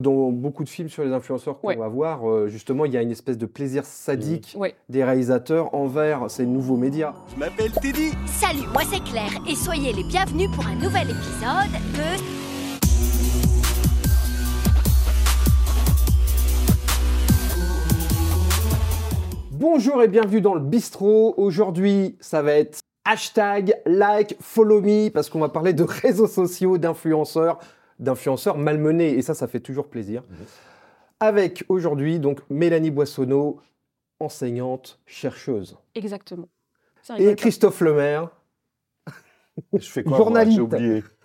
Dans 0.00 0.30
beaucoup 0.32 0.64
de 0.64 0.68
films 0.68 0.88
sur 0.88 1.04
les 1.04 1.12
influenceurs 1.12 1.60
qu'on 1.60 1.68
Ouais. 1.68 1.76
va 1.76 1.86
voir, 1.86 2.28
euh, 2.28 2.48
justement, 2.48 2.84
il 2.84 2.92
y 2.92 2.96
a 2.96 3.02
une 3.02 3.12
espèce 3.12 3.38
de 3.38 3.46
plaisir 3.46 3.84
sadique 3.84 4.56
Ouais. 4.58 4.74
des 4.88 5.04
réalisateurs 5.04 5.72
envers 5.72 6.28
ces 6.32 6.46
nouveaux 6.46 6.76
médias. 6.76 7.14
Je 7.32 7.38
m'appelle 7.38 7.70
Teddy. 7.70 8.10
Salut, 8.26 8.66
moi 8.72 8.82
c'est 8.90 9.02
Claire 9.04 9.30
et 9.48 9.54
soyez 9.54 9.92
les 9.92 10.02
bienvenus 10.02 10.50
pour 10.50 10.66
un 10.66 10.74
nouvel 10.74 11.10
épisode 11.10 11.70
de 11.94 12.24
Bonjour 19.52 20.02
et 20.02 20.08
bienvenue 20.08 20.40
dans 20.40 20.54
le 20.54 20.60
bistrot. 20.60 21.34
Aujourd'hui, 21.36 22.16
ça 22.20 22.42
va 22.42 22.52
être 22.54 22.78
hashtag, 23.04 23.74
like, 23.86 24.36
follow 24.40 24.80
me, 24.80 25.08
parce 25.10 25.28
qu'on 25.30 25.40
va 25.40 25.48
parler 25.48 25.72
de 25.72 25.84
réseaux 25.84 26.26
sociaux, 26.26 26.78
d'influenceurs, 26.78 27.58
d'influenceurs 27.98 28.56
malmenés. 28.58 29.10
Et 29.14 29.22
ça, 29.22 29.34
ça 29.34 29.46
fait 29.46 29.60
toujours 29.60 29.88
plaisir. 29.88 30.22
Avec 31.20 31.64
aujourd'hui, 31.68 32.18
donc, 32.18 32.40
Mélanie 32.50 32.90
Boissonneau, 32.90 33.60
enseignante, 34.20 35.00
chercheuse. 35.06 35.76
Exactement. 35.94 36.48
Et. 37.18 37.34
Christophe 37.36 37.80
Lemaire, 37.80 38.30
Je 39.72 39.88
fais 39.88 40.02
quoi 40.02 40.16
Journaliste. 40.16 40.56
J'ai 40.56 40.62
oublié. 40.62 41.04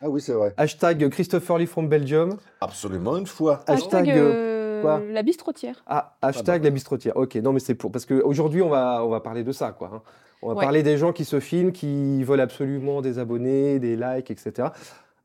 ah 0.00 0.08
oui, 0.08 0.20
c'est 0.20 0.32
vrai. 0.32 0.54
hashtag 0.56 1.08
Christopher 1.08 1.58
Lee 1.58 1.66
from 1.66 1.88
Belgium, 1.88 2.36
Absolument 2.60 3.16
une 3.16 3.26
fois. 3.26 3.64
hashtag, 3.66 4.08
Hashtag, 4.08 4.10
euh, 4.10 4.32
euh, 4.78 4.82
quoi? 4.82 5.00
la 5.00 5.22
bistrotière. 5.24 5.82
Ah, 5.86 6.16
hashtag 6.22 6.62
bah. 6.62 6.68
la 6.68 6.70
bistrotière. 6.70 7.16
Ok, 7.16 7.34
non 7.36 7.52
mais 7.52 7.58
c'est 7.58 7.74
pour 7.74 7.90
parce 7.90 8.06
qu'aujourd'hui 8.06 8.62
on 8.62 8.68
va 8.68 9.04
on 9.04 9.08
va 9.08 9.18
parler 9.20 9.42
de 9.42 9.50
ça 9.50 9.72
quoi. 9.72 9.90
hein. 9.92 10.02
On 10.40 10.48
va 10.50 10.54
Ouais. 10.54 10.62
parler 10.62 10.84
des 10.84 10.98
gens 10.98 11.12
qui 11.12 11.24
se 11.24 11.40
filment, 11.40 11.72
qui 11.72 12.22
veulent 12.22 12.40
absolument 12.40 13.02
des 13.02 13.18
abonnés, 13.18 13.80
des 13.80 13.96
likes, 13.96 14.30
etc. 14.30 14.68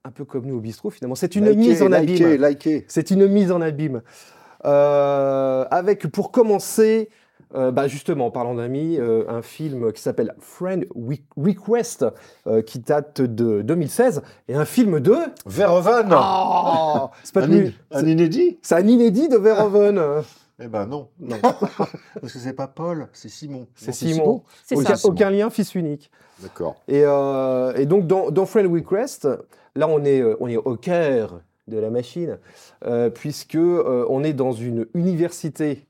Un 0.05 0.11
peu 0.11 0.25
comme 0.25 0.45
nous 0.45 0.57
au 0.57 0.59
bistrot 0.59 0.89
finalement. 0.89 1.15
C'est 1.15 1.35
une 1.35 1.53
mise 1.55 1.81
en 1.81 1.87
likez, 1.87 2.25
abîme. 2.25 2.45
likez. 2.45 2.85
C'est 2.89 3.09
une 3.11 3.25
mise 3.27 3.51
en 3.51 3.61
abîme. 3.61 4.01
Euh, 4.65 5.65
avec 5.71 6.07
pour 6.07 6.31
commencer, 6.31 7.09
euh, 7.55 7.71
bah 7.71 7.87
justement 7.87 8.27
en 8.27 8.31
parlant 8.31 8.55
d'amis, 8.55 8.97
euh, 8.99 9.23
un 9.29 9.41
film 9.41 9.91
qui 9.93 10.01
s'appelle 10.01 10.33
Friend 10.39 10.85
We- 10.95 11.21
Request 11.37 12.05
euh, 12.47 12.61
qui 12.61 12.79
date 12.79 13.21
de 13.21 13.61
2016 13.61 14.21
et 14.47 14.55
un 14.55 14.65
film 14.65 14.99
de. 14.99 15.15
Verhoeven 15.45 16.13
Oh, 16.17 17.09
c'est 17.23 17.33
pas 17.33 17.43
un, 17.43 17.51
in- 17.51 17.71
un 17.91 18.05
inédit? 18.05 18.57
C'est 18.61 18.75
un 18.75 18.87
inédit 18.87 19.29
de 19.29 19.37
Verhoeven. 19.37 20.01
Eh 20.61 20.67
ben 20.67 20.85
non, 20.85 21.09
non. 21.19 21.35
Parce 21.41 22.31
que 22.31 22.37
c'est 22.39 22.53
pas 22.53 22.67
Paul, 22.67 23.07
c'est 23.11 23.27
Simon. 23.27 23.65
C'est 23.75 23.91
Simon. 23.91 24.43
C'est 24.63 24.75
Aucun, 24.77 24.95
ça. 24.95 25.07
aucun 25.09 25.29
lien, 25.31 25.49
fils 25.49 25.73
unique. 25.73 26.11
D'accord. 26.43 26.75
Et, 26.87 27.01
euh, 27.03 27.73
et 27.75 27.87
donc, 27.87 28.05
dans, 28.05 28.29
dans 28.29 28.45
Friend 28.45 28.71
Request, 28.71 29.27
là, 29.75 29.87
on 29.87 30.03
est, 30.03 30.21
euh, 30.21 30.35
on 30.39 30.47
est 30.47 30.57
au 30.57 30.75
cœur 30.75 31.41
de 31.67 31.77
la 31.77 31.89
machine, 31.89 32.39
euh, 32.85 33.09
puisque 33.09 33.55
euh, 33.55 34.05
on 34.09 34.23
est 34.23 34.33
dans 34.33 34.51
une 34.51 34.87
université 34.93 35.85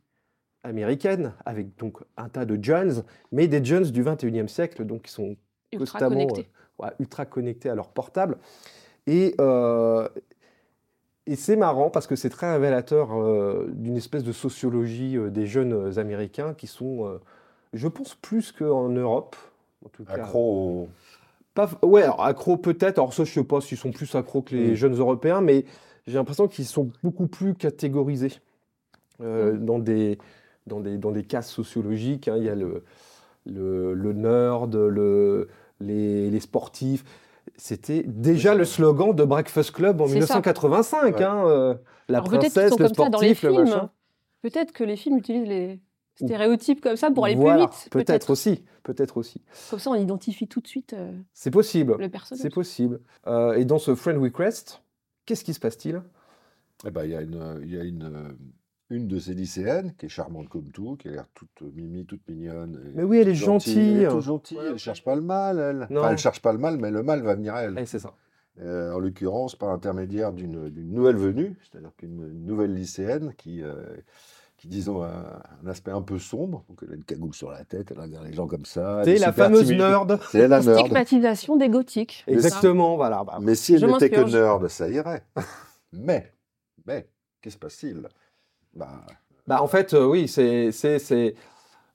américaine, 0.64 1.34
avec 1.46 1.78
donc 1.78 1.98
un 2.18 2.30
tas 2.30 2.46
de 2.46 2.64
jeunes, 2.64 3.04
mais 3.32 3.48
des 3.48 3.64
jeunes 3.64 3.84
du 3.84 4.04
21e 4.04 4.48
siècle, 4.48 4.86
donc 4.86 5.04
qui 5.04 5.12
sont 5.12 5.36
Ultra 5.72 6.00
constamment 6.00 6.28
euh, 6.38 6.44
ouais, 6.80 6.90
ultra 7.00 7.26
connectés 7.26 7.70
à 7.70 7.76
leur 7.76 7.90
portable. 7.90 8.38
Et, 9.08 9.36
euh, 9.42 10.08
et 11.26 11.36
c'est 11.36 11.56
marrant 11.56 11.90
parce 11.90 12.08
que 12.08 12.16
c'est 12.16 12.30
très 12.30 12.52
révélateur 12.52 13.14
euh, 13.14 13.70
d'une 13.74 13.98
espèce 13.98 14.24
de 14.24 14.32
sociologie 14.32 15.18
euh, 15.18 15.30
des 15.30 15.48
jeunes 15.48 15.98
américains 15.98 16.54
qui 16.54 16.68
sont, 16.68 17.08
euh, 17.08 17.20
je 17.74 17.88
pense, 17.88 18.16
plus 18.16 18.52
qu'en 18.52 18.90
Europe. 18.90 19.36
En 19.86 19.90
tout 19.90 20.06
cas, 20.06 20.14
Accro 20.14 20.84
au... 20.84 20.90
pas, 21.54 21.70
ouais, 21.84 22.04
alors, 22.04 22.24
accro 22.24 22.58
peut-être. 22.58 22.98
Alors 22.98 23.14
ça, 23.14 23.24
je 23.24 23.32
sais 23.32 23.44
pas 23.44 23.62
s'ils 23.62 23.78
sont 23.78 23.92
plus 23.92 24.14
accros 24.16 24.42
que 24.42 24.56
les 24.56 24.72
Mm. 24.72 24.76
jeunes 24.76 24.96
Européens, 24.96 25.42
mais 25.42 25.66
j'ai 26.08 26.16
l'impression 26.16 26.48
qu'ils 26.48 26.66
sont 26.66 26.92
beaucoup 27.04 27.28
plus 27.28 27.54
catégorisés 27.56 28.34
euh, 29.22 29.54
Mm. 29.54 29.66
dans, 29.66 29.80
des, 29.80 30.18
dans, 30.68 30.80
des, 30.80 30.98
dans 30.98 31.12
des 31.12 31.24
cases 31.24 31.50
sociologiques. 31.52 32.28
hein. 32.28 32.36
Il 32.38 32.44
y 32.44 32.50
a 32.50 32.56
le, 32.56 32.84
le, 33.46 33.94
le 33.94 34.14
nerd, 34.14 34.76
le, 34.76 35.48
les, 35.80 36.30
les 36.30 36.40
sportifs. 36.40 37.04
C'était 37.58 38.04
déjà 38.04 38.56
le 38.56 38.66
slogan 38.66 39.14
de 39.14 39.24
Breakfast 39.24 39.72
Club 39.72 40.02
en 40.02 40.06
C'est 40.08 40.14
ça. 40.22 40.36
1985. 40.40 41.16
Ouais. 41.18 41.24
hein, 41.24 41.44
euh, 41.48 41.76
la 42.10 42.18
Alors, 42.20 42.30
princesse, 42.30 42.78
le 42.80 42.88
sportif, 42.88 43.44
le 43.44 43.50
films. 43.52 43.64
machin. 43.66 43.90
Peut-être 44.42 44.72
que 44.72 44.84
les 44.84 44.96
films 44.98 45.18
utilisent 45.18 45.48
les 45.48 45.80
stéréotypes 46.16 46.82
comme 46.82 46.96
ça 46.96 47.12
pour 47.12 47.26
aller 47.26 47.36
Voilà, 47.36 47.68
plus 47.68 47.76
vite. 47.78 47.90
Peut-être 47.92 48.30
aussi. 48.30 48.64
Peut-être 48.84 49.18
aussi. 49.18 49.42
Comme 49.70 49.80
ça, 49.80 49.90
on 49.92 49.96
identifie 49.96 50.48
tout 50.48 50.60
de 50.60 50.68
suite 50.68 50.94
euh, 50.94 51.12
C'est 51.34 51.52
possible. 51.52 51.96
le 52.00 52.10
personnage. 52.10 52.42
C'est 52.42 52.54
possible. 52.54 53.00
Euh, 53.28 53.54
et 53.54 53.66
dans 53.66 53.80
ce 53.80 53.96
Friend 53.96 54.18
Request, 54.22 54.84
qu'est-ce 55.26 55.44
qui 55.44 55.54
se 55.54 55.60
passe-t-il? 55.60 56.02
Eh 56.86 56.92
ben, 56.92 57.06
il 57.06 57.12
y 57.12 57.16
a, 57.16 57.22
une, 57.22 57.60
il 57.64 57.74
y 57.74 57.80
a 57.80 57.84
une, 57.84 58.04
euh, 58.04 58.32
une 58.90 59.08
de 59.08 59.20
ces 59.20 59.34
lycéennes 59.34 59.94
qui 59.98 60.08
est 60.08 60.10
charmante 60.10 60.50
comme 60.50 60.70
tout, 60.72 60.98
qui 60.98 61.08
a 61.08 61.12
l'air 61.12 61.26
toute 61.34 61.62
mimi, 61.74 62.06
toute 62.06 62.28
mignonne. 62.28 62.82
et 62.90 62.92
Mais 62.98 63.04
oui, 63.04 63.20
elle 63.20 63.30
est 63.30 63.36
gentille. 63.36 63.80
Elle 63.80 64.02
est 64.04 64.08
toute 64.10 64.22
gentille, 64.22 64.58
elle 64.62 64.78
cherche 64.78 65.04
pas 65.04 65.16
le 65.16 65.22
mal, 65.22 65.60
elle. 65.60 65.88
Non. 65.90 66.02
Enfin, 66.02 66.12
elle 66.12 66.18
cherche 66.18 66.42
pas 66.42 66.52
le 66.52 66.60
mal, 66.60 66.78
mais 66.78 66.92
le 66.92 67.04
mal 67.04 67.22
va 67.22 67.36
venir 67.36 67.56
à 67.56 67.62
elle. 67.64 67.78
Eh, 67.80 67.86
c'est 67.86 68.00
ça. 68.00 68.14
Euh, 68.60 68.92
en 68.94 69.00
l'occurrence 69.00 69.56
par 69.56 69.70
l'intermédiaire 69.70 70.32
d'une 70.32 70.70
d'une 70.70 70.92
nouvelle 70.92 71.16
venue, 71.16 71.58
c'est-à-dire 71.64 71.92
qu'une 71.98 72.22
une 72.22 72.46
nouvelle 72.46 72.76
lycéenne 72.76 73.34
qui, 73.36 73.64
euh, 73.64 73.84
qui 74.64 74.70
disons, 74.70 75.02
a 75.04 75.10
un 75.62 75.68
aspect 75.70 75.92
un 75.92 76.02
peu 76.02 76.18
sombre. 76.20 76.64
Donc, 76.70 76.80
elle 76.84 76.94
a 76.94 76.96
une 76.96 77.04
cagoule 77.04 77.34
sur 77.34 77.52
la 77.52 77.66
tête, 77.66 77.90
elle 77.92 78.00
regarde 78.00 78.26
les 78.26 78.32
gens 78.34 78.48
comme 78.48 78.64
ça. 78.64 79.02
C'est 79.04 79.16
est 79.16 79.20
la 79.20 79.34
fameuse 79.34 79.66
timide. 79.66 79.80
nerd. 79.82 80.20
C'est 80.32 80.48
la 80.48 80.62
nerd. 80.62 80.80
Stigmatisation 80.80 81.58
des 81.58 81.68
gothiques. 81.68 82.24
Exactement, 82.28 82.96
voilà. 82.96 83.26
bah, 83.26 83.40
Mais 83.42 83.56
si 83.56 83.74
elle 83.76 83.86
n'était 83.86 84.10
que 84.10 84.22
nerd, 84.22 84.66
ça 84.70 84.88
irait. 84.88 85.24
mais, 85.92 86.32
mais, 86.88 87.10
qu'est-ce 87.42 87.56
qui 87.56 87.60
se 87.60 87.60
passe-t-il? 87.60 88.08
Bah, 88.74 89.02
bah, 89.46 89.62
en 89.62 89.68
fait, 89.68 89.94
euh, 89.94 90.06
oui, 90.06 90.30
c'est, 90.30 90.72
c'est, 90.72 90.98
c'est- 90.98 91.36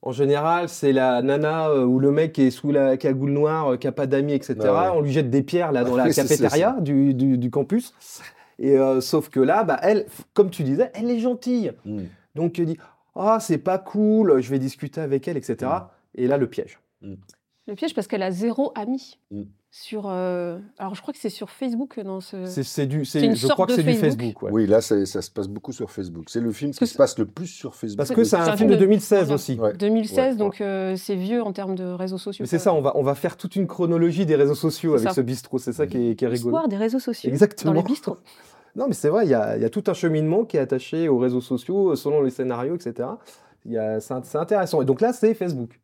En 0.02 0.12
général, 0.12 0.68
c'est 0.68 0.92
la 0.92 1.22
nana 1.22 1.70
euh, 1.70 1.84
ou 1.86 1.98
le 1.98 2.10
mec 2.12 2.34
qui 2.34 2.42
est 2.42 2.50
sous 2.50 2.70
la 2.70 2.98
cagoule 2.98 3.30
noire, 3.32 3.72
euh, 3.72 3.76
qui 3.78 3.86
n'a 3.86 3.92
pas 3.92 4.06
d'amis, 4.06 4.34
etc. 4.34 4.56
Ah 4.62 4.90
ouais. 4.92 4.96
On 4.98 5.00
lui 5.00 5.10
jette 5.10 5.30
des 5.30 5.42
pierres 5.42 5.72
là 5.72 5.84
dans 5.84 5.96
la 6.04 6.12
cafétéria 6.12 6.76
du, 6.80 7.14
du- 7.14 7.38
du 7.38 7.50
campus. 7.50 7.94
Et 8.58 8.76
euh, 8.76 9.00
sauf 9.00 9.30
que 9.30 9.40
là, 9.40 9.64
bah, 9.64 9.78
elle, 9.82 10.04
comme 10.34 10.50
tu 10.50 10.64
disais, 10.64 10.90
elle 10.94 11.10
est 11.10 11.18
gentille. 11.20 11.72
hmm. 11.86 12.02
Donc 12.34 12.58
elle 12.58 12.66
dit 12.66 12.78
Ah, 13.14 13.38
c'est 13.40 13.58
pas 13.58 13.78
cool, 13.78 14.40
je 14.40 14.50
vais 14.50 14.58
discuter 14.58 15.00
avec 15.00 15.26
elle, 15.28 15.36
etc. 15.36 15.56
Mm. 15.62 15.84
Et 16.14 16.26
là, 16.26 16.36
le 16.38 16.48
piège. 16.48 16.80
Le 17.02 17.74
piège 17.74 17.94
parce 17.94 18.06
qu'elle 18.06 18.22
a 18.22 18.30
zéro 18.30 18.72
ami. 18.74 19.18
Mm. 19.30 19.42
Sur, 19.70 20.04
euh, 20.06 20.58
Alors, 20.78 20.94
je 20.94 21.02
crois 21.02 21.12
que 21.12 21.20
c'est 21.20 21.28
sur 21.28 21.50
Facebook 21.50 22.00
dans 22.00 22.22
ce. 22.22 22.46
C'est, 22.46 22.62
c'est 22.62 22.86
du, 22.86 23.04
c'est, 23.04 23.20
C'est 23.20 23.26
une 23.26 23.36
je 23.36 23.40
sorte 23.42 23.52
crois 23.52 23.66
que 23.66 23.72
de 23.72 23.76
c'est 23.76 23.82
du 23.82 23.92
Facebook. 23.98 24.42
Ouais. 24.42 24.50
Oui, 24.50 24.66
là, 24.66 24.80
ça 24.80 25.04
se 25.04 25.30
passe 25.30 25.46
beaucoup 25.46 25.72
sur 25.72 25.90
Facebook. 25.90 26.24
C'est 26.30 26.40
le 26.40 26.50
film 26.52 26.72
qui 26.72 26.86
se 26.86 26.96
passe 26.96 27.18
le 27.18 27.26
plus 27.26 27.48
sur 27.48 27.74
Facebook. 27.74 27.98
Parce 27.98 28.08
que 28.10 28.24
c'est 28.24 28.30
C'est 28.30 28.36
un 28.36 28.54
un 28.54 28.56
film 28.56 28.70
de 28.70 28.76
film 28.76 28.80
de- 28.80 28.86
2016 28.86 29.18
voilà. 29.24 29.34
aussi. 29.34 29.58
Ouais. 29.60 29.74
2016, 29.74 30.16
Ouais, 30.32 30.38
donc 30.38 30.62
euh, 30.62 30.96
c'est 30.96 31.16
vieux 31.16 31.42
en 31.42 31.52
termes 31.52 31.74
de 31.74 31.84
réseaux 31.84 32.16
sociaux. 32.16 32.44
Mais 32.44 32.48
c'est 32.48 32.58
ça, 32.58 32.72
on 32.72 32.80
va, 32.80 32.96
on 32.96 33.02
va 33.02 33.14
faire 33.14 33.36
toute 33.36 33.56
une 33.56 33.66
chronologie 33.66 34.24
des 34.24 34.36
réseaux 34.36 34.54
sociaux 34.54 34.92
C'est 34.96 35.02
avec 35.02 35.08
ça. 35.10 35.14
ce 35.16 35.20
bistrot. 35.20 35.58
C'est 35.58 35.72
ça 35.74 35.86
qui 35.86 36.12
est, 36.12 36.14
qui 36.16 36.24
est 36.24 36.28
rigolo. 36.28 36.48
L'histoire 36.56 36.68
des 36.68 36.76
réseaux 36.78 36.98
sociaux. 36.98 37.28
Exactement. 37.30 37.74
Dans 37.74 37.80
les 37.80 37.84
bistrots. 37.86 38.16
Non, 38.76 38.86
mais 38.88 38.94
c'est 38.94 39.08
vrai, 39.08 39.26
il 39.26 39.30
y 39.30 39.34
a, 39.34 39.56
il 39.56 39.62
y 39.62 39.64
a 39.64 39.70
tout 39.70 39.84
un 39.88 39.94
cheminement 39.94 40.44
qui 40.44 40.56
est 40.56 40.60
attaché 40.60 41.08
aux 41.08 41.18
réseaux 41.18 41.40
sociaux, 41.40 41.90
euh, 41.92 41.96
selon 41.96 42.22
les 42.22 42.30
scénarios, 42.30 42.74
etc. 42.76 43.08
Il 43.64 43.72
y 43.72 43.78
a- 43.78 44.00
C'est 44.00 44.14
int- 44.14 44.22
c'est 44.24 44.38
intéressant. 44.38 44.80
Et 44.82 44.84
donc 44.84 45.00
là, 45.00 45.12
c'est 45.12 45.34
Facebook. 45.34 45.80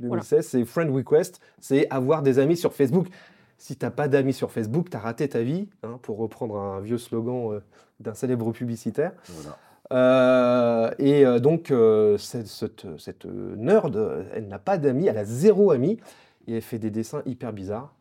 2016, 0.00 0.46
c'est 0.46 0.64
Friend 0.64 0.90
Request, 0.94 1.40
c'est 1.60 1.88
avoir 1.90 2.22
des 2.22 2.38
amis 2.38 2.56
sur 2.56 2.72
Facebook. 2.72 3.08
Si 3.56 3.74
t'as 3.76 3.90
pas 3.90 4.06
d'amis 4.06 4.32
sur 4.32 4.52
Facebook, 4.52 4.88
t'as 4.90 5.00
raté 5.00 5.28
ta 5.28 5.42
vie, 5.42 5.68
hein, 5.82 5.98
pour 6.02 6.18
reprendre 6.18 6.56
un 6.56 6.80
vieux 6.80 6.98
slogan 6.98 7.52
euh, 7.54 7.60
d'un 7.98 8.14
célèbre 8.14 8.52
publicitaire. 8.52 9.12
Voilà. 9.28 9.56
Euh, 9.90 10.90
et 10.98 11.26
euh, 11.26 11.38
donc, 11.40 11.70
euh, 11.70 12.16
cette, 12.18 12.46
cette, 12.46 12.86
cette 12.98 13.24
nerd, 13.24 14.26
elle 14.34 14.46
n'a 14.48 14.58
pas 14.60 14.78
d'amis, 14.78 15.06
elle 15.08 15.18
a 15.18 15.24
zéro 15.24 15.70
ami, 15.72 15.98
et 16.46 16.56
elle 16.56 16.62
fait 16.62 16.78
des 16.78 16.90
dessins 16.90 17.22
hyper 17.26 17.52
bizarres. 17.52 17.92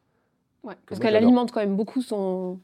Ouais, 0.63 0.75
parce 0.87 0.99
qu'elle 0.99 1.15
alimente 1.25 1.51
quand 1.51 1.59
même 1.61 1.75
beaucoup 1.75 2.01
son, 2.01 2.59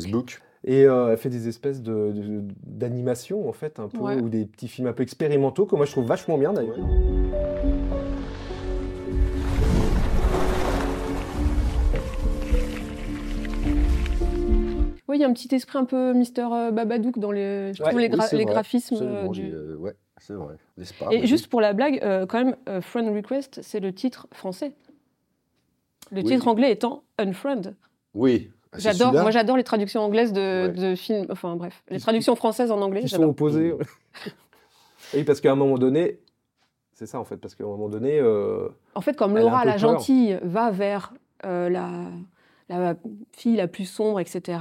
Facebook. 0.00 0.40
Et 0.64 0.84
euh, 0.86 1.10
elle 1.10 1.16
fait 1.18 1.28
des 1.28 1.48
espèces 1.48 1.82
de- 1.82 2.12
de- 2.12 2.44
d'animations, 2.64 3.48
en 3.48 3.52
fait, 3.52 3.80
un 3.80 3.88
peu, 3.88 3.98
Ouais. 3.98 4.16
ou 4.20 4.28
des 4.28 4.46
petits 4.46 4.68
films 4.68 4.86
un 4.86 4.92
peu 4.92 5.02
expérimentaux, 5.02 5.66
que 5.66 5.74
moi 5.74 5.86
je 5.86 5.90
trouve 5.92 6.06
vachement 6.06 6.38
bien 6.38 6.52
d'ailleurs. 6.52 6.76
Oui, 15.08 15.18
il 15.18 15.20
y 15.20 15.24
a 15.24 15.28
un 15.28 15.32
petit 15.32 15.54
esprit 15.54 15.78
un 15.78 15.84
peu 15.84 16.12
Mister 16.14 16.46
euh, 16.50 16.70
Babadook 16.70 17.18
dans 17.18 17.32
les, 17.32 17.72
je 17.74 17.82
Ouais, 17.82 17.88
trouve 17.90 18.00
les, 18.00 18.08
oui, 18.08 18.14
gra- 18.16 18.36
les 18.36 18.44
graphismes. 18.44 18.96
euh, 19.02 19.28
du- 19.28 19.52
euh, 19.52 19.76
ouais, 19.76 19.94
c'est 20.18 20.32
vrai. 20.32 20.54
Pas 20.98 21.08
Et 21.12 21.26
juste 21.26 21.48
pour 21.48 21.60
la 21.60 21.72
blague, 21.74 22.00
euh, 22.02 22.24
quand 22.24 22.42
même, 22.42 22.80
Friend 22.80 23.08
Request, 23.14 23.60
c'est 23.62 23.80
le 23.80 23.92
titre 23.92 24.26
français. 24.32 24.72
Le 26.12 26.18
Oui. 26.18 26.24
titre 26.24 26.48
anglais 26.48 26.70
étant 26.72 27.02
Unfriend. 27.18 27.74
Oui. 28.14 28.50
Ah, 28.74 28.78
J'adore, 28.78 29.12
moi 29.12 29.30
j'adore 29.30 29.56
les 29.58 29.64
traductions 29.64 30.00
anglaises 30.00 30.32
de, 30.32 30.68
Ouais. 30.68 30.68
de 30.90 30.94
films, 30.94 31.26
enfin 31.30 31.56
bref, 31.56 31.82
les 31.90 32.00
traductions 32.00 32.34
françaises 32.36 32.70
en 32.70 32.80
anglais, 32.80 33.02
Qui 33.02 33.08
sont 33.08 33.22
opposés. 33.24 33.74
oui, 35.14 35.24
parce 35.24 35.40
qu'à 35.40 35.52
un 35.52 35.56
moment 35.56 35.76
donné, 35.78 36.20
c'est 36.94 37.06
ça 37.06 37.20
en 37.20 37.24
fait, 37.24 37.36
parce 37.36 37.54
qu'à 37.54 37.64
un 37.64 37.68
moment 37.68 37.88
donné, 37.88 38.18
euh, 38.18 38.68
En 38.94 39.00
fait, 39.02 39.14
comme 39.16 39.36
Laura, 39.36 39.64
la 39.64 39.72
peur. 39.72 39.78
gentille, 39.80 40.38
va 40.42 40.70
vers 40.70 41.12
euh, 41.44 41.68
la, 41.68 41.90
la 42.70 42.94
fille 43.32 43.56
la 43.56 43.68
plus 43.68 43.84
sombre, 43.84 44.20
etc. 44.20 44.58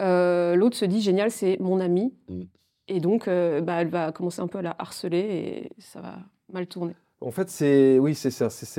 Euh, 0.00 0.54
L'autre 0.54 0.76
se 0.76 0.84
dit 0.84 1.00
génial, 1.00 1.30
c'est 1.30 1.56
mon 1.60 1.80
ami. 1.80 2.12
Mm. 2.28 2.42
Et 2.88 3.00
donc, 3.00 3.26
bah, 3.26 3.80
elle 3.82 3.88
va 3.88 4.12
commencer 4.12 4.40
un 4.40 4.46
peu 4.46 4.58
à 4.58 4.62
la 4.62 4.74
harceler 4.78 5.18
et 5.18 5.70
ça 5.78 6.00
va 6.00 6.16
mal 6.52 6.66
tourner. 6.66 6.94
En 7.20 7.30
fait, 7.30 7.50
c'est 7.50 7.98
oui, 7.98 8.14
c'est 8.14 8.30
ça, 8.30 8.48
c'est- 8.50 8.78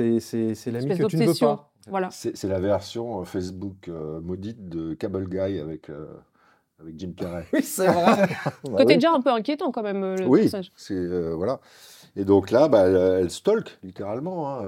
l'ami 0.70 0.96
que 0.98 1.06
tu 1.06 1.16
ne 1.16 1.26
veux 1.26 1.34
pas. 1.38 1.69
Voilà. 1.88 2.08
C'est 2.10 2.44
la 2.44 2.60
version 2.60 3.20
euh, 3.20 3.24
Facebook 3.24 3.88
euh, 3.88 4.20
maudite 4.20 4.68
de 4.68 4.94
Cable 4.94 5.28
Guy 5.28 5.58
avec, 5.58 5.88
euh, 5.90 6.06
avec 6.80 6.98
Jim 6.98 7.12
Carrey. 7.16 7.46
Oui, 7.52 7.62
c'est 7.62 7.86
vrai. 7.88 8.28
Bah 8.64 8.78
Côté 8.78 8.84
oui. 8.84 8.94
déjà 8.96 9.12
un 9.12 9.20
peu 9.20 9.30
inquiétant 9.30 9.72
quand 9.72 9.82
même, 9.82 10.14
le 10.16 10.26
oui, 10.26 10.42
personnage. 10.42 10.72
euh, 10.90 11.34
voilà. 11.34 11.60
Et 12.16 12.24
donc 12.24 12.50
là, 12.50 12.68
bah, 12.68 12.86
elle, 12.88 13.30
stalk 13.30 13.78
littéralement. 13.82 14.50
hein, 14.50 14.62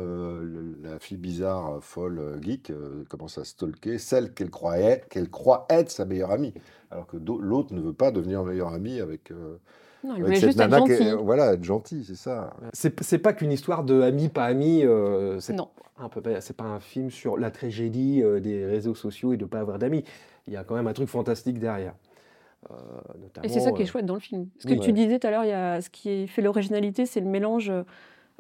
la 0.82 0.98
fille 1.00 1.16
bizarre, 1.18 1.82
folle, 1.82 2.38
geek, 2.40 2.72
commence 3.08 3.36
à 3.38 3.44
stalker 3.44 3.98
celle 3.98 4.32
qu'elle 4.32 4.50
croyait, 4.50 5.02
qu'elle 5.10 5.28
croit 5.28 5.66
être 5.68 5.90
sa 5.90 6.04
meilleure 6.04 6.30
amie, 6.30 6.54
alors 6.90 7.06
que 7.06 7.16
l'autre 7.16 7.74
ne 7.74 7.80
veut 7.80 7.92
pas 7.92 8.12
devenir 8.12 8.44
meilleure 8.44 8.72
amie 8.72 9.00
avec, 9.00 9.32
Non, 10.04 10.10
avec 10.12 10.24
voulait 10.24 10.36
juste 10.36 10.58
être 10.60 10.72
est- 10.72 10.78
gentille. 10.78 11.16
voilà, 11.22 11.52
être 11.54 11.64
gentille, 11.64 12.04
c'est 12.04 12.16
ça. 12.16 12.54
C'est 12.72 13.18
pas 13.18 13.32
qu'une 13.32 13.52
histoire 13.52 13.84
de 13.84 14.00
ami 14.02 14.28
pas 14.28 14.44
ami. 14.46 14.84
euh, 14.84 15.38
c'est 15.40 15.52
Non. 15.52 15.68
un 15.98 16.08
peu 16.08 16.20
pas- 16.20 16.40
c'est 16.40 16.56
pas 16.56 16.64
un 16.64 16.80
film 16.80 17.10
sur 17.10 17.36
la 17.38 17.50
tragédie 17.50 18.22
euh, 18.22 18.40
des 18.40 18.64
réseaux 18.66 18.94
sociaux 18.94 19.32
et 19.32 19.36
de 19.36 19.44
pas 19.44 19.60
avoir 19.60 19.78
d'amis. 19.78 20.04
Il 20.48 20.52
y 20.52 20.56
a 20.56 20.64
quand 20.64 20.74
même 20.74 20.86
un 20.88 20.92
truc 20.92 21.08
fantastique 21.08 21.58
derrière. 21.58 21.94
Euh, 22.70 22.74
Et 23.42 23.48
c'est 23.48 23.60
ça 23.60 23.72
qui 23.72 23.82
est 23.82 23.84
euh, 23.84 23.88
chouette 23.88 24.06
dans 24.06 24.14
le 24.14 24.20
film. 24.20 24.48
Ce 24.58 24.66
que 24.66 24.72
oui. 24.72 24.80
tu 24.80 24.86
Ouais. 24.86 24.92
disais 24.92 25.18
tout 25.18 25.26
à 25.26 25.30
l'heure, 25.30 25.44
il 25.44 25.48
y 25.50 25.52
a 25.52 25.80
ce 25.80 25.90
qui 25.90 26.26
fait 26.28 26.42
l'originalité, 26.42 27.06
c'est 27.06 27.20
le 27.20 27.26
mélange 27.28 27.72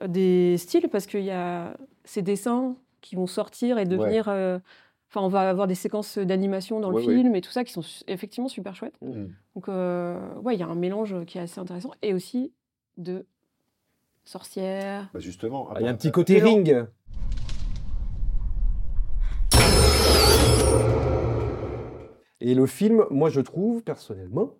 des 0.06 0.56
styles, 0.58 0.88
parce 0.88 1.06
qu'il 1.06 1.24
y 1.24 1.30
a 1.30 1.74
ces 2.04 2.22
dessins 2.22 2.74
qui 3.00 3.14
vont 3.16 3.26
sortir 3.26 3.78
et 3.78 3.84
devenir. 3.84 4.26
euh, 4.28 4.58
Enfin, 5.14 5.26
on 5.26 5.28
va 5.28 5.50
avoir 5.50 5.66
des 5.66 5.74
séquences 5.74 6.16
d'animation 6.16 6.80
dans 6.80 6.88
le 6.88 6.96
Ouais, 6.96 7.06
ouais. 7.06 7.14
film 7.16 7.36
et 7.36 7.42
tout 7.42 7.50
ça 7.50 7.64
qui 7.64 7.72
sont 7.72 7.82
effectivement 8.08 8.48
super 8.48 8.74
chouettes. 8.74 8.94
Mm. 9.02 9.26
Donc, 9.54 9.68
euh, 9.68 10.18
ouais, 10.40 10.54
il 10.56 10.58
y 10.58 10.62
a 10.62 10.66
un 10.66 10.74
mélange 10.74 11.26
qui 11.26 11.36
est 11.36 11.42
assez 11.42 11.60
intéressant 11.60 11.90
et 12.00 12.14
aussi 12.14 12.54
de 12.96 13.26
sorcières. 14.24 15.10
Bah, 15.12 15.20
justement. 15.20 15.68
Ah, 15.70 15.80
Il 15.80 15.84
y 15.84 15.86
a 15.86 15.90
un 15.90 15.94
petit 15.96 16.10
côté 16.12 16.40
ring. 16.40 16.86
Et 22.40 22.54
le 22.54 22.64
film, 22.66 23.04
moi 23.10 23.28
je 23.28 23.40
trouve 23.42 23.82
personnellement, 23.82 24.54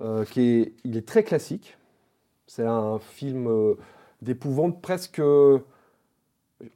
euh, 0.00 0.24
qu'il 0.24 0.42
est, 0.42 0.72
il 0.84 0.96
est 0.96 1.06
très 1.06 1.22
classique. 1.24 1.76
C'est 2.46 2.64
un 2.64 2.98
film 2.98 3.48
euh, 3.48 3.74
d'épouvante 4.22 4.80
presque 4.80 5.20
euh, 5.20 5.58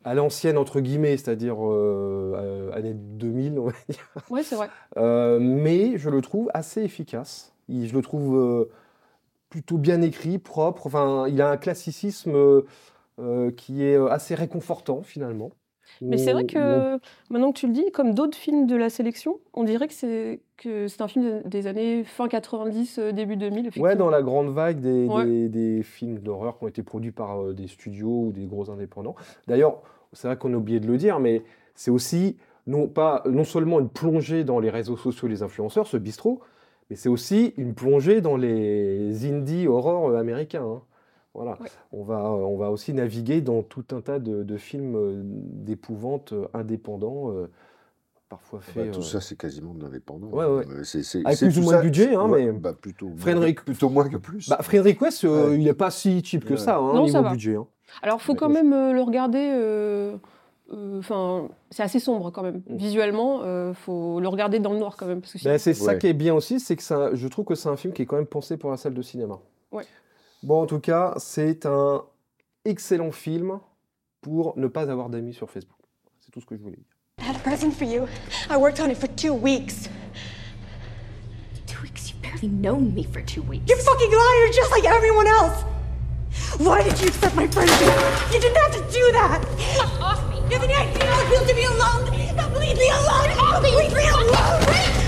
à 0.04 0.14
l'ancienne 0.14 0.56
entre 0.58 0.80
guillemets, 0.80 1.16
c'est-à-dire 1.16 1.56
euh, 1.64 2.32
euh, 2.36 2.72
année 2.72 2.94
2000, 2.94 3.58
on 3.58 3.66
va 3.66 3.72
dire. 3.88 4.08
Ouais, 4.30 4.42
c'est 4.42 4.56
vrai. 4.56 4.68
Euh, 4.96 5.38
mais 5.40 5.98
je 5.98 6.08
le 6.10 6.20
trouve 6.20 6.50
assez 6.54 6.82
efficace. 6.82 7.52
Il- 7.68 7.88
je 7.88 7.94
le 7.94 8.02
trouve 8.02 8.36
euh, 8.36 8.70
plutôt 9.50 9.76
bien 9.78 10.02
écrit, 10.02 10.38
propre. 10.38 10.86
Enfin, 10.86 11.26
il 11.28 11.40
a 11.42 11.50
un 11.50 11.56
classicisme 11.56 12.62
qui 13.56 13.84
est 13.84 13.96
assez 14.10 14.34
réconfortant 14.34 15.02
finalement. 15.02 15.50
Mais 16.00 16.18
c'est 16.18 16.32
vrai 16.32 16.44
que 16.44 16.98
maintenant 17.30 17.52
que 17.52 17.58
tu 17.58 17.66
le 17.66 17.72
dis, 17.72 17.90
comme 17.92 18.14
d'autres 18.14 18.36
films 18.36 18.66
de 18.66 18.76
la 18.76 18.90
sélection, 18.90 19.38
on 19.52 19.64
dirait 19.64 19.88
que 19.88 19.94
c'est 19.94 20.40
que 20.56 20.86
c'est 20.88 21.02
un 21.02 21.08
film 21.08 21.24
de- 21.42 21.48
des 21.48 21.66
années 21.66 22.04
fin 22.04 22.28
90, 22.28 22.98
euh, 22.98 23.12
début 23.12 23.36
2000. 23.36 23.56
on- 23.58 23.60
Effectivement. 23.62 23.88
Ouais, 23.88 23.96
dans 23.96 24.10
la 24.10 24.22
grande 24.22 24.48
vague 24.48 24.80
des, 24.80 25.06
Ouais. 25.06 25.24
des- 25.26 25.48
des 25.48 25.82
films 25.82 26.18
d'horreur 26.20 26.58
qui 26.58 26.64
ont 26.64 26.68
été 26.68 26.82
produits 26.82 27.10
par 27.12 27.42
euh, 27.42 27.52
des 27.52 27.66
studios 27.66 28.26
ou 28.28 28.32
des 28.32 28.46
gros 28.46 28.70
indépendants. 28.70 29.14
D'ailleurs, 29.48 29.82
c'est 30.12 30.28
vrai 30.28 30.36
qu'on 30.36 30.52
a 30.54 30.56
oublié 30.56 30.78
de 30.80 30.86
le 30.86 30.96
dire, 30.96 31.18
mais 31.20 31.42
c'est 31.74 31.90
aussi 31.90 32.36
non, 32.66 32.86
pas, 32.86 33.22
non 33.28 33.44
seulement 33.44 33.78
une 33.80 33.88
plongée 33.90 34.42
dans 34.44 34.58
les 34.60 34.70
réseaux 34.70 34.96
sociaux 34.96 35.28
et 35.28 35.30
les 35.30 35.42
influenceurs, 35.42 35.86
ce 35.86 35.96
bistrot, 35.98 36.40
mais 36.88 36.96
c'est 36.96 37.08
aussi 37.10 37.52
une 37.58 37.74
plongée 37.74 38.20
dans 38.20 38.36
les 38.36 39.26
indie 39.26 39.66
horror 39.66 40.08
euh, 40.10 40.18
américains. 40.18 40.64
hein. 40.64 40.82
Voilà. 41.34 41.52
Ouais. 41.60 41.68
On, 41.92 42.04
va, 42.04 42.20
euh, 42.20 42.28
on 42.28 42.56
va 42.56 42.70
aussi 42.70 42.92
naviguer 42.94 43.40
dans 43.40 43.62
tout 43.62 43.84
un 43.92 44.00
tas 44.00 44.18
de, 44.20 44.42
de 44.44 44.56
films 44.56 44.94
euh, 44.96 45.20
d'épouvante 45.24 46.32
euh, 46.32 46.46
indépendants, 46.54 47.32
euh, 47.32 47.50
parfois 48.28 48.60
Bah, 48.60 48.64
faits. 48.82 48.92
tout 48.92 49.00
euh, 49.00 49.02
ça, 49.02 49.20
c'est 49.20 49.36
quasiment 49.36 49.74
de 49.74 49.82
l'indépendant. 49.82 50.28
Ouais, 50.28 50.44
ouais. 50.46 50.64
C'est- 50.84 51.02
c'est- 51.02 51.22
Avec 51.24 51.36
c'est 51.36 51.46
plus 51.46 51.58
ou 51.58 51.60
tout 51.62 51.66
moins 51.66 51.78
de 51.78 51.82
budget, 51.82 52.14
hein, 52.14 52.28
ouais, 52.28 52.46
mais- 52.46 52.52
bah, 52.52 52.72
plutôt, 52.72 53.10
Frédéric- 53.16 53.64
plutôt 53.64 53.88
moins 53.88 54.08
que 54.08 54.16
plus. 54.16 54.48
Bah, 54.48 54.58
Frédéric 54.62 55.00
West, 55.00 55.24
euh, 55.24 55.48
Ouais. 55.50 55.56
il 55.58 55.64
n'est 55.64 55.74
pas 55.74 55.90
si 55.90 56.22
cheap 56.24 56.44
que 56.44 56.52
Ouais. 56.52 56.56
ça, 56.56 56.76
hein, 56.76 56.92
Non, 56.94 57.04
niveau 57.04 57.08
ça 57.08 57.22
va. 57.22 57.30
budget. 57.30 57.56
hein. 57.56 57.66
Alors, 58.02 58.20
faut 58.22 58.34
quand 58.34 58.48
même 58.48 58.72
euh, 58.72 58.92
le 58.92 59.02
regarder. 59.02 59.50
euh, 59.52 60.16
euh, 60.72 60.98
Enfin, 60.98 61.48
c'est 61.70 61.82
assez 61.82 61.98
sombre 62.00 62.30
quand 62.30 62.42
même. 62.42 62.62
Mm. 62.68 62.76
Visuellement, 62.76 63.40
euh, 63.42 63.74
faut 63.74 64.18
le 64.20 64.28
regarder 64.28 64.60
dans 64.60 64.72
le 64.72 64.78
noir 64.78 64.96
quand 64.96 65.06
même, 65.06 65.20
parce 65.20 65.32
que 65.34 65.38
sinon- 65.38 65.52
Ben, 65.52 65.58
c'est 65.58 65.74
ça 65.74 65.96
qui 65.96 66.06
est 66.06 66.14
bien 66.14 66.34
aussi, 66.34 66.58
c'est 66.58 66.74
que 66.76 66.82
ça, 66.82 67.10
je 67.14 67.28
trouve 67.28 67.44
que 67.44 67.54
c'est 67.54 67.68
un 67.68 67.76
film 67.76 67.92
qui 67.92 68.02
est 68.02 68.06
quand 68.06 68.16
même 68.16 68.24
pensé 68.26 68.56
pour 68.56 68.70
la 68.70 68.76
salle 68.78 68.94
de 68.94 69.02
cinéma. 69.02 69.38
Bon, 70.44 70.60
en 70.60 70.66
tout 70.66 70.78
cas, 70.78 71.14
c'est 71.16 71.64
un 71.64 72.02
excellent 72.66 73.12
film 73.12 73.60
pour 74.20 74.52
ne 74.58 74.66
pas 74.66 74.90
avoir 74.90 75.08
d'amis 75.08 75.32
sur 75.32 75.48
Facebook. 75.48 75.78
C'est 76.20 76.30
tout 76.30 76.42
ce 76.42 76.44
que 76.44 76.54
je 76.54 76.60
voulais 76.60 76.76
dire. 76.76 76.84
I 77.18 77.26
had 77.26 77.36
a 77.36 77.38
present 77.38 77.72
for 77.72 77.86
you. 77.86 78.06
I 78.50 78.58
worked 78.58 78.78
on 78.78 78.90
it 78.90 78.98
for 78.98 79.08
two 79.16 79.32
weeks. 79.32 79.88
Two 81.66 81.80
weeks, 81.80 82.10
you've 82.10 82.20
barely 82.20 82.48
known 82.48 82.92
me 82.92 83.04
for 83.04 83.22
two 83.22 83.40
weeks. 83.40 83.64
You 83.70 83.76
fucking 83.76 84.10
liar, 84.10 84.52
just 84.52 84.70
like 84.70 84.84
everyone 84.84 85.28
else. 85.28 85.64
Why 86.58 86.82
did 86.82 87.00
you 87.00 87.08
accept 87.08 87.34
my 87.34 87.46
friendship? 87.48 87.88
You 88.30 88.38
didn't 88.38 88.58
have 88.58 88.72
to 88.72 88.92
do 88.92 89.12
that. 89.12 89.40
Get 89.56 89.80
off 90.02 90.28
me! 90.28 90.36
You 90.50 90.58
have 90.58 90.64
any 90.64 90.74
idea 90.74 91.06
how 91.06 91.22
it 91.22 91.28
feels 91.30 91.48
to 91.48 91.54
be 91.54 91.64
alone? 91.64 92.04
Completely 92.36 92.88
alone. 92.90 93.30
Completely 93.54 94.08
alone. 94.08 95.03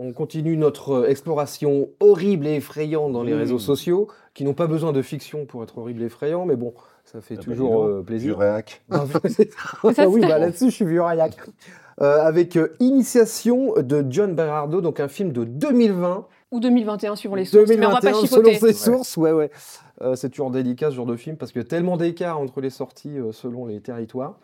On 0.00 0.12
continue 0.12 0.56
notre 0.56 0.92
euh, 0.92 1.08
exploration 1.08 1.88
horrible 2.00 2.46
et 2.46 2.54
effrayante 2.54 3.12
dans 3.12 3.22
les 3.24 3.34
Mmh. 3.34 3.38
réseaux 3.38 3.58
sociaux, 3.58 4.08
qui 4.32 4.44
n'ont 4.44 4.54
pas 4.54 4.66
besoin 4.68 4.92
de 4.92 5.02
fiction 5.02 5.44
pour 5.44 5.62
être 5.64 5.76
horrible 5.78 6.02
et 6.02 6.06
effrayant, 6.06 6.46
mais 6.46 6.54
bon, 6.56 6.72
ça 7.04 7.20
fait 7.20 7.34
Ah 7.36 7.42
bah, 7.44 7.44
toujours 7.52 7.84
euh, 7.84 8.02
plaisir. 8.06 8.34
Juréac. 8.34 8.82
Ah, 8.90 9.04
oui, 10.08 10.20
bah, 10.20 10.38
là-dessus, 10.38 10.66
je 10.70 10.74
suis 10.76 10.84
vieux 10.84 11.02
Rayak. 11.02 11.36
Euh, 12.00 12.20
avec 12.22 12.56
euh, 12.56 12.76
Initiation 12.78 13.74
de 13.76 14.04
John 14.08 14.34
Berardo, 14.36 14.80
donc 14.80 15.00
un 15.00 15.08
film 15.08 15.32
de 15.32 15.42
2020. 15.42 16.26
ou 16.52 16.60
2021 16.60 17.16
suivant 17.16 17.34
les 17.34 17.44
sources. 17.44 17.68
mais 17.68 17.84
on 17.84 17.90
va 17.90 17.96
pas 18.00 18.12
2021, 18.12 18.26
selon 18.36 18.54
ses 18.54 18.72
sources, 18.72 19.16
ouais, 19.16 19.32
ouais. 19.32 19.50
Euh, 20.00 20.14
c'est 20.14 20.28
toujours 20.30 20.52
délicat 20.52 20.90
ce 20.90 20.94
genre 20.94 21.06
de 21.06 21.16
film 21.16 21.36
parce 21.36 21.50
qu'il 21.50 21.60
y 21.60 21.64
a 21.64 21.68
tellement 21.68 21.96
d'écart 21.96 22.38
entre 22.38 22.60
les 22.60 22.70
sorties 22.70 23.18
euh, 23.18 23.32
selon 23.32 23.66
les 23.66 23.80
territoires, 23.80 24.38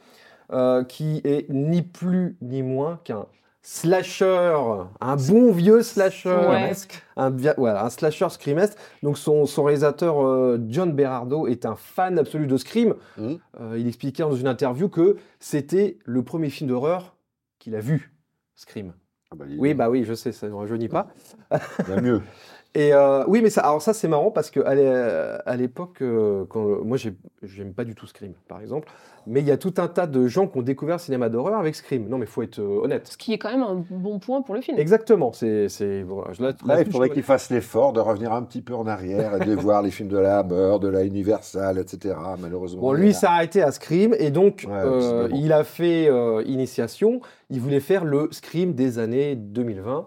euh, 0.52 0.82
qui 0.82 1.20
est 1.22 1.48
ni 1.48 1.82
plus 1.82 2.36
ni 2.42 2.62
moins 2.62 2.98
qu'un 3.04 3.26
slasher, 3.64 4.54
un 5.00 5.16
bon 5.16 5.50
vieux 5.50 5.82
slasher, 5.82 6.28
Ouais. 6.28 6.72
un, 7.16 7.30
voilà, 7.56 7.84
un 7.84 7.90
slasher 7.90 8.28
screamesque. 8.28 8.76
Donc 9.02 9.16
son, 9.16 9.46
son 9.46 9.64
réalisateur 9.64 10.22
euh, 10.24 10.58
John 10.68 10.92
Berardo 10.92 11.46
est 11.46 11.64
un 11.64 11.74
fan 11.74 12.18
absolu 12.18 12.46
de 12.46 12.56
Scream. 12.58 12.94
Mhm. 13.16 13.38
Euh, 13.60 13.76
il 13.78 13.88
expliquait 13.88 14.22
dans 14.22 14.34
une 14.34 14.46
interview 14.48 14.88
que 14.90 15.16
c'était 15.40 15.96
le 16.04 16.22
premier 16.22 16.50
film 16.50 16.68
d'horreur 16.68 17.16
qu'il 17.58 17.74
a 17.74 17.80
vu, 17.80 18.12
Scream. 18.54 18.92
Ah 19.32 19.36
bah, 19.36 19.46
Oui, 19.58 19.72
bah 19.72 19.88
oui, 19.88 20.04
je 20.04 20.12
sais, 20.12 20.30
ça 20.32 20.46
ne 20.46 20.52
rajeunit 20.52 20.88
pas. 20.88 21.08
il 21.50 21.88
y 21.88 21.92
a 21.96 22.00
mieux. 22.02 22.20
Et 22.76 22.92
euh, 22.92 23.24
oui, 23.28 23.40
mais 23.40 23.50
ça, 23.50 23.60
alors 23.62 23.80
ça 23.80 23.94
c'est 23.94 24.08
marrant 24.08 24.32
parce 24.32 24.50
que 24.50 24.58
à 24.58 24.74
l'é- 24.74 25.38
à 25.46 25.56
l'époque, 25.56 26.02
euh, 26.02 26.44
quand 26.50 26.84
moi 26.84 26.96
j'ai- 26.96 27.14
j'aime 27.44 27.72
pas 27.72 27.84
du 27.84 27.94
tout 27.94 28.06
Scream, 28.08 28.34
par 28.48 28.60
exemple, 28.60 28.88
mais 29.26 29.40
il 29.40 29.46
y 29.46 29.50
a 29.50 29.56
tout 29.56 29.74
un 29.78 29.88
tas 29.88 30.06
de 30.06 30.26
gens 30.26 30.46
qui 30.46 30.58
ont 30.58 30.62
découvert 30.62 30.96
le 30.96 31.00
cinéma 31.00 31.28
d'horreur 31.28 31.58
avec 31.58 31.74
Scream. 31.74 32.08
Non, 32.08 32.18
mais 32.18 32.26
faut 32.26 32.42
être 32.42 32.58
euh, 32.58 32.82
honnête. 32.84 33.08
Ce 33.08 33.16
qui 33.16 33.32
est 33.32 33.38
quand 33.38 33.50
même 33.50 33.62
un 33.62 33.84
bon 33.90 34.18
point 34.18 34.42
pour 34.42 34.54
le 34.54 34.60
film. 34.60 34.78
Exactement, 34.78 35.32
c'est 35.32 35.68
c'est 35.68 36.02
voilà, 36.02 36.32
je- 36.32 36.42
là- 36.42 36.52
Là, 36.66 36.80
il 36.82 36.90
faudrait 36.90 37.08
je- 37.08 37.14
qu'il 37.14 37.22
fasse 37.22 37.50
l'effort 37.50 37.92
de 37.92 38.00
revenir 38.00 38.32
un 38.32 38.42
petit 38.42 38.60
peu 38.62 38.74
en 38.74 38.86
arrière 38.86 39.40
et 39.42 39.46
de 39.46 39.54
voir 39.54 39.82
les 39.82 39.90
films 39.90 40.08
de 40.08 40.18
la 40.18 40.38
Hammer, 40.40 40.78
de 40.80 40.88
la 40.88 41.04
Universal, 41.04 41.78
etc. 41.78 42.14
Malheureusement. 42.40 42.82
Bon, 42.82 42.94
il 42.94 43.00
lui, 43.00 43.08
il 43.08 43.14
s'est 43.14 43.26
arrêté 43.26 43.62
à 43.62 43.72
Scream 43.72 44.14
et 44.18 44.30
donc 44.30 44.64
Ouais, 44.68 44.74
euh, 44.74 45.28
bon. 45.28 45.36
il 45.36 45.52
a 45.52 45.64
fait 45.64 46.08
euh, 46.08 46.42
Initiation. 46.46 47.20
Il 47.50 47.60
voulait 47.60 47.80
faire 47.80 48.04
le 48.04 48.28
Scream 48.30 48.72
des 48.74 48.98
années 48.98 49.36
2020. 49.36 50.06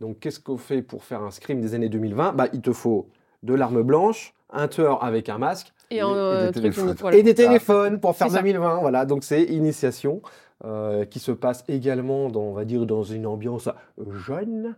Donc, 0.00 0.18
qu'est-ce 0.18 0.40
qu'on 0.40 0.58
fait 0.58 0.82
pour 0.82 1.04
faire 1.04 1.22
un 1.22 1.30
Scream 1.30 1.60
des 1.60 1.74
années 1.74 1.88
2020 1.88 2.32
bah, 2.32 2.48
Il 2.52 2.60
te 2.60 2.72
faut 2.72 3.06
de 3.44 3.54
l'arme 3.54 3.82
blanche, 3.82 4.34
un 4.52 4.68
tueur 4.68 5.02
avec 5.02 5.28
un 5.28 5.38
masque 5.38 5.72
Et 5.90 5.96
Et- 5.96 6.00
un 6.00 6.10
et 6.10 6.12
des 6.14 6.18
euh, 6.20 6.50
téléphones. 6.52 6.84
unique, 6.88 7.00
voilà. 7.00 7.16
et 7.16 7.22
des 7.22 7.34
téléphones 7.34 8.00
pour 8.00 8.16
faire 8.16 8.28
C'est 8.28 8.34
ça. 8.34 8.40
2020. 8.42 8.80
Voilà, 8.80 9.04
donc 9.06 9.24
c'est 9.24 9.42
Initiation. 9.44 10.20
euh, 10.64 11.04
qui 11.04 11.18
se 11.18 11.32
passe 11.32 11.64
également 11.66 12.28
dans, 12.30 12.42
on 12.42 12.52
va 12.52 12.64
dire, 12.64 12.86
dans 12.86 13.02
une 13.02 13.26
ambiance 13.26 13.68
jeune. 14.24 14.76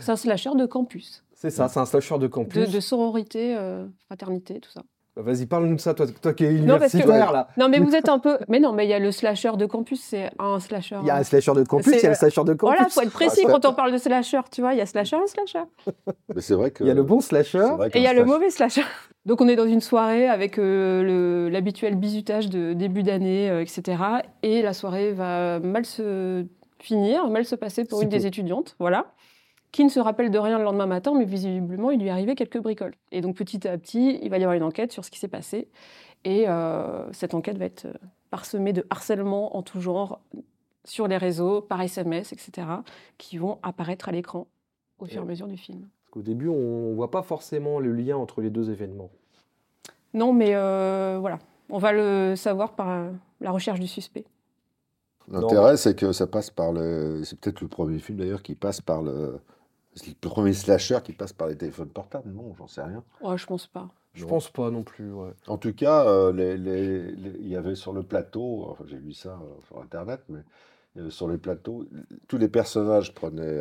C'est 0.00 0.10
un 0.12 0.16
slasher 0.16 0.50
de 0.54 0.66
campus, 0.66 1.24
C'est 1.32 1.48
ça, 1.48 1.68
c'est 1.68 1.80
un 1.80 1.86
slasher 1.86 2.16
de 2.16 2.20
de, 2.20 2.26
campus. 2.26 2.70
de 2.70 2.80
sororité, 2.80 3.56
euh, 3.56 3.86
fraternité, 4.06 4.60
tout 4.60 4.70
ça. 4.70 4.82
Vas-y, 5.20 5.46
parle-nous 5.46 5.74
de 5.76 5.80
ça, 5.80 5.94
toi, 5.94 6.06
toi 6.22 6.32
qui 6.32 6.44
es 6.44 6.52
Non, 6.52 6.78
parce 6.78 6.92
que- 6.92 6.98
universitaire, 6.98 7.32
là. 7.32 7.48
Non, 7.56 7.68
mais 7.68 7.78
vous 7.80 7.94
êtes 7.94 8.08
un 8.08 8.18
peu. 8.18 8.38
Mais 8.48 8.60
non, 8.60 8.72
mais 8.72 8.86
il 8.86 8.88
y 8.88 8.92
a 8.94 8.98
le 8.98 9.10
slasher 9.10 9.52
de 9.56 9.66
campus, 9.66 10.00
c'est 10.00 10.30
un 10.38 10.60
slasher. 10.60 10.96
Il 11.02 11.06
y 11.06 11.10
a 11.10 11.16
un 11.16 11.22
slasher 11.24 11.52
de 11.54 11.64
campus, 11.64 11.92
il 11.96 12.02
y 12.02 12.06
a 12.06 12.10
le 12.10 12.14
slasher 12.14 12.44
de 12.44 12.54
campus. 12.54 12.76
Voilà, 12.76 12.88
faut 12.88 13.00
être 13.02 13.10
précis 13.12 13.42
Ah, 13.46 13.50
quand 13.50 13.64
on 13.66 13.72
parle 13.74 13.92
de 13.92 13.98
slasher, 13.98 14.40
tu 14.52 14.60
vois. 14.60 14.74
Il 14.74 14.78
y 14.78 14.80
a 14.80 14.86
slasher 14.86 15.16
et 15.16 15.26
slasher. 15.28 15.64
Mais 16.34 16.40
c'est 16.40 16.54
vrai 16.54 16.70
que. 16.70 16.84
Il 16.84 16.86
y 16.86 16.90
a 16.90 16.94
le 16.94 17.02
bon 17.02 17.20
slasher. 17.20 17.66
Et 17.94 17.98
il 17.98 18.02
y 18.02 18.06
a 18.06 18.12
le 18.14 18.24
mauvais 18.24 18.50
slasher. 18.50 18.82
Donc 19.26 19.40
on 19.40 19.48
est 19.48 19.56
dans 19.56 19.66
une 19.66 19.80
soirée 19.80 20.28
avec 20.28 20.58
euh, 20.58 21.02
le- 21.02 21.48
l'habituel 21.50 21.96
bizutage 21.96 22.48
de 22.48 22.72
début 22.72 23.02
d'année, 23.02 23.50
euh, 23.50 23.60
etc. 23.60 24.00
Et 24.42 24.62
la 24.62 24.72
soirée 24.72 25.12
va 25.12 25.58
mal 25.60 25.84
se 25.84 26.46
finir, 26.80 27.28
mal 27.28 27.44
se 27.44 27.56
passer 27.56 27.84
pour 27.84 28.00
une 28.02 28.08
des 28.08 28.24
étudiantes, 28.26 28.76
voilà, 28.78 29.06
qui 29.72 29.84
ne 29.84 29.88
se 29.88 30.00
rappelle 30.00 30.30
de 30.30 30.38
rien 30.38 30.58
le 30.58 30.64
lendemain 30.64 30.86
matin, 30.86 31.12
mais 31.16 31.24
visiblement 31.24 31.90
il 31.90 32.00
lui 32.00 32.08
arrivé 32.08 32.34
quelques 32.34 32.58
bricoles. 32.58 32.94
Et 33.12 33.20
donc 33.20 33.36
petit 33.36 33.66
à 33.68 33.76
petit, 33.76 34.18
il 34.22 34.30
va 34.30 34.38
y 34.38 34.42
avoir 34.42 34.56
une 34.56 34.62
enquête 34.62 34.92
sur 34.92 35.04
ce 35.04 35.10
qui 35.10 35.18
s'est 35.18 35.28
passé. 35.28 35.68
Et 36.24 36.48
euh, 36.48 37.10
cette 37.12 37.34
enquête 37.34 37.58
va 37.58 37.66
être 37.66 37.86
euh, 37.86 37.94
parsemée 38.30 38.72
de 38.72 38.86
harcèlement 38.90 39.56
en 39.56 39.62
tout 39.62 39.80
genre 39.80 40.20
sur 40.84 41.06
les 41.06 41.18
réseaux, 41.18 41.60
par 41.60 41.80
SMS, 41.82 42.32
etc., 42.32 42.66
qui 43.18 43.36
vont 43.36 43.58
apparaître 43.62 44.08
à 44.08 44.12
l'écran 44.12 44.46
au 44.98 45.04
fur 45.04 45.20
et 45.20 45.24
à 45.24 45.26
mesure 45.26 45.46
du 45.46 45.58
film. 45.58 45.80
Parce 45.80 46.10
qu'au 46.10 46.22
début, 46.22 46.48
on 46.48 46.90
ne 46.90 46.94
voit 46.94 47.10
pas 47.10 47.22
forcément 47.22 47.78
le 47.78 47.92
lien 47.92 48.16
entre 48.16 48.40
les 48.40 48.48
deux 48.48 48.70
événements. 48.70 49.10
Non, 50.14 50.32
mais 50.32 50.54
euh, 50.54 51.18
voilà. 51.20 51.38
On 51.68 51.78
va 51.78 51.92
le 51.92 52.34
savoir 52.36 52.72
par 52.72 53.10
la 53.42 53.50
recherche 53.50 53.78
du 53.78 53.86
suspect. 53.86 54.24
L'intérêt, 55.30 55.76
c'est 55.76 55.94
que 55.94 56.12
ça 56.12 56.26
passe 56.26 56.48
par 56.48 56.72
le. 56.72 57.22
C'est 57.24 57.38
peut-être 57.38 57.60
le 57.60 57.68
premier 57.68 57.98
film 57.98 58.18
d'ailleurs 58.18 58.42
qui 58.42 58.54
passe 58.54 58.80
par 58.80 59.02
le. 59.02 59.40
C'est 59.98 60.08
le 60.10 60.14
premier 60.28 60.52
slasher 60.52 60.98
qui 61.04 61.12
passe 61.12 61.32
par 61.32 61.48
les 61.48 61.56
téléphones 61.56 61.88
portables. 61.90 62.30
Non, 62.30 62.54
j'en 62.56 62.66
sais 62.66 62.82
rien. 62.82 63.02
Ouais, 63.20 63.36
je 63.36 63.46
pense 63.46 63.66
pas. 63.66 63.88
Je 64.14 64.22
Non. 64.22 64.28
pense 64.30 64.48
pas 64.50 64.70
non 64.70 64.82
plus. 64.82 65.12
ouais. 65.12 65.30
En 65.46 65.58
tout 65.58 65.72
cas, 65.72 66.06
euh, 66.06 66.32
les- 66.32 66.56
les- 66.56 67.12
les- 67.12 67.38
il 67.40 67.48
y 67.48 67.56
avait 67.56 67.74
sur 67.74 67.92
le 67.92 68.02
plateau, 68.02 68.66
enfin, 68.70 68.84
j'ai 68.86 68.96
vu 68.98 69.12
ça 69.12 69.38
euh, 69.42 69.60
sur 69.66 69.80
Internet, 69.80 70.22
mais 70.28 70.40
euh, 70.96 71.10
sur 71.10 71.28
les 71.28 71.38
plateaux, 71.38 71.84
tous 72.26 72.38
les 72.38 72.48
personnages 72.48 73.14
prenaient. 73.14 73.60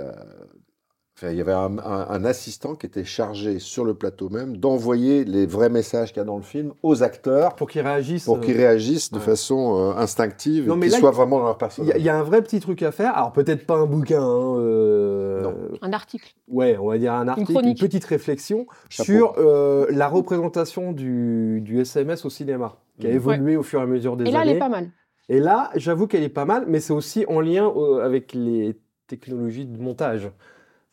Euh, 1.24 1.26
enfin, 1.26 1.32
il 1.32 1.38
y 1.38 1.42
avait 1.42 1.52
un, 1.54 1.78
un- 1.80 2.08
un 2.10 2.26
assistant 2.26 2.76
qui 2.76 2.86
était 2.86 3.04
chargé 3.04 3.60
sur 3.60 3.84
le 3.86 3.94
plateau 3.94 4.30
même 4.30 4.58
d'envoyer 4.58 5.24
les 5.26 5.46
vrais 5.46 5.70
messages 5.70 6.10
qu'il 6.10 6.18
y 6.18 6.22
a 6.22 6.26
dans 6.26 6.38
le 6.38 6.44
film 6.44 6.74
aux 6.84 7.04
acteurs 7.04 7.56
Pour 7.56 7.70
qu'ils 7.70 7.82
réagissent. 7.82 8.26
pour 8.26 8.38
euh, 8.38 8.40
qu'ils 8.42 8.56
réagissent 8.58 9.12
de 9.12 9.18
ouais. 9.18 9.24
façon 9.24 9.78
euh, 9.78 10.00
instinctive 10.00 10.68
Non, 10.68 10.78
et 10.78 10.82
qu'ils 10.82 10.92
soient 10.92 11.10
il- 11.12 11.16
vraiment 11.16 11.40
dans 11.40 11.46
leur 11.46 11.58
personnage. 11.58 11.94
a- 11.96 11.98
il 11.98 12.04
y 12.04 12.10
a 12.10 12.18
un 12.18 12.24
vrai 12.24 12.42
petit 12.42 12.60
truc 12.60 12.82
à 12.84 12.92
faire. 12.92 13.16
Alors 13.18 13.32
peut-être 13.34 13.66
pas 13.66 13.76
un 13.78 13.86
bouquin. 13.86 14.22
hein, 14.22 14.58
euh, 14.60 15.42
Non. 15.42 15.56
Un 15.82 15.94
article. 15.94 16.34
Ouais, 16.48 16.78
on 16.80 16.88
va 16.90 16.98
dire 16.98 17.14
un 17.14 17.28
article, 17.28 17.52
une, 17.52 17.58
chronique. 17.58 17.80
petite 17.80 18.06
réflexion 18.06 18.68
Chapeau. 18.90 19.06
sur 19.12 19.34
euh, 19.38 19.88
la 19.90 20.08
représentation 20.08 20.92
du, 20.92 21.62
du 21.62 21.82
SMS 21.82 22.26
au 22.26 22.30
cinéma, 22.30 22.78
qui 23.00 23.08
a 23.08 23.10
Mhm. 23.10 23.16
évolué 23.16 23.58
au 23.58 23.64
fur 23.64 23.80
et 23.80 23.84
à 23.84 23.88
mesure 23.88 24.18
des 24.18 24.26
Et 24.26 24.32
là, 24.32 24.42
années. 24.42 24.52
elle 24.52 24.56
est 24.58 24.60
pas 24.60 24.70
mal. 24.70 24.90
Et 25.30 25.40
là, 25.40 25.72
j'avoue 25.76 26.08
qu'elle 26.08 26.24
est 26.24 26.30
pas 26.30 26.46
mal, 26.46 26.66
mais 26.68 26.80
c'est 26.80 26.94
aussi 26.94 27.26
en 27.28 27.42
lien 27.42 27.70
euh, 27.76 28.06
avec 28.06 28.34
les 28.34 28.80
technologies 29.08 29.66
de 29.66 29.78
montage. 29.82 30.30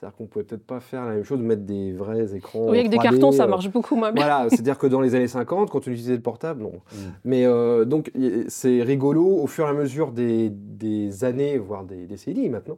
C'est-à-dire 0.04 0.16
qu'on 0.18 0.26
pouvait 0.26 0.44
peut-être 0.44 0.66
pas 0.66 0.80
faire 0.80 1.06
la 1.06 1.14
même 1.14 1.25
chose, 1.25 1.40
mettre 1.40 1.62
des 1.62 1.92
vrais 1.92 2.34
écrans. 2.37 2.68
Oui, 2.68 2.78
avec 2.78 2.90
des 2.90 2.99
3D, 2.99 3.02
cartons, 3.02 3.32
ça 3.32 3.44
euh, 3.44 3.49
marche 3.49 3.70
beaucoup 3.70 3.96
moins 3.96 4.12
bien. 4.12 4.26
Voilà, 4.26 4.46
c'est-à-dire 4.50 4.76
que 4.76 4.87
dans 4.87 5.00
les 5.00 5.14
années 5.14 5.28
50, 5.28 5.70
quand 5.70 5.78
on 5.78 5.90
utilisait 5.90 6.12
le 6.16 6.20
portable, 6.20 6.62
non. 6.62 6.73
Mm. 6.92 6.96
Mais 7.25 7.46
euh, 7.46 7.87
donc, 7.87 8.12
c'est 8.49 8.82
rigolo 8.82 9.25
au 9.25 9.46
fur 9.46 9.64
et 9.66 9.70
à 9.70 9.73
mesure 9.73 10.12
des, 10.12 10.50
des 10.50 11.25
années, 11.25 11.56
voire 11.56 11.84
des 11.84 12.04
décennies 12.04 12.50
maintenant, 12.50 12.76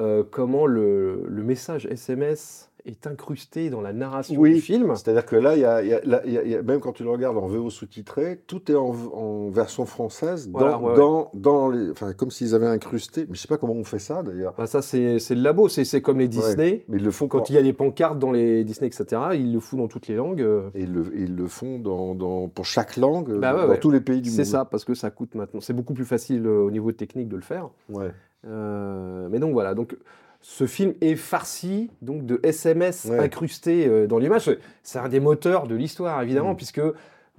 euh, 0.00 0.24
comment 0.28 0.66
le, 0.66 1.24
le 1.28 1.42
message 1.44 1.86
SMS 1.86 2.70
est 2.86 3.06
incrusté 3.06 3.70
dans 3.70 3.80
la 3.80 3.94
narration 3.94 4.38
Oui. 4.38 4.56
du 4.56 4.60
film. 4.60 4.94
C'est-à-dire 4.94 5.24
que 5.24 5.36
là, 5.36 5.56
il 5.56 5.60
y 5.60 5.64
a, 5.64 5.82
y 5.82 5.94
a- 5.94 6.02
là, 6.04 6.20
il 6.26 6.32
y 6.34 6.36
a- 6.36 6.42
il 6.42 6.50
y 6.50 6.54
a- 6.54 6.60
même 6.60 6.80
quand 6.80 6.92
tu 6.92 7.02
le 7.02 7.08
regardes 7.08 7.38
en 7.38 7.46
VO 7.46 7.70
sous-titré, 7.70 8.42
tout 8.46 8.70
est 8.70 8.74
en, 8.74 8.94
en 9.14 9.48
version 9.48 9.86
française, 9.86 10.50
dans, 10.50 10.58
Voilà, 10.58 10.78
ouais, 10.78 10.90
ouais. 10.90 10.96
dans, 10.98 11.30
dans 11.32 11.70
les, 11.70 11.90
enfin, 11.92 12.12
comme 12.12 12.30
s'ils 12.30 12.54
avaient 12.54 12.66
incrusté. 12.66 13.24
Mais 13.26 13.36
je 13.36 13.40
sais 13.40 13.48
pas 13.48 13.56
comment 13.56 13.72
on 13.72 13.84
fait 13.84 13.98
ça 13.98 14.22
d'ailleurs. 14.22 14.52
Bah, 14.58 14.66
ça, 14.66 14.82
c'est 14.82 15.18
c'est 15.18 15.34
le 15.34 15.40
labo, 15.40 15.70
c'est 15.70 15.86
c'est 15.86 16.02
comme 16.02 16.18
les 16.18 16.28
Disney. 16.28 16.63
Mais 16.88 16.98
ils 16.98 17.04
le 17.04 17.10
font 17.10 17.28
Quand 17.28 17.48
il 17.50 17.54
y 17.54 17.58
a 17.58 17.62
des 17.62 17.72
pancartes 17.72 18.18
dans 18.18 18.32
les 18.32 18.64
Disney, 18.64 18.88
etc., 18.88 19.20
ils 19.34 19.52
le 19.52 19.60
font 19.60 19.76
dans 19.78 19.88
toutes 19.88 20.08
les 20.08 20.16
langues. 20.16 20.42
euh, 20.42 20.68
Et 20.74 20.82
ils 20.82 20.92
le, 20.92 21.12
ils 21.16 21.34
le 21.34 21.46
font 21.46 21.78
dans, 21.78 22.14
dans- 22.14 22.48
pour 22.48 22.64
chaque 22.64 22.96
langue, 22.96 23.38
Bah 23.38 23.54
ouais, 23.54 23.62
dans 23.62 23.68
ouais. 23.68 23.80
tous 23.80 23.90
les 23.90 24.00
pays 24.00 24.20
du 24.20 24.30
monde. 24.30 24.36
C'est 24.36 24.44
ça, 24.44 24.64
parce 24.64 24.84
que 24.84 24.94
ça 24.94 25.10
coûte 25.10 25.34
maintenant. 25.34 25.60
C'est 25.60 25.72
beaucoup 25.72 25.94
plus 25.94 26.04
facile 26.04 26.46
euh, 26.46 26.62
au 26.62 26.70
niveau 26.70 26.92
technique 26.92 27.28
de 27.28 27.36
le 27.36 27.42
faire. 27.42 27.68
Ouais. 27.88 28.10
Euh, 28.46 29.28
mais 29.30 29.38
donc 29.38 29.52
voilà, 29.52 29.74
donc 29.74 29.96
ce 30.40 30.66
film 30.66 30.94
est 31.00 31.16
farci 31.16 31.90
donc 32.02 32.26
de 32.26 32.38
SMS 32.42 33.06
Ouais. 33.06 33.18
incrustés 33.18 33.86
euh, 33.88 34.06
dans 34.06 34.18
l'image. 34.18 34.50
C'est 34.82 34.98
un 34.98 35.08
des 35.08 35.20
moteurs 35.20 35.66
de 35.66 35.74
l'histoire 35.74 36.20
évidemment, 36.22 36.52
Mm. 36.52 36.56
puisque 36.56 36.80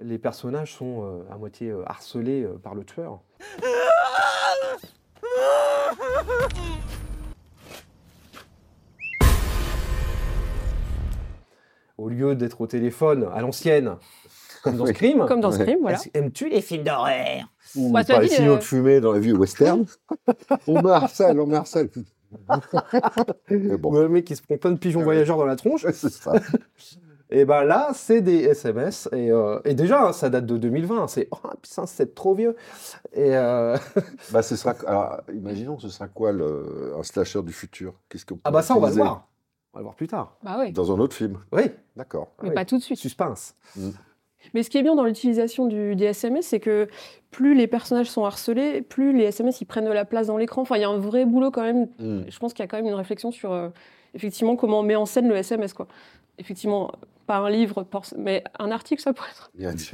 les 0.02 0.18
personnages 0.18 0.74
sont 0.74 1.04
euh, 1.04 1.34
à 1.34 1.38
moitié 1.38 1.70
euh, 1.70 1.84
harcelés 1.86 2.44
euh, 2.44 2.58
par 2.62 2.74
le 2.76 2.84
tueur. 2.84 3.20
Au 11.98 12.10
lieu 12.10 12.36
d'être 12.36 12.62
au 12.62 12.68
téléphone 12.68 13.28
à 13.34 13.42
l'ancienne, 13.42 13.96
comme 14.64 14.78
dans. 14.78 14.86
Scream. 14.86 15.26
Comme 15.28 15.42
dans. 15.42 15.52
Scream, 15.52 15.80
voilà. 15.82 15.98
Aimes-tu 16.14 16.50
les 16.50 16.62
films 16.62 16.84
d'horreur? 16.84 17.44
Ou 17.76 17.92
Bah, 17.92 18.04
par 18.04 18.20
les 18.20 18.28
signaux 18.28 18.54
euh, 18.54 18.58
de 18.58 18.64
fumée 18.64 19.00
dans 19.00 19.12
la 19.12 19.20
vie 19.20 19.32
western? 19.34 19.86
on 20.68 20.82
me 20.82 20.90
harcèle, 20.90 21.40
on 21.40 21.48
me 21.48 21.56
harcèle. 21.56 21.90
Bon, 23.80 23.94
Le 23.94 24.10
mec 24.10 24.26
qui 24.26 24.36
se 24.36 24.42
prend 24.42 24.58
plein 24.58 24.72
de 24.72 24.78
pigeons 24.78 25.02
Ah 25.02 25.04
voyageurs 25.06 25.38
dans 25.38 25.46
la 25.46 25.56
tronche. 25.56 25.86
c'est 25.94 26.10
ça. 26.10 26.34
Et 27.32 27.44
ben 27.44 27.64
là, 27.64 27.90
c'est 27.96 28.22
des 28.22 28.44
SMS. 28.44 29.10
Et, 29.12 29.32
euh, 29.32 29.60
et 29.66 29.74
déjà, 29.74 30.08
hein, 30.08 30.14
ça 30.14 30.30
date 30.30 30.46
de 30.46 30.58
2020. 30.58 31.08
C'est 31.08 31.28
oh, 31.32 31.38
putain, 31.60 31.88
c'est 31.88 32.14
trop 32.14 32.36
vieux. 32.36 32.56
Et 33.14 33.36
euh, 33.36 33.76
Bah, 34.32 34.44
ce 34.44 34.56
sera, 34.56 34.76
alors, 34.86 35.22
imaginons, 35.34 35.80
ce 35.80 35.90
sera 35.90 36.08
quoi 36.08 36.32
le, 36.32 36.94
un 36.98 37.02
slasher 37.04 37.42
du 37.42 37.52
futur? 37.52 37.94
Qu'est-ce 38.10 38.26
qu'on 38.26 38.40
ah 38.44 38.52
bah 38.52 38.62
ça, 38.62 38.76
on 38.78 38.80
va 38.80 38.90
le 38.90 38.96
voir. 38.96 39.28
On 39.76 39.80
va 39.80 39.82
le 39.82 39.84
voir 39.84 39.96
plus 39.96 40.08
tard. 40.08 40.38
Bah 40.42 40.72
Dans 40.72 40.96
un 40.96 41.00
autre 41.00 41.14
film. 41.14 41.38
Oui, 41.52 41.64
D'accord. 41.98 42.32
mais 42.42 42.50
oui. 42.50 42.56
pas 42.56 42.64
tout 42.64 42.78
de 42.78 42.82
suite. 42.82 42.98
suspense. 42.98 43.56
Mais 44.54 44.64
ce 44.64 44.70
qui 44.70 44.78
est 44.78 44.84
bien 44.84 44.96
dans 44.96 45.04
l'utilisation 45.04 45.66
du, 45.66 45.98
des 45.98 46.06
SMS, 46.06 46.46
c'est 46.48 46.62
que 46.62 46.88
plus 47.30 47.56
les 47.56 47.68
personnages 47.68 48.10
sont 48.10 48.24
harcelés, 48.24 48.82
plus 48.82 49.12
les 49.12 49.26
SMS 49.26 49.60
ils 49.60 49.66
prennent 49.66 49.84
de 49.86 49.92
la 49.92 50.06
place 50.06 50.28
dans 50.28 50.38
l'écran. 50.38 50.62
Enfin, 50.62 50.78
il 50.78 50.82
y 50.82 50.86
a 50.86 50.90
un 50.90 50.98
vrai 50.98 51.26
boulot 51.26 51.52
quand 51.52 51.64
même. 51.64 51.90
Mm. 52.00 52.22
Je 52.30 52.40
pense 52.40 52.54
qu'il 52.54 52.64
y 52.64 52.66
a 52.66 52.68
quand 52.68 52.78
même 52.78 52.86
une 52.86 52.94
réflexion 52.94 53.32
sur 53.32 53.52
euh, 53.52 53.68
effectivement 54.16 54.56
comment 54.56 54.80
on 54.80 54.84
met 54.84 54.96
en 54.96 55.06
scène 55.06 55.28
le 55.28 55.36
SMS. 55.36 55.74
Quoi. 55.74 55.88
Effectivement, 56.40 56.92
pas 57.28 57.38
un 57.38 57.50
livre, 57.50 57.86
mais 58.18 58.44
un 58.60 58.70
article, 58.72 59.02
ça 59.02 59.12
pourrait 59.14 59.30
être. 59.32 59.52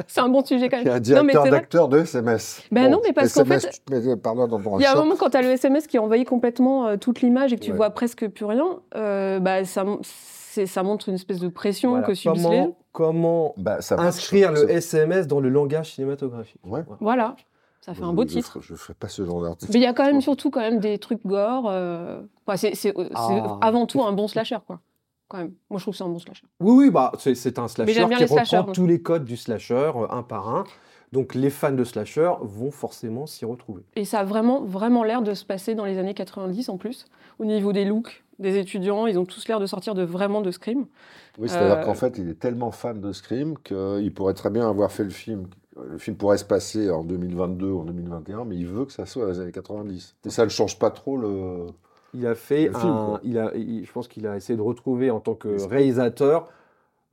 C'est 0.07 0.19
un 0.21 0.27
bon 0.29 0.43
sujet 0.43 0.67
quand 0.69 0.77
il 0.77 0.85
y 0.85 0.89
a 0.89 0.93
même. 0.93 0.97
un 0.97 0.99
directeur 0.99 1.43
d'acteur 1.49 1.87
de 1.87 1.99
SMS. 1.99 2.61
Ben 2.71 2.89
non, 2.91 2.99
mais 3.03 3.13
parce 3.13 3.33
qu'en 3.33 3.41
SMS, 3.43 3.65
fait- 3.65 3.71
tu 3.71 3.79
te 3.79 3.93
mets 3.93 4.15
par 4.17 4.35
là 4.35 4.47
dans 4.47 4.59
ton 4.61 4.77
Il 4.79 4.81
y 4.83 4.85
a 4.85 4.91
un 4.93 4.95
moment 4.95 5.15
quand 5.17 5.29
tu 5.29 5.37
as 5.37 5.41
le 5.41 5.49
SMS 5.49 5.87
qui 5.87 5.97
envahit 5.99 6.27
complètement 6.27 6.87
euh, 6.87 6.97
toute 6.97 7.21
l'image 7.21 7.53
et 7.53 7.57
que 7.57 7.63
tu 7.63 7.71
Ouais. 7.71 7.77
vois 7.77 7.89
presque 7.91 8.27
plus 8.27 8.45
rien, 8.45 8.79
euh, 8.95 9.39
bah, 9.39 9.63
ça, 9.65 9.83
montre 10.83 11.07
une 11.09 11.15
espèce 11.15 11.39
de 11.39 11.47
pression 11.47 11.91
Voilà. 11.91 12.07
que 12.07 12.13
subissent. 12.13 12.43
Comment, 12.43 12.77
comment 12.91 13.53
Bah, 13.57 13.79
ça 13.81 13.97
inscrire 13.99 14.51
le 14.51 14.69
SMS 14.69 15.25
dans 15.27 15.39
le 15.39 15.47
langage 15.49 15.93
cinématographique 15.93 16.59
Ouais. 16.65 16.81
Voilà, 16.99 17.35
ça 17.81 17.93
fait 17.93 18.03
un 18.03 18.13
beau 18.13 18.23
Je- 18.23 18.27
titre. 18.27 18.53
ferai- 18.53 18.65
Je 18.65 18.73
ne 18.73 18.77
ferai 18.77 18.93
pas 18.93 19.07
ce 19.09 19.25
genre 19.25 19.41
d'article. 19.41 19.71
Mais 19.73 19.79
il 19.79 19.83
y 19.83 19.87
a 19.87 19.93
quand 19.93 20.05
même 20.05 20.21
surtout 20.21 20.49
quand 20.49 20.59
même 20.61 20.79
des 20.79 20.97
trucs 20.99 21.25
gore. 21.25 21.65
euh, 21.69 22.21
enfin, 22.45 22.57
c'est 22.57 22.75
c'est 22.75 22.93
Ah. 23.15 23.57
avant 23.61 23.85
tout 23.85 24.01
un 24.03 24.11
bon 24.13 24.27
slasher, 24.27 24.57
quoi. 24.65 24.79
Quand 25.27 25.37
même. 25.37 25.53
Moi, 25.69 25.77
je 25.79 25.83
trouve 25.85 25.93
que 25.93 25.97
c'est 25.97 26.03
un 26.03 26.09
bon 26.09 26.19
slasher. 26.19 26.43
Oui, 26.59 26.73
oui, 26.85 26.89
bah, 26.91 27.11
c'est 27.17 27.57
un 27.57 27.67
slasher 27.67 27.93
qui 27.93 28.27
slashers, 28.27 28.57
reprend 28.57 28.71
tous 28.73 28.85
les 28.87 29.01
codes 29.01 29.23
du 29.25 29.37
slasher, 29.37 29.91
euh, 29.95 30.07
un 30.09 30.23
par 30.23 30.49
un. 30.49 30.63
Donc 31.13 31.35
les 31.35 31.49
fans 31.49 31.71
de 31.73 31.83
slasher 31.83 32.31
vont 32.41 32.71
forcément 32.71 33.25
s'y 33.27 33.43
retrouver. 33.43 33.83
Et 33.97 34.05
ça 34.05 34.19
a 34.19 34.23
vraiment, 34.23 34.61
vraiment 34.61 35.03
l'air 35.03 35.21
de 35.21 35.33
se 35.33 35.43
passer 35.43 35.75
dans 35.75 35.83
les 35.85 35.97
années 35.97 36.13
90 36.13 36.69
en 36.69 36.77
plus. 36.77 37.05
Au 37.39 37.43
niveau 37.45 37.73
des 37.73 37.83
looks 37.85 38.23
des 38.39 38.57
étudiants, 38.57 39.07
ils 39.07 39.19
ont 39.19 39.25
tous 39.25 39.47
l'air 39.49 39.59
de 39.59 39.65
sortir 39.65 39.93
de 39.93 40.03
vraiment 40.03 40.41
de 40.41 40.49
Scream. 40.51 40.85
Oui, 41.37 41.47
c'est-à-dire 41.49 41.79
Euh, 41.79 41.83
qu'en 41.83 41.93
fait, 41.95 42.17
il 42.17 42.29
est 42.29 42.39
tellement 42.39 42.71
fan 42.71 42.99
de 43.01 43.11
Scream 43.11 43.55
qu'il 43.63 44.11
pourrait 44.15 44.33
très 44.33 44.49
bien 44.49 44.67
avoir 44.69 44.91
fait 44.91 45.03
le 45.03 45.09
film. 45.11 45.47
Le 45.77 45.97
film 45.97 46.17
pourrait 46.17 46.37
se 46.37 46.43
passer 46.45 46.89
en 46.89 47.03
2022 47.03 47.67
ou 47.69 47.79
en 47.79 47.83
2021, 47.85 48.43
mais 48.45 48.57
il 48.57 48.67
veut 48.67 48.85
que 48.85 48.91
ça 48.91 49.05
soit 49.05 49.23
dans 49.25 49.31
les 49.31 49.39
années 49.39 49.51
90. 49.53 50.15
Et 50.25 50.29
ça 50.29 50.43
ne 50.43 50.49
change 50.49 50.77
pas 50.77 50.91
trop 50.91 51.15
le. 51.17 51.67
Il 52.13 52.27
a 52.27 52.35
fait 52.35 52.67
Le 52.67 52.73
film, 52.77 52.91
un. 52.91 53.05
quoi. 53.05 53.19
il 53.23 53.37
a, 53.37 53.55
il- 53.55 53.85
je 53.85 53.91
pense 53.91 54.09
qu'il 54.09 54.27
a 54.27 54.35
essayé 54.35 54.57
de 54.57 54.61
retrouver 54.61 55.11
en 55.11 55.21
tant 55.21 55.33
que 55.33 55.47
réalisateur 55.69 56.49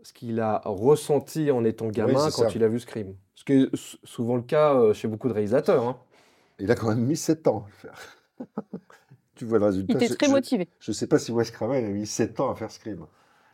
ce 0.02 0.12
qu'il 0.12 0.40
a 0.40 0.60
ressenti 0.64 1.50
en 1.52 1.64
étant 1.64 1.86
gamin 1.88 2.14
quand 2.14 2.30
ça. 2.30 2.48
il 2.54 2.64
a 2.64 2.68
vu 2.68 2.80
Scream. 2.80 3.14
Ce 3.36 3.44
qui 3.44 3.52
est 3.52 3.76
sou- 3.76 3.96
souvent 4.02 4.34
le 4.36 4.42
cas 4.42 4.74
euh, 4.74 4.92
chez 4.92 5.06
beaucoup 5.06 5.28
de 5.28 5.34
réalisateurs. 5.34 5.86
hein. 5.86 5.96
Il 6.58 6.70
a 6.72 6.74
quand 6.74 6.88
même 6.88 7.04
mis 7.04 7.16
7 7.16 7.46
ans 7.46 7.64
à 7.64 7.68
le 7.68 7.72
faire. 7.88 7.98
tu 9.36 9.44
vois 9.44 9.58
le 9.58 9.64
Il 9.64 9.68
résultat. 9.68 9.94
était 9.94 10.08
je- 10.08 10.14
très 10.14 10.26
je- 10.26 10.32
motivé. 10.32 10.68
Je 10.80 10.90
ne 10.90 10.94
sais 10.94 11.06
pas 11.06 11.20
si 11.20 11.30
Wes 11.30 11.48
Craven 11.52 11.84
a 11.84 11.88
mis 11.90 12.06
7 12.06 12.40
ans 12.40 12.50
à 12.50 12.56
faire 12.56 12.72
Scream. 12.72 13.06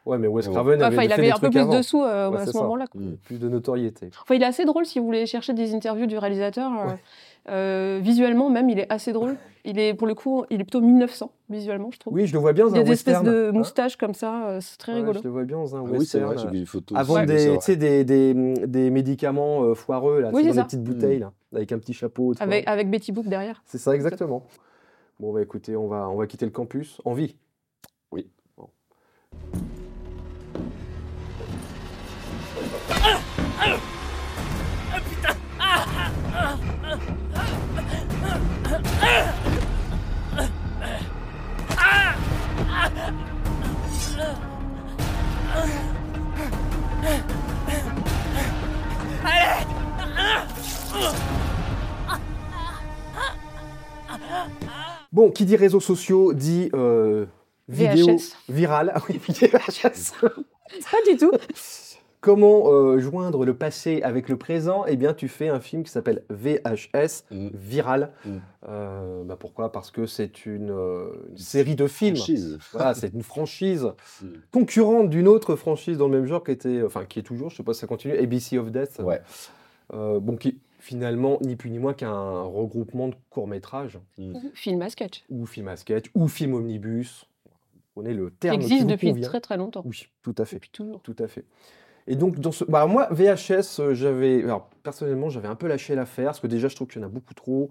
Ouais, 0.06 0.18
mais 0.18 0.26
Wes. 0.28 0.46
Craven 0.49 0.82
avait 0.82 0.94
Enfin, 0.96 1.04
il 1.04 1.12
avait 1.12 1.23
des 1.23 1.30
un 1.30 1.38
peu 1.38 1.49
plus 1.50 1.61
avant. 1.61 1.76
de 1.78 1.82
sous 1.82 2.02
euh, 2.02 2.28
Ouais, 2.30 2.38
à 2.40 2.46
ce 2.46 2.56
moment-là. 2.58 2.84
Mm. 2.94 3.12
Plus 3.25 3.38
de 3.38 3.49
notoriété. 3.49 4.11
Enfin, 4.23 4.34
il 4.34 4.42
est 4.42 4.46
assez 4.46 4.64
drôle 4.66 4.84
si 4.84 4.99
vous 4.99 5.06
voulez 5.06 5.25
chercher 5.26 5.54
des 5.54 5.75
interviews 5.75 6.06
du 6.06 6.18
réalisateur. 6.18 6.70
euh, 6.73 6.87
Ouais. 6.88 6.99
euh, 7.49 8.00
visuellement, 8.02 8.50
même, 8.50 8.68
il 8.68 8.78
est 8.78 8.92
assez 8.92 9.12
drôle. 9.14 9.37
Il 9.64 9.78
est, 9.78 9.94
pour 9.94 10.06
le 10.06 10.14
coup, 10.14 10.44
il 10.50 10.61
est 10.61 10.64
plutôt 10.64 10.82
1900, 10.82 11.30
visuellement, 11.49 11.90
je 11.90 11.99
trouve. 11.99 12.12
Oui, 12.12 12.26
je 12.26 12.34
le 12.34 12.38
vois 12.38 12.52
bien 12.52 12.64
dans 12.66 12.73
il 12.73 12.76
y 12.76 12.78
a 12.78 12.80
un 12.82 12.84
des 12.84 12.92
espèces 12.92 13.14
western. 13.16 13.34
de 13.34 13.49
Hein 13.49 13.52
moustaches 13.52 13.96
comme 13.96 14.12
ça, 14.12 14.58
c'est 14.61 14.76
très 14.76 14.92
Ouais, 14.92 14.99
rigolo. 14.99 15.18
je 15.20 15.25
le 15.25 15.30
vois 15.30 15.44
bien 15.44 15.56
dans 15.56 15.75
un 15.75 15.78
Ah 15.80 15.82
oui, 15.84 15.90
c'est 16.04 16.18
western. 16.23 16.25
vrai, 16.26 16.37
j'ai 16.38 16.49
vu 16.50 16.58
une 16.58 16.66
photo. 16.66 16.94
Avant 16.99 17.25
des, 17.25 17.56
des, 17.76 18.04
des, 18.04 18.34
des 18.66 18.90
médicaments 18.90 19.62
euh, 19.62 19.75
foireux, 19.75 20.20
là, 20.20 20.30
Oui, 20.34 20.44
dans 20.46 20.52
ça. 20.52 20.61
des 20.61 20.66
petites 20.66 20.82
bouteilles, 20.84 21.20
là, 21.20 21.32
avec 21.54 21.73
un 21.73 21.78
petit 21.78 21.94
chapeau. 21.94 22.34
Avec, 22.40 22.68
avec 22.68 22.90
Betty 22.90 23.11
Boop 23.11 23.26
derrière. 23.26 23.62
C'est 23.64 23.78
ça, 23.78 23.94
exactement. 23.94 24.44
Bon, 25.18 25.32
bah 25.32 25.40
écoutez, 25.40 25.76
on 25.76 25.87
va, 25.88 26.11
on 26.11 26.16
va 26.16 26.26
quitter 26.26 26.44
le 26.44 26.52
campus 26.52 27.00
en 27.06 27.14
vie. 27.14 27.37
Oui. 28.12 28.28
Bon. 28.58 28.68
Bon, 55.12 55.30
qui 55.30 55.44
dit 55.44 55.54
réseaux 55.54 55.78
sociaux 55.78 56.32
dit 56.32 56.70
euh, 56.75 57.26
vidéo 57.68 58.16
VHS. 58.16 58.37
virale. 58.49 58.92
Ah 58.96 59.00
oui, 59.08 59.20
vidéo 59.25 59.49
VHS. 59.52 60.12
Pas 60.20 61.11
du 61.11 61.16
tout. 61.16 61.30
Comment 62.25 62.73
euh, 62.73 62.99
joindre 63.00 63.45
le 63.45 63.52
passé 63.54 64.00
avec 64.00 64.31
le 64.31 64.38
présent? 64.38 64.87
Eh 64.88 64.97
bien, 64.97 65.12
tu 65.12 65.28
fais 65.28 65.49
un 65.50 65.61
film 65.61 65.83
qui 65.85 65.90
s'appelle 65.90 66.23
VHS, 66.31 67.25
Mm. 67.31 67.49
viral. 67.52 68.12
Mm. 68.25 68.31
Euh, 68.66 69.25
bah 69.25 69.37
pourquoi? 69.38 69.71
Parce 69.71 69.90
que 69.90 70.07
c'est 70.07 70.47
une, 70.47 70.71
euh, 70.71 71.11
une 71.33 71.37
série 71.37 71.76
de 71.76 71.87
films. 71.87 72.16
Voilà, 72.73 72.95
c'est 72.95 73.12
une 73.12 73.23
franchise 73.23 73.88
Mm. 74.23 74.26
concurrente 74.52 75.11
d'une 75.11 75.28
autre 75.28 75.54
franchise 75.54 75.99
dans 75.99 76.09
le 76.09 76.19
même 76.19 76.26
genre 76.26 76.43
qui 76.43 76.52
était, 76.52 76.83
enfin 76.83 77.04
qui 77.04 77.19
est 77.19 77.23
toujours, 77.23 77.50
je 77.50 77.57
sais 77.57 77.62
pas 77.62 77.75
si 77.75 77.81
ça 77.81 77.87
continue, 77.87 78.16
ABC 78.16 78.57
of 78.59 78.71
Death. 78.73 79.00
Ouais. 79.00 79.21
Euh, 79.93 80.19
bon, 80.19 80.37
qui 80.37 80.59
finalement 80.78 81.37
ni 81.43 81.57
plus 81.57 81.69
ni 81.71 81.78
moins 81.78 81.93
qu'un 81.93 82.40
regroupement 82.43 83.09
de 83.09 83.14
courts 83.28 83.49
métrages 83.49 83.99
Film 84.54 84.81
à 84.81 84.88
sketch. 84.88 85.25
ou 85.28 85.45
film 85.45 85.69
à 85.69 85.76
sketch 85.76 86.07
ou 86.14 86.26
film 86.28 86.54
omnibus. 86.54 87.26
On 87.97 88.04
est 88.07 88.14
le 88.14 88.31
terme 88.31 88.57
qui 88.59 88.62
existe 88.64 88.83
vous 88.85 88.88
depuis 88.88 89.09
convient. 89.11 89.28
très 89.28 89.40
très 89.43 89.57
longtemps. 89.59 89.83
Oui, 89.85 90.09
tout 90.23 90.35
à 90.38 90.45
fait. 90.47 90.57
Depuis 90.57 90.71
toujours. 90.71 91.00
Tout 91.02 91.14
à 91.19 91.28
fait. 91.28 91.45
Et 92.06 92.16
donc, 92.16 92.38
dans 92.38 92.52
ce... 92.52 92.64
bah, 92.64 92.87
moi, 92.87 93.08
VHS, 93.11 93.80
euh, 93.80 93.94
j'avais. 93.94 94.42
Alors, 94.44 94.68
personnellement, 94.82 95.30
j'avais 95.30 95.49
un 95.49 95.54
peu 95.54 95.66
lâché 95.66 95.94
l'affaire, 95.94 96.26
parce 96.26 96.40
que 96.40 96.46
déjà, 96.46 96.68
je 96.68 96.76
trouve 96.76 96.88
qu'il 96.88 97.00
y 97.00 97.04
en 97.04 97.08
a 97.08 97.11
beaucoup 97.11 97.34
trop. 97.34 97.70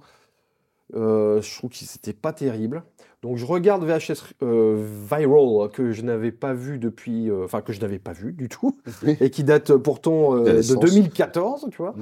Euh, 0.96 1.42
je 1.42 1.58
trouve 1.58 1.70
que 1.72 1.78
c'était 1.78 2.14
pas 2.14 2.34
terrible. 2.34 2.84
Donc, 3.22 3.38
je 3.38 3.46
regarde 3.46 3.84
VHS 3.84 4.34
euh, 4.44 4.86
Viral, 5.10 5.70
que 5.72 5.92
je 5.92 6.02
n'avais 6.02 6.32
pas 6.32 6.54
vu 6.54 6.78
depuis. 6.78 7.30
euh, 7.30 7.46
Enfin, 7.46 7.62
que 7.62 7.74
je 7.74 7.80
n'avais 7.80 8.00
pas 8.00 8.12
vu 8.12 8.34
du 8.34 8.50
tout, 8.50 8.78
et 9.22 9.30
qui 9.30 9.44
date 9.44 9.76
pourtant 9.78 10.36
De 10.36 10.44
de 10.46 10.52
naissance. 10.54 10.80
2014, 10.80 11.68
tu 11.72 11.78
vois. 11.78 11.96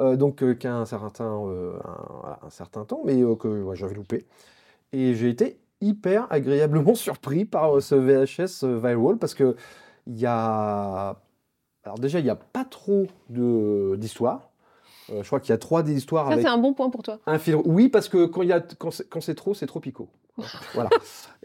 Euh, 0.00 0.16
donc, 0.16 0.42
qui 0.58 0.66
a 0.66 0.74
un 0.76 0.86
certain, 0.86 1.24
un, 1.24 2.46
un 2.46 2.50
certain 2.50 2.84
temps, 2.84 3.02
mais 3.04 3.20
que 3.38 3.62
ouais, 3.62 3.76
j'avais 3.76 3.94
loupé. 3.94 4.24
Et 4.92 5.14
j'ai 5.14 5.28
été 5.28 5.58
hyper 5.80 6.26
agréablement 6.30 6.94
surpris 7.06 7.44
par 7.44 7.82
ce 7.82 7.94
VHS 7.94 8.64
Viral, 8.64 9.18
parce 9.18 9.34
que 9.34 9.56
il 10.06 10.18
y 10.18 10.26
a. 10.26 11.16
Alors 11.84 11.98
déjà, 11.98 12.18
il 12.20 12.24
n'y 12.24 12.30
a 12.30 12.36
pas 12.36 12.64
trop 12.64 13.06
de- 13.30 13.96
d'histoires. 13.96 14.50
Euh, 15.10 15.22
je 15.22 15.26
crois 15.26 15.40
qu'il 15.40 15.50
y 15.50 15.52
a 15.52 15.58
trois 15.58 15.82
histoires 15.88 16.28
Ça, 16.28 16.40
c'est 16.40 16.46
un 16.46 16.58
bon 16.58 16.74
point 16.74 16.90
pour 16.90 17.02
toi. 17.02 17.18
un 17.26 17.38
fil. 17.38 17.56
Oui, 17.64 17.88
parce 17.88 18.08
que 18.08 18.26
quand, 18.26 18.42
il 18.42 18.48
y 18.48 18.52
a, 18.52 18.60
quand 18.60 18.90
c'est 19.20 19.34
trop, 19.34 19.52
c'est 19.54 19.66
trop 19.66 19.80
picot. 19.80 20.08
voilà. 20.74 20.90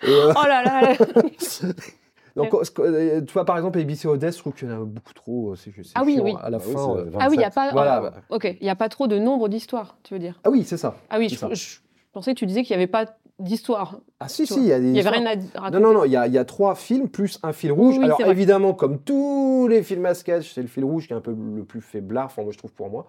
Et, 0.04 0.12
euh, 0.12 0.32
Oh 0.36 0.48
là 0.48 0.62
là 0.64 0.94
donc, 2.36 2.50
quand- 2.52 2.84
euh, 2.84 3.22
tu 3.22 3.34
vois, 3.34 3.46
par 3.46 3.58
exemple, 3.58 3.80
ABC 3.80 4.08
Odess, 4.08 4.36
je 4.36 4.40
trouve 4.42 4.54
qu'il 4.54 4.70
y 4.70 4.72
en 4.72 4.82
a 4.82 4.86
beaucoup 4.86 5.14
trop. 5.14 5.56
C'est 5.56 5.74
Ah 5.96 6.04
oui, 6.06 6.14
chiant 6.14 6.24
oui. 6.24 6.36
À 6.40 6.50
la 6.52 6.58
Ah 6.60 6.62
oui, 6.68 6.74
fin. 6.74 6.96
euh, 6.98 7.12
Ah 7.20 7.28
oui, 7.30 7.36
il 7.36 7.40
n'y 7.40 7.44
a 7.44 7.50
27. 7.50 7.54
pas. 7.56 7.72
Voilà, 7.72 7.96
ah, 7.96 8.02
bah. 8.02 8.14
Ok, 8.30 8.44
il 8.46 8.64
n'y 8.64 8.70
a 8.70 8.76
pas 8.76 8.90
trop 8.90 9.08
de 9.08 9.18
nombre 9.18 9.50
d'histoires, 9.50 9.98
tu 10.04 10.14
veux 10.14 10.20
dire. 10.20 10.40
Ah 10.44 10.50
oui, 10.52 10.64
c'est 10.64 10.78
ça. 10.78 10.96
Ah 11.10 11.18
oui, 11.18 11.30
je, 11.30 11.36
ça. 11.36 11.52
je 11.52 11.80
pensais 12.14 12.34
que 12.36 12.40
tu 12.40 12.46
disais 12.46 12.62
qu'il 12.64 12.76
n'y 12.78 12.82
avait 12.84 12.92
pas 12.92 13.06
d'histoire. 13.40 14.00
Ah 14.20 14.28
si, 14.28 14.48
si, 14.48 14.60
il 14.60 14.66
y 14.66 14.74
a 14.74 14.80
des 14.80 14.88
Il 14.88 14.94
n'y 14.94 15.00
avait 15.00 15.10
rien 15.10 15.26
à 15.26 15.60
raconter. 15.60 15.80
Non, 15.80 15.94
non, 15.94 16.00
non, 16.00 16.06
il 16.06 16.12
y 16.12 16.16
a, 16.16 16.26
il 16.28 16.34
y 16.34 16.38
a 16.38 16.46
trois 16.46 16.74
films 16.76 17.08
plus 17.08 17.40
un 17.44 17.54
fil 17.54 17.72
rouge. 17.72 17.98
Oui, 17.98 18.06
Alors 18.06 18.20
évidemment, 18.22 18.74
comme 18.74 19.00
tous 19.00 19.68
les 19.68 19.84
films 19.84 20.06
à 20.08 20.14
sketch, 20.14 20.54
c'est 20.54 20.62
le 20.62 20.68
fil 20.68 20.84
rouge 20.84 21.08
qui 21.08 21.14
est 21.14 21.16
un 21.16 21.22
peu 21.22 21.36
le 21.56 21.64
plus 21.64 21.82
faiblard, 21.82 22.26
enfin 22.26 22.44
moi 22.44 22.52
je 22.52 22.58
trouve 22.58 22.74
pour 22.74 22.90
moi. 22.90 23.06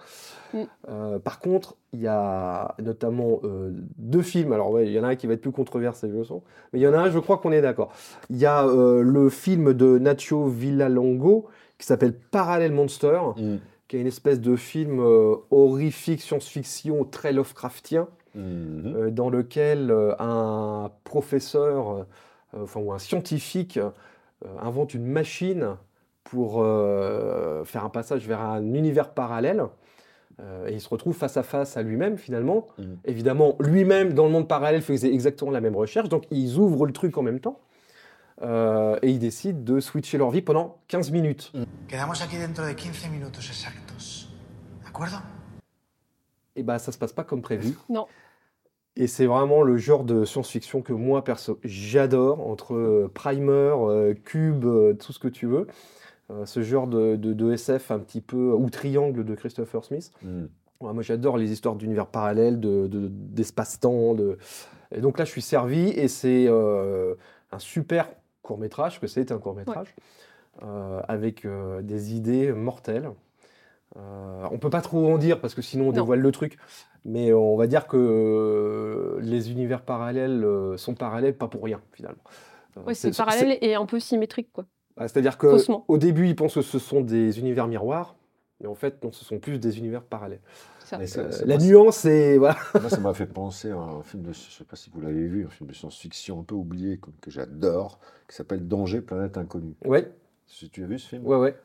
Mm. 0.53 0.59
Euh, 0.89 1.19
par 1.19 1.41
contre, 1.41 1.77
il 1.93 2.01
y 2.01 2.07
a 2.07 2.75
notamment 2.79 3.41
euh, 3.45 3.73
deux 3.97 4.23
films. 4.23 4.53
Alors 4.53 4.71
ouais, 4.71 4.87
il 4.87 4.93
y 4.93 5.01
en 5.01 5.05
a 5.05 5.09
un 5.09 5.17
qui 5.17 5.27
va 5.27 5.33
être 5.33 5.41
plus 5.41 5.53
controversé, 5.53 6.11
je 6.15 6.23
sens. 6.23 6.43
Mais 6.73 6.81
il 6.81 6.83
y 6.83 6.87
en 6.87 6.93
a 6.93 6.99
un, 6.99 7.11
je 7.11 7.19
crois 7.19 7.39
qu'on 7.39 7.53
est 7.53 7.63
d'accord. 7.63 7.91
Il 8.29 8.37
y 8.37 8.47
a 8.47 8.67
euh, 8.67 9.03
le 9.03 9.31
film 9.31 9.73
de 9.73 9.99
Nacho 9.99 10.47
Villalongo 10.47 11.47
qui 11.79 11.87
s'appelle 11.87 12.13
Parallel 12.13 12.73
Monster, 12.73 13.21
Mm. 13.37 13.57
qui 13.87 13.97
est 13.97 14.01
une 14.01 14.07
espèce 14.07 14.41
de 14.41 14.57
film 14.57 15.01
euh, 15.01 15.37
horrifique, 15.51 16.21
science-fiction, 16.21 17.05
très 17.05 17.33
Lovecraftien 17.33 18.09
Mhm. 18.39 18.95
euh, 18.97 19.11
dans 19.11 19.31
lequel 19.31 19.91
euh, 19.91 20.15
un 20.19 20.91
professeur, 21.05 21.91
euh, 21.91 22.05
enfin, 22.63 22.81
ou 22.81 22.93
un 22.93 22.99
scientifique 22.99 23.79
euh, 23.79 23.91
invente 24.61 24.95
une 24.95 25.07
machine 25.07 25.77
pour 26.25 26.63
euh, 26.63 27.65
faire 27.65 27.85
un 27.85 27.89
passage 27.91 28.27
vers 28.27 28.41
un 28.41 28.63
univers 28.75 29.11
parallèle. 29.11 29.65
Euh, 30.41 30.69
et 30.69 30.75
il 30.75 30.81
se 30.81 30.89
retrouve 30.89 31.17
face 31.17 31.37
à 31.37 31.43
face 31.43 31.77
à 31.77 31.83
lui-même 31.83 32.17
finalement. 32.17 32.67
Mhm. 32.79 32.99
Évidemment, 33.07 33.57
lui-même 33.59 34.13
dans 34.13 34.25
le 34.25 34.31
monde 34.31 34.47
parallèle 34.47 34.83
faisait 34.83 35.13
exactement 35.13 35.51
la 35.51 35.61
même 35.61 35.75
recherche, 35.75 36.09
donc 36.09 36.25
ils 36.31 36.59
ouvrent 36.59 36.87
le 36.87 36.93
truc 36.93 37.19
en 37.19 37.23
même 37.23 37.41
temps. 37.41 37.59
Euh, 38.43 38.97
et 39.03 39.11
ils 39.11 39.19
décident 39.19 39.59
de 39.61 39.81
switcher 39.81 40.17
leur 40.17 40.31
vie 40.31 40.43
pendant 40.43 40.77
15 40.87 41.11
minutes. 41.11 41.53
Quedamos 41.89 42.23
aquí 42.23 42.37
dentro 42.39 42.65
de 42.67 42.73
15 42.73 43.11
minutos 43.11 43.41
exactos. 43.41 44.29
¿De 44.85 44.89
acuerdo? 44.89 45.17
et 46.55 46.63
bah 46.65 46.79
ça 46.81 46.91
se 46.91 46.99
passe 46.99 47.13
pas 47.13 47.23
comme 47.25 47.41
prévu. 47.41 47.77
Non. 47.89 48.07
Et 48.99 49.07
c'est 49.07 49.27
vraiment 49.27 49.63
le 49.63 49.77
genre 49.79 50.03
de 50.05 50.25
science-fiction 50.25 50.83
que 50.83 50.93
moi 50.93 51.23
perso 51.25 51.59
j'adore 51.65 52.47
entre 52.47 52.75
euh, 52.75 53.11
Primer, 53.15 53.73
euh, 53.79 54.13
Cube, 54.25 54.65
euh, 54.65 54.93
tout 54.95 55.13
ce 55.13 55.19
que 55.19 55.29
tu 55.29 55.47
veux. 55.47 55.67
Ce 56.45 56.61
genre 56.61 56.87
de, 56.87 57.17
de- 57.17 57.33
de 57.33 57.53
SF 57.53 57.91
un 57.91 57.99
petit 58.01 58.21
peu 58.21 58.53
ou 58.53 58.69
Triangle 58.69 59.25
de 59.25 59.35
Christopher 59.35 59.83
Smith. 59.83 60.11
Mm. 60.23 60.45
Ouais, 60.81 60.93
moi 60.93 61.03
j'adore 61.03 61.39
les 61.39 61.51
histoires 61.53 61.75
d'univers 61.75 62.07
parallèles, 62.07 62.61
de, 62.61 62.87
de- 62.87 63.09
d'espace-temps. 63.09 64.13
De... 64.15 64.37
Et 64.95 65.01
donc 65.01 65.19
là 65.19 65.25
je 65.25 65.31
suis 65.31 65.41
servi 65.41 65.89
et 65.89 66.07
c'est 66.07 66.45
euh, 66.47 67.15
un 67.51 67.59
super 67.59 68.11
court 68.43 68.59
métrage, 68.59 69.01
que 69.01 69.07
c'est 69.07 69.33
un 69.33 69.39
court 69.39 69.55
métrage, 69.55 69.95
euh, 70.63 71.01
avec 71.09 71.47
euh, 71.47 71.81
des 71.81 72.15
idées 72.15 72.53
mortelles. 72.53 73.09
Euh, 73.97 74.47
on 74.51 74.59
peut 74.59 74.71
pas 74.71 74.83
trop 74.83 75.11
en 75.13 75.19
dire 75.19 75.41
parce 75.41 75.55
que 75.55 75.63
sinon 75.63 75.85
on 75.85 75.87
Non. 75.89 75.93
dévoile 75.93 76.21
le 76.21 76.31
truc, 76.33 76.59
mais 77.05 77.33
on 77.33 77.57
va 77.57 77.67
dire 77.67 77.87
que 77.87 77.97
euh, 77.97 79.19
les 79.23 79.51
univers 79.51 79.83
parallèles 79.83 80.45
euh, 80.45 80.77
sont 80.77 80.95
parallèles 80.95 81.37
pas 81.37 81.49
pour 81.49 81.63
rien 81.65 81.81
finalement. 81.93 82.23
Euh, 82.77 82.83
Ouais, 82.87 82.95
c'est 82.95 83.17
parallèle 83.17 83.59
et 83.61 83.75
un 83.75 83.87
peu 83.87 83.99
symétrique, 83.99 84.51
quoi. 84.53 84.67
ah, 84.99 85.09
C'est-à-dire 85.09 85.39
que 85.39 85.49
Faussement. 85.51 85.85
au 85.89 85.99
début 85.99 86.29
ils 86.29 86.37
pensent 86.37 86.55
que 86.55 86.63
ce 86.63 86.79
sont 86.79 87.01
des 87.01 87.41
univers 87.41 87.67
miroirs, 87.67 88.15
mais 88.61 88.67
en 88.67 88.75
fait 88.75 89.03
non, 89.03 89.11
ce 89.11 89.25
sont 89.25 89.39
plus 89.39 89.59
des 89.59 89.79
univers 89.79 90.03
parallèles. 90.03 90.43
C'est 90.81 90.87
ça. 90.91 90.99
Mais 90.99 91.07
ça- 91.07 91.21
Euh, 91.23 91.31
ça- 91.33 91.45
la 91.47 91.57
nuance 91.57 91.97
c'est 91.97 92.37
voilà. 92.37 92.57
Moi, 92.81 92.91
ça 92.91 93.01
m'a 93.01 93.15
fait 93.15 93.27
penser 93.27 93.71
à 93.71 93.77
un 93.79 94.03
film 94.03 94.23
de, 94.23 94.33
je 94.33 94.39
sais 94.39 94.65
pas 94.65 94.77
si 94.77 94.91
vous 94.91 95.01
l'avez 95.01 95.27
vu, 95.27 95.47
un 95.47 95.51
film 95.51 95.69
de 95.69 95.75
science-fiction 95.75 96.41
un 96.41 96.45
peu 96.45 96.55
oublié 96.55 96.99
que, 96.99 97.09
que 97.23 97.31
j'adore, 97.31 97.99
qui 98.29 98.37
s'appelle 98.37 98.69
Danger, 98.69 99.01
planète 99.01 99.39
inconnue. 99.39 99.75
Ouais, 99.85 100.11
Si 100.47 100.69
tu 100.71 100.85
as 100.85 100.87
vu 100.87 100.99
ce 100.99 101.09
film? 101.09 101.27
Ouais, 101.27 101.37
ouais. 101.37 101.57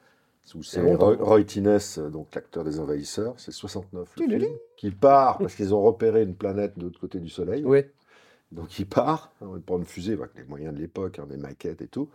Où 0.55 0.61
c'est. 0.61 0.81
Roy, 0.81 1.17
Roy 1.19 1.43
Thines, 1.43 1.79
euh, 1.97 2.09
donc 2.09 2.35
l'acteur 2.35 2.63
des 2.63 2.79
Envahisseurs, 2.79 3.33
c'est 3.37 3.51
69 3.51 4.09
le 4.17 4.39
film, 4.39 4.45
qui 4.77 4.91
part 4.91 5.37
parce 5.37 5.55
qu'ils 5.55 5.73
ont 5.73 5.81
repéré 5.81 6.23
une 6.23 6.35
planète 6.35 6.77
de 6.77 6.83
l'autre 6.83 6.99
côté 6.99 7.19
du 7.19 7.29
Soleil. 7.29 7.65
Donc 8.51 8.77
il 8.77 8.85
part, 8.85 9.31
hein, 9.41 9.47
il 9.55 9.61
prend 9.61 9.79
une 9.79 9.85
fusée 9.85 10.13
avec 10.13 10.29
les 10.35 10.43
moyens 10.43 10.75
de 10.75 10.79
l'époque, 10.79 11.17
hein, 11.17 11.25
des 11.27 11.37
maquettes 11.37 11.81
et 11.81 11.87
tout. 11.87 12.09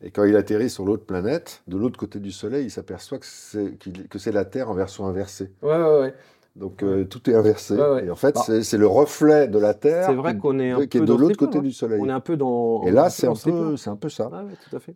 Et 0.00 0.10
quand 0.10 0.24
il 0.24 0.34
atterrit 0.36 0.70
sur 0.70 0.84
l'autre 0.84 1.04
planète, 1.04 1.62
de 1.68 1.76
l'autre 1.76 1.98
côté 1.98 2.18
du 2.18 2.32
Soleil, 2.32 2.64
il 2.64 2.70
s'aperçoit 2.70 3.18
que 3.18 3.26
c'est 3.26 3.76
c'est 4.16 4.32
la 4.32 4.44
Terre 4.44 4.70
en 4.70 4.74
version 4.74 5.06
inversée. 5.06 5.50
Ouais, 5.60 5.76
ouais, 5.76 6.00
ouais. 6.00 6.14
Donc 6.56 6.82
euh, 6.82 7.04
tout 7.04 7.28
est 7.30 7.34
inversé. 7.34 7.74
Ouais, 7.74 7.90
ouais. 7.90 8.06
Et 8.06 8.10
en 8.10 8.16
fait, 8.16 8.34
Bah, 8.34 8.42
c'est 8.44 8.62
c'est 8.62 8.78
le 8.78 8.86
reflet 8.86 9.48
de 9.48 9.58
la 9.58 9.74
Terre 9.74 10.06
C'est 10.06 10.14
vrai 10.14 10.34
qui, 10.34 10.40
qu'on 10.40 10.58
est 10.58 10.70
un 10.70 10.86
qui 10.86 10.98
est 10.98 11.00
peu 11.00 11.06
de 11.06 11.14
l'autre 11.14 11.36
côté 11.36 11.58
hein. 11.58 11.62
du 11.62 11.72
Soleil. 11.72 12.00
On 12.00 12.08
est 12.08 12.12
un 12.12 12.20
peu 12.20 12.36
dans. 12.36 12.84
Et 12.84 12.90
là, 12.90 13.04
on 13.04 13.06
est 13.06 13.10
c'est 13.10 13.26
un, 13.26 13.34
peu, 13.34 13.76
c'est 13.76 13.90
un 13.90 13.96
peu 13.96 14.08
ça. 14.08 14.28
Ouais, 14.28 14.38
ouais, 14.38 14.56
tout 14.68 14.76
à 14.76 14.80
fait. 14.80 14.94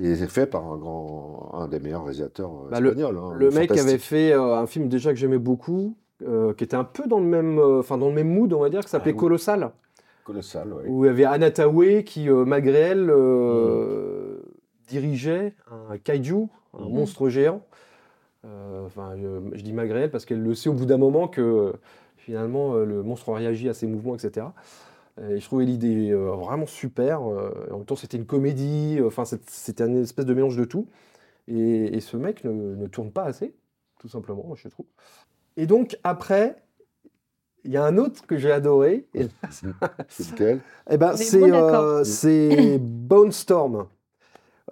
Et 0.00 0.14
c'est 0.16 0.26
fait 0.28 0.46
par 0.46 0.64
un 0.70 0.76
grand, 0.76 1.50
un 1.54 1.68
des 1.68 1.80
meilleurs 1.80 2.02
réalisateurs 2.04 2.50
euh, 2.50 2.70
Bah, 2.70 2.78
espagnols. 2.80 3.16
hein, 3.18 3.32
Le 3.34 3.50
mec 3.50 3.70
avait 3.72 3.98
fait 3.98 4.32
euh, 4.32 4.56
un 4.56 4.66
film 4.66 4.88
déjà 4.88 5.10
que 5.10 5.16
j'aimais 5.18 5.38
beaucoup, 5.38 5.96
euh, 6.26 6.52
qui 6.54 6.64
était 6.64 6.76
un 6.76 6.84
peu 6.84 7.06
dans 7.06 7.18
le 7.20 7.26
même, 7.26 7.58
enfin 7.58 7.96
dans 7.98 8.08
le 8.08 8.14
même 8.14 8.28
mood, 8.28 8.52
on 8.52 8.60
va 8.60 8.68
dire, 8.70 8.80
qui 8.84 8.90
s'appelait 8.90 9.12
Ah 9.12 9.14
oui. 9.14 9.20
Colossal, 9.20 9.70
colossal. 10.24 10.72
ouais. 10.72 10.84
où 10.86 11.04
il 11.04 11.08
y 11.08 11.10
avait 11.10 11.24
Anna 11.24 11.50
Tawai 11.50 12.04
qui, 12.04 12.28
malgré 12.28 12.78
elle, 12.78 13.10
euh, 13.10 14.38
dirigeait 14.88 15.54
un 15.90 15.96
kaiju, 15.98 16.46
un 16.78 16.84
Mhm. 16.84 16.92
monstre 16.92 17.28
géant. 17.28 17.62
Euh, 18.44 18.84
Enfin, 18.86 19.14
je, 19.16 19.56
je 19.56 19.62
dis 19.62 19.72
malgré 19.72 20.02
elle 20.02 20.10
parce 20.10 20.24
qu'elle 20.24 20.42
le 20.42 20.54
sait 20.54 20.68
au 20.68 20.72
bout 20.72 20.86
d'un 20.86 20.98
moment 20.98 21.26
que 21.26 21.40
euh, 21.40 21.72
finalement 22.16 22.74
euh, 22.74 22.84
le 22.84 23.02
monstre 23.02 23.32
réagit 23.32 23.68
à 23.68 23.74
ses 23.74 23.86
mouvements, 23.86 24.14
etc. 24.14 24.46
Et 25.20 25.40
je 25.40 25.44
trouvais 25.46 25.64
l'idée 25.64 26.10
euh, 26.10 26.30
vraiment 26.32 26.66
super. 26.66 27.22
euh, 27.22 27.50
en 27.70 27.78
même 27.78 27.86
temps, 27.86 27.96
c'était 27.96 28.16
une 28.18 28.26
comédie. 28.26 28.98
euh, 29.00 29.06
Enfin, 29.06 29.24
c'était 29.46 29.84
une 29.84 30.02
espèce 30.02 30.26
de 30.26 30.34
mélange 30.34 30.56
de 30.56 30.64
tout. 30.64 30.86
Et, 31.48 31.96
et 31.96 32.00
ce 32.00 32.16
mec 32.16 32.44
ne, 32.44 32.50
ne 32.52 32.86
tourne 32.86 33.10
pas 33.10 33.24
assez, 33.24 33.54
tout 34.00 34.08
simplement, 34.08 34.44
moi, 34.46 34.56
je 34.60 34.68
trouve. 34.68 34.86
Et 35.56 35.66
donc, 35.66 35.96
après, 36.04 36.56
il 37.64 37.70
y 37.72 37.76
a 37.76 37.84
un 37.84 37.96
autre 37.98 38.26
que 38.26 38.36
j'ai 38.36 38.52
adoré. 38.52 39.06
Et, 39.14 39.26
C'est 40.08 40.30
lequel? 40.32 40.60
Eh 40.90 40.96
ben, 40.98 41.16
c'est 41.16 41.40
bon 41.40 41.54
euh, 41.54 42.78
Bone 42.80 43.32
Storm, 43.32 43.86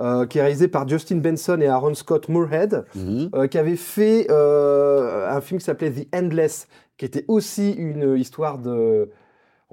euh, 0.00 0.26
qui 0.26 0.38
est 0.38 0.42
réalisé 0.42 0.68
par 0.68 0.86
Justin 0.86 1.16
Benson 1.16 1.58
et 1.60 1.66
Aaron 1.68 1.94
Scott 1.94 2.28
Moorhead, 2.28 2.84
Mhm. 2.94 3.30
euh, 3.34 3.46
qui 3.46 3.56
avait 3.58 3.76
fait 3.76 4.26
euh, 4.30 5.28
un 5.30 5.40
film 5.40 5.58
qui 5.58 5.64
s'appelait 5.64 5.90
The 5.92 6.14
Endless, 6.14 6.68
qui 6.98 7.04
était 7.04 7.24
aussi 7.28 7.72
une 7.72 8.16
histoire 8.18 8.58
de, 8.58 9.10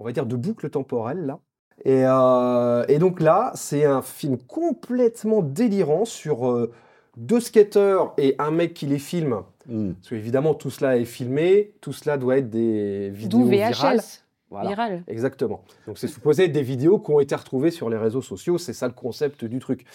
on 0.01 0.03
va 0.03 0.11
dire, 0.11 0.25
de 0.25 0.35
boucle 0.35 0.69
temporelle, 0.69 1.25
là. 1.25 1.39
Et, 1.85 2.03
euh, 2.05 2.83
et 2.87 2.99
donc 2.99 3.21
là, 3.21 3.51
c'est 3.55 3.85
un 3.85 4.01
film 4.01 4.37
complètement 4.37 5.41
délirant 5.41 6.05
sur 6.05 6.47
euh, 6.49 6.71
deux 7.17 7.39
skateurs 7.39 8.13
et 8.17 8.35
un 8.39 8.51
mec 8.51 8.73
qui 8.73 8.85
les 8.85 8.99
filme. 8.99 9.41
Mhm. 9.67 9.95
Parce 9.95 10.09
qu'évidemment, 10.09 10.53
tout 10.53 10.69
cela 10.69 10.97
est 10.97 11.05
filmé, 11.05 11.73
tout 11.81 11.93
cela 11.93 12.17
doit 12.17 12.37
être 12.37 12.49
des 12.49 13.09
vidéos 13.11 13.39
D'où 13.39 13.47
virales. 13.47 13.97
VHS, 13.97 14.23
Voilà. 14.49 14.69
viral. 14.69 15.03
Exactement. 15.07 15.63
Donc 15.87 15.97
c'est 15.97 16.07
supposé 16.07 16.45
être 16.45 16.51
des 16.51 16.61
vidéos 16.63 16.99
qui 16.99 17.11
ont 17.11 17.19
été 17.19 17.35
retrouvées 17.35 17.71
sur 17.71 17.89
les 17.89 17.97
réseaux 17.97 18.21
sociaux, 18.21 18.57
c'est 18.57 18.73
ça 18.73 18.87
le 18.87 18.93
concept 18.93 19.45
du 19.45 19.59
truc. 19.59 19.85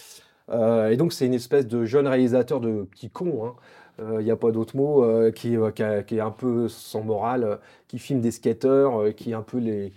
Euh, 0.49 0.89
et 0.89 0.97
donc 0.97 1.11
c'est 1.13 1.25
une 1.25 1.33
espèce 1.33 1.67
de 1.67 1.83
jeune 1.85 2.07
réalisateur 2.07 2.59
de 2.61 2.83
petit 2.83 3.09
con, 3.09 3.53
il 3.99 4.25
n'y 4.25 4.31
a 4.31 4.35
pas 4.35 4.51
d'autre 4.51 4.75
mot, 4.75 5.03
euh, 5.03 5.31
qui, 5.31 5.57
euh, 5.57 5.71
qui 5.71 6.15
est 6.15 6.19
un 6.19 6.31
peu 6.31 6.67
sans 6.67 7.03
morale, 7.03 7.43
euh, 7.43 7.55
qui 7.87 7.99
filme 7.99 8.21
des 8.21 8.31
skateurs, 8.31 9.01
euh, 9.01 9.11
qui 9.11 9.33
un 9.33 9.41
peu 9.41 9.57
les, 9.57 9.93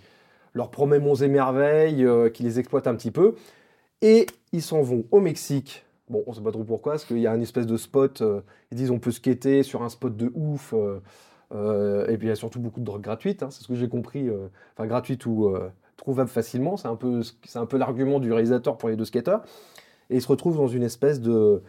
leur 0.53 0.71
promet 0.71 0.99
monts 0.99 1.15
et 1.15 1.27
merveilles, 1.27 2.05
euh, 2.05 2.29
qui 2.29 2.43
les 2.43 2.59
exploite 2.59 2.87
un 2.87 2.95
petit 2.95 3.11
peu. 3.11 3.35
Et 4.01 4.25
ils 4.53 4.61
s'en 4.61 4.81
vont 4.81 5.05
au 5.11 5.19
Mexique. 5.19 5.85
Bon, 6.09 6.23
on 6.27 6.33
sait 6.33 6.41
pas 6.41 6.51
trop 6.51 6.63
pourquoi, 6.63 6.93
parce 6.93 7.05
qu'il 7.05 7.19
y 7.19 7.27
a 7.27 7.31
un 7.31 7.41
espèce 7.41 7.67
de 7.67 7.77
spot, 7.77 8.21
euh, 8.21 8.41
ils 8.71 8.77
disent 8.77 8.91
on 8.91 8.99
peut 8.99 9.11
skater 9.11 9.63
sur 9.63 9.83
un 9.83 9.89
spot 9.89 10.15
de 10.17 10.31
ouf. 10.35 10.73
euh, 10.73 10.99
euh, 11.53 12.07
et 12.07 12.17
puis 12.17 12.27
il 12.27 12.29
y 12.29 12.33
a 12.33 12.35
surtout 12.35 12.59
beaucoup 12.59 12.79
de 12.79 12.85
drogues 12.85 13.01
gratuites, 13.01 13.43
hein, 13.43 13.49
c'est 13.51 13.61
ce 13.63 13.67
que 13.67 13.75
j'ai 13.75 13.89
compris. 13.89 14.29
euh, 14.29 14.47
enfin 14.75 14.87
gratuite 14.87 15.25
ou 15.25 15.47
euh, 15.47 15.69
trouvable 15.97 16.29
facilement. 16.29 16.77
C'est 16.77 16.87
un 16.87 16.95
peu, 16.95 17.21
c'est 17.45 17.59
un 17.59 17.65
peu 17.65 17.77
l'argument 17.77 18.19
du 18.19 18.31
réalisateur 18.33 18.77
pour 18.77 18.89
les 18.89 18.95
deux 18.95 19.05
skateurs. 19.05 19.43
Et 20.09 20.15
ils 20.17 20.21
se 20.21 20.27
retrouvent 20.27 20.57
dans 20.57 20.67
une 20.67 20.83
espèce 20.83 21.21
de, 21.21 21.61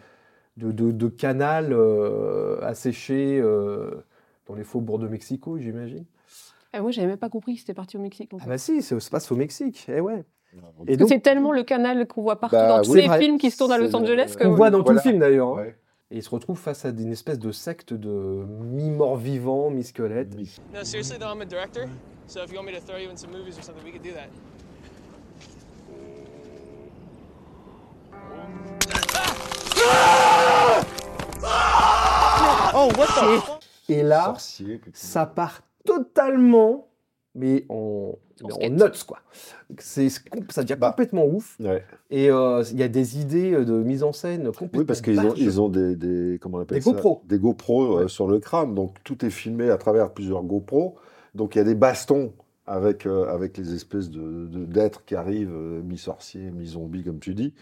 de, 0.57 0.71
de- 0.71 0.91
de 0.91 1.07
canal 1.07 1.73
euh, 1.73 2.59
asséché 2.61 3.39
euh, 3.41 3.91
dans 4.47 4.55
les 4.55 4.63
faubourgs 4.63 4.99
de 5.01 5.07
Mexico, 5.07 5.57
j'imagine. 5.57 6.05
Ah, 6.73 6.81
moi, 6.81 6.91
j'avais 6.91 7.07
même 7.07 7.17
pas 7.17 7.29
compris 7.29 7.53
que 7.55 7.59
c'était 7.61 7.73
parti 7.73 7.97
au 7.97 7.99
Mexique. 8.01 8.33
en 8.33 8.37
Ah 8.41 8.45
bah 8.47 8.57
si, 8.57 8.81
ça 8.81 8.99
se 8.99 9.09
passe 9.09 9.31
au 9.31 9.35
Mexique. 9.35 9.85
Eh 9.89 9.99
ouais. 9.99 10.23
Et 10.87 10.97
donc, 10.97 11.09
c'est 11.09 11.19
tellement 11.19 11.51
le 11.51 11.63
canal 11.63 12.07
qu'on 12.07 12.21
voit 12.21 12.39
partout 12.39 12.55
Bah 12.55 12.77
dans 12.77 12.81
tous 12.83 12.93
les 12.93 13.07
vrai. 13.07 13.19
films 13.19 13.37
qui 13.39 13.49
se 13.51 13.57
tournent 13.57 13.71
à 13.71 13.77
Los 13.77 13.87
le- 13.89 13.95
Angeles. 13.95 14.35
que 14.39 14.45
on 14.47 14.53
voit 14.53 14.69
dans 14.69 14.79
tout 14.79 14.85
Voilà. 14.85 15.01
le 15.03 15.09
film 15.09 15.19
d'ailleurs. 15.19 15.49
hein. 15.57 15.61
Ouais. 15.63 15.77
Et 16.11 16.17
ils 16.17 16.23
se 16.23 16.29
retrouvent 16.29 16.59
face 16.59 16.85
à 16.85 16.89
une 16.89 17.11
espèce 17.11 17.39
de 17.39 17.51
secte 17.51 17.93
de 17.93 18.45
mi-mort 18.61 19.17
vivant, 19.17 19.71
mi-squelette. 19.71 20.35
No, 20.35 20.83
seriously 20.83 21.17
though, 21.17 21.33
I'm 21.33 21.41
a 21.41 21.45
director. 21.45 21.85
So 22.27 22.41
if 22.43 22.51
you 22.51 22.57
want 22.59 22.65
me 22.67 22.73
to 22.73 22.79
throw 22.81 22.97
you 22.97 23.09
in 23.09 23.17
some 23.17 23.31
movies 23.31 23.57
or 23.57 23.63
something, 23.63 23.83
we 23.83 23.91
could 23.91 24.03
do 24.03 24.11
that. 24.13 24.29
Oh, 32.75 32.89
what 32.97 33.05
the 33.05 33.39
fuck? 33.41 33.59
Et 33.89 34.01
là, 34.03 34.25
Sorcier, 34.25 34.81
ça 34.93 35.25
part 35.25 35.61
totalement, 35.85 36.87
mais 37.35 37.65
en, 37.69 38.13
mais 38.59 38.69
notes 38.69 39.03
quoi. 39.03 39.19
C'est, 39.79 40.09
ça 40.49 40.63
devient 40.63 40.77
Bah. 40.79 40.89
complètement 40.91 41.25
ouf. 41.25 41.57
Ouais. 41.59 41.83
Et 42.09 42.29
euh, 42.29 42.63
il 42.71 42.79
y 42.79 42.83
a 42.83 42.87
des 42.87 43.19
idées 43.19 43.51
de 43.65 43.73
mise 43.83 44.03
en 44.03 44.13
scène 44.13 44.45
complètement. 44.47 44.79
Oui, 44.79 44.85
parce 44.85 45.01
qu'ils 45.01 45.19
ont, 45.19 45.33
ils 45.35 45.59
ont 45.59 45.69
des, 45.69 45.95
des- 45.95 46.39
comment 46.41 46.59
on 46.59 46.61
appelle 46.61 46.77
Des 46.77 46.83
ça? 46.83 46.91
GoPro. 46.91 47.21
Des 47.25 47.39
GoPro 47.39 47.83
euh, 47.97 48.01
Ouais. 48.03 48.07
sur 48.07 48.27
le 48.27 48.39
crâne. 48.39 48.73
Donc 48.75 48.95
tout 49.03 49.25
est 49.25 49.29
filmé 49.29 49.69
à 49.69 49.77
travers 49.77 50.11
plusieurs 50.11 50.43
GoPro. 50.43 50.95
Donc 51.35 51.55
il 51.55 51.57
y 51.57 51.61
a 51.61 51.65
des 51.65 51.75
bastons 51.75 52.31
avec, 52.65 53.05
euh, 53.05 53.27
avec 53.33 53.57
les 53.57 53.73
espèces 53.73 54.09
de, 54.09 54.47
d'êtres 54.65 55.03
qui 55.05 55.15
arrivent, 55.15 55.51
euh, 55.53 55.81
mi-sorciers, 55.81 56.51
mi-zombies, 56.51 57.03
comme 57.03 57.19
tu 57.19 57.33
dis. 57.33 57.53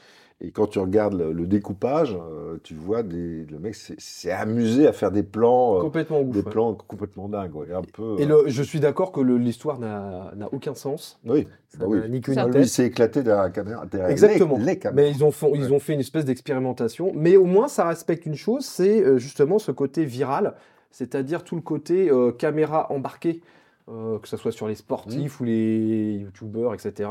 Et 0.44 0.50
quand 0.50 0.66
tu 0.66 0.80
regardes 0.80 1.14
le, 1.14 1.34
le 1.34 1.46
découpage, 1.46 2.16
euh, 2.16 2.58
tu 2.64 2.74
vois 2.74 3.04
des, 3.04 3.46
le 3.46 3.60
mec 3.60 3.76
s'est, 3.76 4.32
amusé 4.32 4.88
à 4.88 4.92
faire 4.94 5.12
des 5.12 5.22
plans, 5.22 5.78
euh, 5.78 5.82
complètement 5.82 6.22
ouf. 6.22 6.32
des 6.32 6.40
ouais. 6.42 6.50
plans 6.50 6.74
complètement 6.74 7.30
dingues. 7.30 7.56
ouais, 7.56 7.72
un 7.72 7.84
peu, 7.84 8.16
Et 8.18 8.24
euh, 8.24 8.44
le, 8.46 8.50
je 8.50 8.64
suis 8.64 8.80
d'accord 8.80 9.12
que 9.12 9.22
l'histoire 9.22 9.78
n'a, 9.78 10.32
aucun 10.52 10.74
sens. 10.74 11.20
oui, 11.26 11.48
Ça 11.70 11.78
bah 11.78 11.86
oui. 11.88 12.00
ni 12.10 12.22
ni 12.28 12.52
Lui, 12.54 12.68
s'est 12.68 12.88
éclaté 12.88 13.22
derrière 13.22 13.44
la 13.44 13.50
caméra. 13.52 13.86
derrière 13.86 14.10
Exactement. 14.10 14.58
les 14.58 14.80
caméras. 14.80 14.96
Mais 14.96 15.12
ils 15.16 15.24
ont, 15.24 15.32
fait, 15.32 15.52
ils 15.54 15.72
ont 15.72 15.80
fait 15.80 15.94
une 15.94 16.00
espèce 16.00 16.26
d'expérimentation. 16.26 17.12
Mais 17.14 17.38
au 17.38 17.46
moins, 17.46 17.68
ça 17.68 17.88
respecte 17.88 18.26
une 18.26 18.36
chose, 18.36 18.66
c'est 18.66 19.20
justement 19.20 19.60
ce 19.60 19.72
côté 19.72 20.06
viral, 20.06 20.56
c'est-à-dire 20.90 21.44
tout 21.44 21.56
le 21.56 21.62
côté 21.62 22.10
euh, 22.10 22.32
caméra 22.32 22.92
embarquée, 22.92 23.42
que 23.88 24.28
ce 24.28 24.38
soit 24.38 24.52
sur 24.52 24.68
les 24.68 24.76
sportifs 24.76 25.40
Mmh. 25.40 25.44
ou 25.44 25.46
les 25.46 26.14
youtubeurs, 26.24 26.74
etc. 26.74 27.10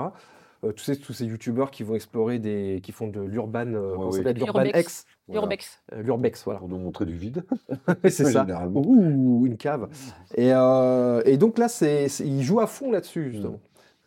Euh, 0.63 0.73
tous, 0.73 0.85
ces, 0.85 0.97
tous 0.99 1.13
ces 1.15 1.25
youtubeurs 1.25 1.71
qui 1.71 1.83
vont 1.85 1.95
explorer 1.95 2.39
des. 2.39 2.81
qui 2.83 2.93
font 2.93 3.09
de 3.09 3.21
l'urban. 3.21 3.67
euh, 3.73 3.95
oui. 3.97 4.13
s'appelle? 4.19 4.37
L'urban 4.37 4.61
L'urbex. 4.63 4.81
X. 4.81 5.07
Voilà. 5.27 5.49
Euh, 5.95 6.03
L'urbex, 6.03 6.45
voilà. 6.45 6.59
Pour 6.61 6.69
nous 6.69 6.77
montrer 6.79 7.07
du 7.07 7.17
vide. 7.17 7.45
c'est 8.05 8.25
ça. 8.27 8.43
Généralement. 8.43 8.83
Ouh, 8.85 9.47
une 9.47 9.57
cave. 9.57 9.89
Et, 10.35 10.53
euh, 10.53 11.23
et 11.25 11.39
donc 11.39 11.57
là, 11.59 11.69
c'est, 11.69 12.09
c'est- 12.09 12.27
il 12.27 12.43
joue 12.43 12.61
à 12.61 12.67
fond 12.67 12.91
là-dessus, 12.91 13.31
justement. 13.33 13.59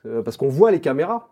Euh, 0.06 0.22
parce 0.22 0.38
qu'on 0.38 0.50
voit 0.50 0.70
les 0.70 0.80
caméras, 0.82 1.30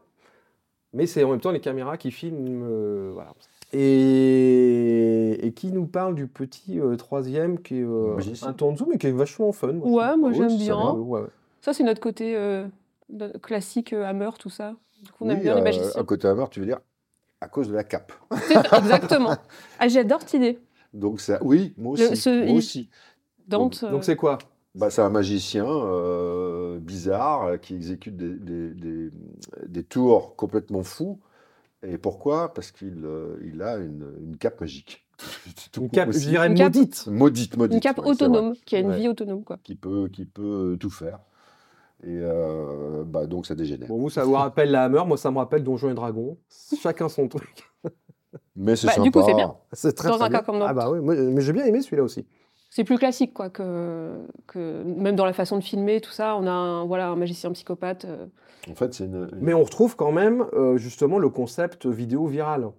mais 0.93 1.05
c'est 1.05 1.23
en 1.23 1.29
même 1.31 1.39
temps 1.41 1.51
les 1.51 1.59
caméras 1.59 1.97
qui 1.97 2.09
filment. 2.11 2.63
euh, 2.63 3.11
voilà. 3.13 3.33
Et, 3.73 5.45
et 5.47 5.51
qui 5.53 5.71
nous 5.71 5.85
parle 5.85 6.15
du 6.15 6.27
petit 6.27 6.79
euh, 6.79 6.95
troisième 6.95 7.59
qui 7.61 7.77
est 7.77 7.83
euh, 7.83 8.17
un 8.43 8.53
temps 8.53 8.71
de 8.71 8.77
zoom, 8.77 8.89
mais 8.91 8.97
qui 8.97 9.07
est 9.07 9.11
vachement 9.11 9.51
fun. 9.51 9.73
moi, 9.73 9.87
Ouais, 10.11 10.17
moi 10.17 10.29
Oui, 10.29 10.35
j'aime 10.37 10.57
bien. 10.57 10.91
ouais, 10.93 11.19
ouais. 11.21 11.27
Ça, 11.61 11.73
c'est 11.73 11.83
notre 11.83 12.01
côté 12.01 12.35
euh, 12.35 12.67
classique 13.41 13.93
euh, 13.93 14.05
Hammer, 14.05 14.29
tout 14.39 14.49
ça. 14.49 14.73
Du 15.01 15.11
coup, 15.11 15.25
on 15.25 15.29
aime 15.29 15.37
Oui, 15.37 15.43
bien 15.43 15.55
les 15.55 15.61
euh, 15.61 15.63
magiciens. 15.63 16.01
à 16.01 16.03
côté 16.03 16.27
Hammer, 16.27 16.45
tu 16.51 16.59
veux 16.59 16.65
dire 16.65 16.79
à 17.43 17.47
cause 17.47 17.69
de 17.69 17.73
la 17.73 17.83
cape. 17.83 18.13
Exactement. 18.77 19.35
Ah, 19.79 19.87
J'adore 19.87 20.21
cette 20.21 20.35
idée. 20.35 20.59
Donc 20.93 21.19
ça, 21.21 21.39
oui, 21.41 21.73
moi 21.77 21.97
Le- 21.97 22.05
aussi. 22.11 22.17
ce- 22.17 22.29
moi 22.29 22.45
il- 22.49 22.57
aussi. 22.57 22.89
Dante. 23.47 23.83
Donc 23.85 24.03
c'est 24.03 24.15
quoi? 24.15 24.37
Bah, 24.75 24.89
c'est 24.91 25.01
un 25.01 25.09
magicien 25.09 25.65
euh, 25.67 26.79
bizarre 26.79 27.45
euh, 27.45 27.57
qui 27.57 27.73
exécute 27.75 28.15
des, 28.15 28.35
des- 28.35 28.73
des- 28.75 29.11
des 29.67 29.83
tours 29.83 30.35
complètement 30.35 30.83
fous. 30.83 31.19
Et 31.83 31.97
pourquoi? 31.97 32.53
Parce 32.53 32.71
qu'il 32.71 33.01
euh, 33.05 33.37
il 33.43 33.61
a 33.63 33.77
une, 33.77 34.05
une 34.21 34.37
cape 34.37 34.61
magique. 34.61 35.07
Tout 35.71 35.81
Une 35.81 35.89
cape, 35.89 36.11
je 36.11 36.19
dirais 36.19 36.47
Une 36.47 36.53
cape- 36.53 36.75
maudite. 36.75 37.07
Maudite, 37.07 37.57
maudite. 37.57 37.73
une 37.75 37.79
cape 37.81 37.97
ouais, 37.99 38.07
autonome, 38.11 38.53
qui 38.65 38.75
a 38.75 38.79
une 38.79 38.89
Ouais. 38.89 38.99
vie 38.99 39.07
autonome, 39.07 39.43
quoi. 39.43 39.57
Qui 39.63 39.73
peut, 39.75 40.07
qui 40.09 40.25
peut 40.25 40.73
euh, 40.73 40.77
tout 40.77 40.89
faire. 40.91 41.19
Et 42.03 42.17
euh, 42.19 43.03
bah, 43.05 43.27
donc 43.27 43.45
ça 43.45 43.53
dégénère. 43.55 43.87
Bon, 43.87 43.97
vous, 43.99 44.09
ça 44.09 44.23
vous 44.23 44.33
rappelle 44.33 44.71
la 44.71 44.85
Hammer, 44.85 45.03
moi 45.05 45.17
ça 45.17 45.29
me 45.31 45.37
rappelle 45.37 45.63
Donjons 45.63 45.89
et 45.91 45.93
Dragons. 45.93 46.37
Chacun 46.81 47.09
son 47.09 47.27
truc. 47.27 47.69
Mais 48.55 48.75
c'est 48.75 48.87
Bah, 48.87 48.93
sympa. 48.93 49.03
du 49.03 49.11
coup, 49.11 49.21
c'est 49.25 49.33
bien. 49.35 49.55
C'est 49.73 49.93
très, 49.93 50.09
Dans 50.09 50.15
très 50.17 50.25
un 50.25 50.29
cas 50.29 50.41
comme 50.41 50.59
dans 50.59 50.65
Ah 50.65 50.73
bah 50.73 50.89
oui, 50.89 50.99
moi, 50.99 51.15
mais 51.15 51.41
j'ai 51.41 51.53
bien 51.53 51.65
aimé 51.65 51.81
celui-là 51.81 52.03
aussi. 52.03 52.25
C'est 52.69 52.85
plus 52.85 52.97
classique, 52.97 53.33
quoi, 53.33 53.49
que, 53.49 54.13
que 54.47 54.83
même 54.83 55.15
dans 55.17 55.25
la 55.25 55.33
façon 55.33 55.57
de 55.57 55.63
filmer, 55.63 55.99
tout 55.99 56.11
ça, 56.11 56.37
on 56.37 56.47
a 56.47 56.51
un, 56.51 56.85
voilà, 56.85 57.09
un 57.09 57.15
magicien 57.17 57.51
psychopathe. 57.51 58.05
euh, 58.05 58.25
En 58.69 58.75
fait, 58.75 58.93
c'est 58.93 59.05
une, 59.05 59.27
une- 59.33 59.41
Mais 59.41 59.53
on 59.53 59.63
retrouve 59.63 59.95
quand 59.97 60.13
même 60.13 60.45
euh, 60.53 60.77
justement 60.77 61.19
le 61.19 61.27
concept 61.29 61.85
vidéo 61.85 62.25
virale. 62.27 62.69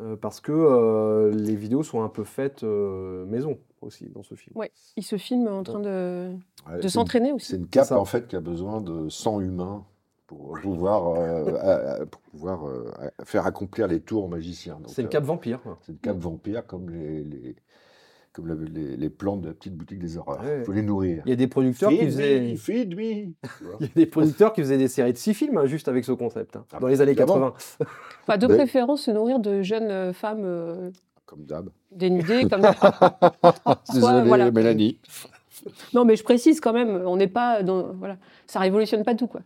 Euh, 0.00 0.16
parce 0.16 0.40
que 0.40 0.52
euh, 0.52 1.30
les 1.32 1.54
vidéos 1.54 1.82
sont 1.84 2.02
un 2.02 2.08
peu 2.08 2.24
faites 2.24 2.64
euh, 2.64 3.24
maison 3.26 3.58
aussi 3.86 4.06
dans 4.08 4.22
ce 4.22 4.34
film. 4.34 4.56
Ouais. 4.56 4.70
Il 4.96 5.02
se 5.02 5.16
filme 5.16 5.48
en 5.48 5.62
train 5.62 5.80
de, 5.80 6.30
ouais, 6.68 6.76
de 6.76 6.82
c'est 6.82 6.88
s'entraîner 6.90 7.32
aussi. 7.32 7.52
C'est 7.52 7.56
une 7.56 7.68
cape 7.68 7.92
en 7.92 8.04
fait 8.04 8.26
qui 8.28 8.36
a 8.36 8.40
besoin 8.40 8.80
de 8.80 9.08
sang 9.08 9.40
humain 9.40 9.84
pour 10.26 10.58
pouvoir, 10.60 11.14
euh, 11.20 12.04
pour 12.10 12.20
pouvoir 12.22 12.66
euh, 12.66 12.90
faire 13.24 13.46
accomplir 13.46 13.86
les 13.86 14.00
tours 14.00 14.28
magiciens. 14.28 14.78
C'est 14.86 15.02
une 15.02 15.06
euh, 15.06 15.10
cape 15.10 15.24
vampire. 15.24 15.60
C'est 15.82 15.92
une 15.92 15.98
cape 15.98 16.18
vampire 16.18 16.66
comme 16.66 16.90
les, 16.90 17.22
les- 17.24 17.56
comme 18.32 18.48
la- 18.48 18.54
les, 18.54 18.98
les 18.98 19.08
plantes 19.08 19.40
de 19.40 19.48
la 19.48 19.54
petite 19.54 19.74
boutique 19.74 19.98
des 19.98 20.18
horreurs. 20.18 20.40
Il 20.42 20.46
Ouais. 20.46 20.64
faut 20.64 20.72
les 20.72 20.82
nourrir. 20.82 21.22
Il 21.24 21.30
y 21.30 21.32
a 21.32 21.36
des 21.36 21.46
producteurs 21.46 21.88
qui 21.88 21.96
Feed 21.96 22.06
faisaient, 22.10 22.40
me, 22.40 22.56
feed 22.56 22.94
me. 22.94 23.04
Tu 23.32 23.32
vois. 23.64 23.76
il 23.80 23.86
y 23.86 23.88
a 23.88 23.92
des 23.94 24.04
producteurs 24.04 24.52
qui 24.52 24.60
faisaient 24.60 24.76
des 24.76 24.88
séries 24.88 25.14
de 25.14 25.16
six 25.18 25.32
films 25.32 25.56
hein, 25.56 25.64
juste 25.64 25.88
avec 25.88 26.04
ce 26.04 26.12
concept 26.12 26.54
hein, 26.56 26.66
Ah, 26.74 26.78
dans 26.78 26.86
les 26.88 27.00
années 27.00 27.12
évidemment. 27.12 27.52
80. 27.52 27.86
Enfin, 28.22 28.36
de 28.36 28.46
Mais- 28.46 28.56
préférence, 28.56 29.02
se 29.04 29.10
nourrir 29.10 29.38
de 29.38 29.62
jeunes 29.62 30.12
femmes 30.12 30.42
euh, 30.44 30.90
Comme 31.26 31.44
d'hab. 31.44 31.68
dénudées. 31.90 32.46
comme... 32.48 32.62
Désolé, 33.92 34.22
voilà. 34.28 34.50
Mélanie. 34.50 34.98
non, 35.94 36.04
mais 36.04 36.16
je 36.16 36.22
précise 36.24 36.60
quand 36.60 36.72
même, 36.72 37.02
on 37.06 37.16
n'est 37.16 37.26
pas 37.28 37.62
dans. 37.62 37.92
Voilà. 37.94 38.16
Ça 38.46 38.60
révolutionne 38.60 39.04
pas 39.04 39.14
tout, 39.14 39.26
quoi. 39.26 39.40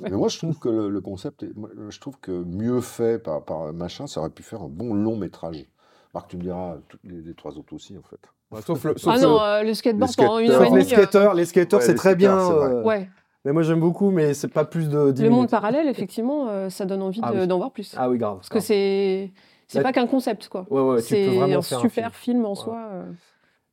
Mais 0.00 0.10
moi, 0.10 0.28
je 0.28 0.38
trouve 0.38 0.58
que 0.58 0.68
le, 0.68 0.88
le 0.90 1.00
concept, 1.00 1.42
est- 1.42 1.56
moi, 1.56 1.68
je 1.88 1.98
trouve 1.98 2.16
que 2.20 2.30
mieux 2.30 2.80
fait 2.80 3.18
par, 3.22 3.44
par 3.44 3.72
machin, 3.72 4.06
ça 4.06 4.20
aurait 4.20 4.30
pu 4.30 4.42
faire 4.44 4.62
un 4.62 4.68
bon 4.68 4.94
long 4.94 5.16
métrage. 5.16 5.66
Marc, 6.14 6.28
tu 6.28 6.36
me 6.36 6.42
diras, 6.42 6.76
les, 7.04 7.20
les 7.20 7.34
trois 7.34 7.58
autres 7.58 7.72
aussi, 7.74 7.96
en 7.98 8.02
fait. 8.08 8.20
Ouais, 8.52 8.62
Sauf 8.62 8.84
le, 8.84 8.92
sauf 8.96 9.12
Ah 9.12 9.16
le- 9.16 9.22
non, 9.22 9.40
euh, 9.42 9.62
le 9.64 9.74
skateboard 9.74 10.14
pendant 10.16 10.38
une 10.38 10.50
heure 10.50 10.62
et 10.62 10.70
les 10.70 10.76
euh, 10.82 10.84
skateurs, 10.84 11.34
les 11.34 11.44
skateurs, 11.46 11.80
Ouais, 11.80 11.86
c'est 11.86 11.94
très 11.94 12.14
bien. 12.14 12.38
skateurs, 12.38 12.62
euh, 12.62 12.82
Ouais, 12.84 13.08
Mais 13.44 13.52
moi 13.52 13.62
j'aime 13.62 13.80
beaucoup, 13.80 14.10
mais 14.10 14.34
c'est 14.34 14.48
pas 14.48 14.64
plus 14.64 14.88
de 14.88 15.10
10 15.10 15.22
le 15.24 15.28
monde 15.30 15.38
minutes. 15.38 15.50
parallèle, 15.50 15.88
effectivement, 15.88 16.48
euh, 16.48 16.70
ça 16.70 16.86
donne 16.86 17.02
envie 17.02 17.20
Ah 17.24 17.32
de- 17.32 17.40
oui. 17.40 17.46
d'en 17.48 17.56
voir 17.58 17.72
plus. 17.72 17.94
Ah 17.98 18.08
oui, 18.08 18.18
grave. 18.18 18.36
Parce 18.36 18.48
que 18.48 18.60
c'est 18.60 19.32
c'est 19.68 19.78
Là- 19.78 19.84
pas 19.84 19.92
qu'un 19.92 20.06
concept, 20.06 20.48
quoi. 20.48 20.66
Ouais, 20.70 20.80
ouais, 20.80 21.00
c'est 21.02 21.26
vraiment 21.28 21.58
un 21.58 21.62
faire 21.62 21.78
un 21.78 21.82
super 21.82 22.14
film. 22.14 22.36
film, 22.38 22.46
en 22.46 22.50
Ouais. 22.50 22.56
soi. 22.56 22.88
euh. 22.92 23.04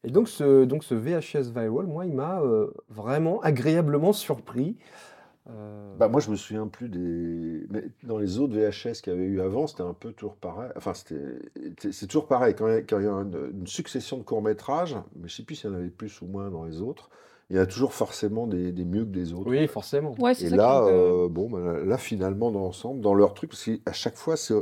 Et 0.03 0.11
donc 0.11 0.27
ce, 0.27 0.65
donc 0.65 0.83
ce 0.83 0.93
VHS 0.93 1.49
Viral, 1.51 1.87
moi, 1.87 2.05
il 2.05 2.13
m'a 2.13 2.39
euh, 2.41 2.71
vraiment 2.89 3.39
agréablement 3.41 4.13
surpris. 4.13 4.77
Euh, 5.49 5.95
Bah, 5.97 6.07
moi, 6.07 6.19
je 6.21 6.29
me 6.31 6.35
souviens 6.35 6.67
plus 6.67 6.89
des. 6.89 7.65
Mais 7.69 7.83
dans 8.03 8.17
les 8.17 8.39
autres 8.39 8.53
VHS 8.55 9.01
qu'il 9.01 9.13
y 9.13 9.15
avait 9.15 9.25
eu 9.25 9.41
avant, 9.41 9.67
c'était 9.67 9.83
un 9.83 9.93
peu 9.93 10.11
toujours 10.11 10.35
pareil. 10.35 10.69
Enfin, 10.75 10.93
c'était... 10.93 11.39
c'est- 11.91 12.07
toujours 12.07 12.27
pareil. 12.27 12.55
Quand 12.55 12.67
il 12.67 12.73
y 12.73 12.77
a, 12.77 12.81
quand 12.81 12.99
il 12.99 13.05
y 13.05 13.07
a 13.07 13.11
une, 13.11 13.51
une 13.61 13.67
succession 13.67 14.17
de 14.17 14.23
courts-métrages, 14.23 14.95
mais 15.15 15.27
je 15.27 15.35
sais 15.35 15.43
plus 15.43 15.55
s'il 15.55 15.69
y 15.69 15.73
en 15.73 15.75
avait 15.77 15.89
plus 15.89 16.21
ou 16.21 16.25
moins 16.27 16.49
dans 16.49 16.65
les 16.65 16.81
autres, 16.81 17.09
il 17.51 17.55
y 17.55 17.59
a 17.59 17.65
toujours 17.67 17.93
forcément 17.93 18.47
des, 18.47 18.71
des 18.71 18.85
mieux 18.85 19.05
que 19.05 19.09
des 19.11 19.33
autres. 19.33 19.49
oui, 19.49 19.67
forcément. 19.67 20.15
Ouais, 20.19 20.31
Et 20.31 20.49
ça 20.49 20.55
là, 20.55 20.83
euh, 20.85 21.27
bon, 21.29 21.47
bah, 21.49 21.79
là, 21.85 21.97
finalement, 21.99 22.49
dans 22.51 22.59
l'ensemble, 22.61 23.01
dans 23.01 23.13
leur 23.13 23.33
truc, 23.35 23.51
parce 23.51 23.65
qu'à 23.65 23.93
chaque 23.93 24.17
fois, 24.17 24.35
c'est... 24.37 24.55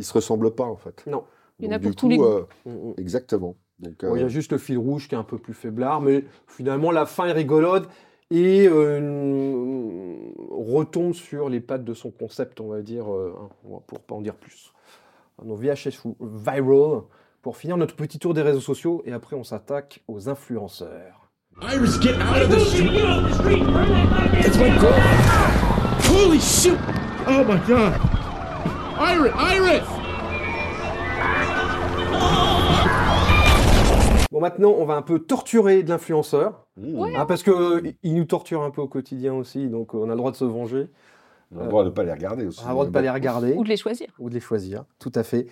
ils 0.00 0.04
se 0.04 0.12
ressemblent 0.12 0.50
pas, 0.54 0.64
en 0.64 0.76
fait. 0.76 1.04
Non. 1.06 1.24
Il 1.58 1.66
y 1.66 1.68
en 1.68 1.72
a 1.72 1.78
pour 1.78 1.90
du 1.90 1.96
tous 1.96 2.08
les 2.08 2.16
coup, 2.16 2.22
goûts. 2.24 2.28
euh, 2.28 2.46
Mm, 2.66 2.70
mm. 2.90 2.94
exactement. 2.98 3.56
Donc, 3.78 4.04
Bon, 4.04 4.14
il 4.16 4.20
y 4.20 4.22
euh, 4.22 4.26
a 4.26 4.28
juste 4.28 4.52
le 4.52 4.58
fil 4.58 4.78
rouge 4.78 5.08
qui 5.08 5.14
est 5.14 5.18
un 5.18 5.22
peu 5.24 5.38
plus 5.38 5.54
faiblard, 5.54 6.00
mais 6.00 6.24
finalement 6.46 6.90
la 6.90 7.06
fin 7.06 7.26
est 7.26 7.32
rigolote 7.32 7.88
et 8.30 8.66
euh, 8.68 10.16
retombe 10.50 11.14
sur 11.14 11.48
les 11.48 11.60
pattes 11.60 11.84
de 11.84 11.94
son 11.94 12.10
concept, 12.10 12.60
on 12.60 12.68
va 12.68 12.82
dire, 12.82 13.12
euh, 13.12 13.34
hein, 13.70 13.78
pour 13.86 14.00
pas 14.00 14.14
en 14.14 14.20
dire 14.20 14.34
plus. 14.36 14.72
Donc 15.44 15.58
VHS 15.58 16.02
Viral, 16.20 17.02
pour 17.42 17.56
finir 17.56 17.76
notre 17.78 17.96
petit 17.96 18.18
tour 18.18 18.34
des 18.34 18.42
réseaux 18.42 18.60
sociaux, 18.60 19.02
et 19.06 19.12
après 19.12 19.34
on 19.36 19.44
s'attaque 19.44 20.02
aux 20.08 20.28
influenceurs. 20.28 21.30
Iris, 21.62 22.00
get 22.00 22.14
out 22.16 22.42
of 22.42 22.50
the 22.50 22.60
street! 22.60 23.62
That's 24.42 24.58
my 24.58 24.70
girl! 24.78 24.94
Holy 26.08 26.40
shoot! 26.40 26.78
Oh 27.28 27.44
my 27.44 27.58
god! 27.66 28.19
Iris! 29.10 29.32
Iris! 29.38 29.82
Bon 34.30 34.40
maintenant 34.40 34.74
on 34.78 34.84
va 34.84 34.94
un 34.94 35.02
peu 35.02 35.18
torturer 35.18 35.82
de 35.82 35.88
l'influenceur, 35.88 36.66
mmh, 36.76 37.16
hein, 37.16 37.26
parce 37.26 37.42
qu'il 37.42 38.14
nous 38.14 38.24
torture 38.24 38.62
un 38.62 38.70
peu 38.70 38.80
au 38.80 38.86
quotidien 38.88 39.34
aussi, 39.34 39.68
donc 39.68 39.94
euh, 39.94 39.98
on 39.98 40.04
a 40.04 40.10
le 40.12 40.16
droit 40.16 40.30
de 40.30 40.36
se 40.36 40.44
venger, 40.44 40.88
on 41.52 41.60
a 41.60 41.62
le 41.64 41.68
droit 41.68 41.82
de 41.82 41.88
ne 41.88 41.94
pas 41.94 42.04
les 42.04 42.12
regarder 42.12 42.46
aussi. 42.46 42.60
on 42.62 42.66
a 42.66 42.68
le 42.68 42.74
droit 42.74 42.86
de 42.86 42.90
pas 42.90 43.02
les 43.02 43.10
regarder. 43.10 43.54
Ou 43.54 43.64
de 43.64 43.68
les 43.68 43.76
choisir. 43.76 44.08
ou 44.20 44.28
de 44.28 44.34
les 44.34 44.40
choisir, 44.40 44.84
tout 45.00 45.12
à 45.16 45.24
fait. 45.24 45.48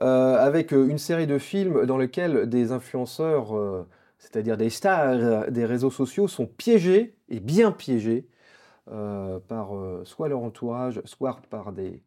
Euh, 0.00 0.36
avec 0.38 0.72
euh, 0.72 0.88
une 0.88 0.96
série 0.96 1.26
de 1.26 1.36
films 1.36 1.84
dans 1.84 1.98
lesquels 1.98 2.48
des 2.48 2.72
influenceurs, 2.72 3.54
euh, 3.54 3.86
c'est-à-dire 4.16 4.56
des 4.56 4.70
stars 4.70 5.10
euh, 5.10 5.50
des 5.50 5.66
réseaux 5.66 5.90
sociaux, 5.90 6.28
sont 6.28 6.46
piégés, 6.46 7.14
et 7.28 7.40
bien 7.40 7.70
piégés, 7.70 8.26
euh, 8.90 9.38
par 9.46 9.76
euh, 9.76 10.02
soit 10.04 10.28
leur 10.28 10.42
entourage, 10.42 11.02
soit 11.04 11.38
par 11.50 11.72
des 11.72 12.02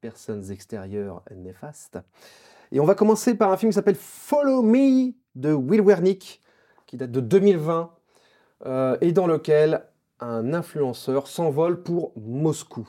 personnes 0.00 0.50
extérieures 0.50 1.22
néfastes. 1.34 1.98
Et 2.72 2.80
on 2.80 2.84
va 2.84 2.94
commencer 2.94 3.34
par 3.34 3.50
un 3.50 3.56
film 3.56 3.70
qui 3.70 3.74
s'appelle 3.74 3.96
Follow 3.96 4.62
Me 4.62 5.12
de 5.34 5.52
Will 5.52 5.80
Wernick, 5.80 6.42
qui 6.86 6.96
date 6.96 7.10
de 7.10 7.20
2020, 7.20 7.90
euh, 8.66 8.96
et 9.00 9.12
dans 9.12 9.26
lequel 9.26 9.84
un 10.20 10.52
influenceur 10.52 11.28
s'envole 11.28 11.82
pour 11.82 12.12
Moscou. 12.16 12.88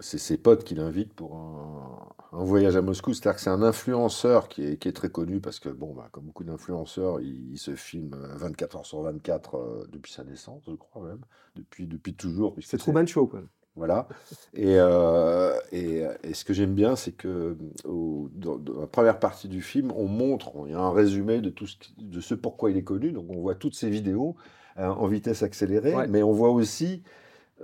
C'est 0.00 0.18
ses 0.18 0.36
potes 0.36 0.64
qui 0.64 0.74
l'invitent 0.74 1.14
pour 1.14 1.36
un, 1.36 2.08
un 2.32 2.44
voyage 2.44 2.76
à 2.76 2.82
Moscou. 2.82 3.14
C'est-à-dire 3.14 3.36
que 3.36 3.40
c'est 3.40 3.50
un 3.50 3.62
influenceur 3.62 4.48
qui 4.48 4.64
est, 4.64 4.76
qui 4.76 4.88
est 4.88 4.92
très 4.92 5.10
connu 5.10 5.40
parce 5.40 5.60
que, 5.60 5.68
bon, 5.68 5.94
bah, 5.94 6.08
comme 6.12 6.24
beaucoup 6.24 6.44
d'influenceurs, 6.44 7.20
il, 7.20 7.52
il 7.52 7.58
se 7.58 7.74
filme 7.74 8.14
euh, 8.14 8.36
24 8.36 8.76
heures 8.76 8.86
sur 8.86 9.02
24 9.02 9.54
euh, 9.54 9.86
depuis 9.90 10.12
sa 10.12 10.24
naissance, 10.24 10.62
je 10.66 10.74
crois 10.74 11.02
même. 11.02 11.20
Depuis, 11.56 11.86
depuis 11.86 12.14
toujours. 12.14 12.54
C'est 12.60 12.78
Truman 12.78 13.06
Show, 13.06 13.26
quoi. 13.26 13.42
Voilà. 13.78 14.06
Et, 14.54 14.74
euh, 14.76 15.54
et, 15.72 16.02
et 16.24 16.34
ce 16.34 16.44
que 16.44 16.52
j'aime 16.52 16.74
bien, 16.74 16.96
c'est 16.96 17.12
que 17.12 17.56
au- 17.84 18.28
dans, 18.34 18.56
dans 18.56 18.80
la 18.80 18.86
première 18.86 19.18
partie 19.18 19.48
du 19.48 19.62
film, 19.62 19.92
on 19.96 20.06
montre, 20.06 20.50
il 20.66 20.72
y 20.72 20.74
a 20.74 20.80
un 20.80 20.92
résumé 20.92 21.40
de 21.40 21.48
tout 21.48 21.66
ce, 21.66 21.76
qui- 21.78 21.94
de 21.96 22.20
ce 22.20 22.34
pourquoi 22.34 22.70
il 22.70 22.76
est 22.76 22.82
connu. 22.82 23.12
Donc 23.12 23.26
on 23.30 23.38
voit 23.40 23.54
toutes 23.54 23.74
ces 23.74 23.88
vidéos 23.88 24.36
euh, 24.78 24.86
en 24.88 25.06
vitesse 25.06 25.42
accélérée, 25.42 25.94
Ouais. 25.94 26.06
mais 26.08 26.22
on 26.22 26.32
voit 26.32 26.50
aussi 26.50 27.02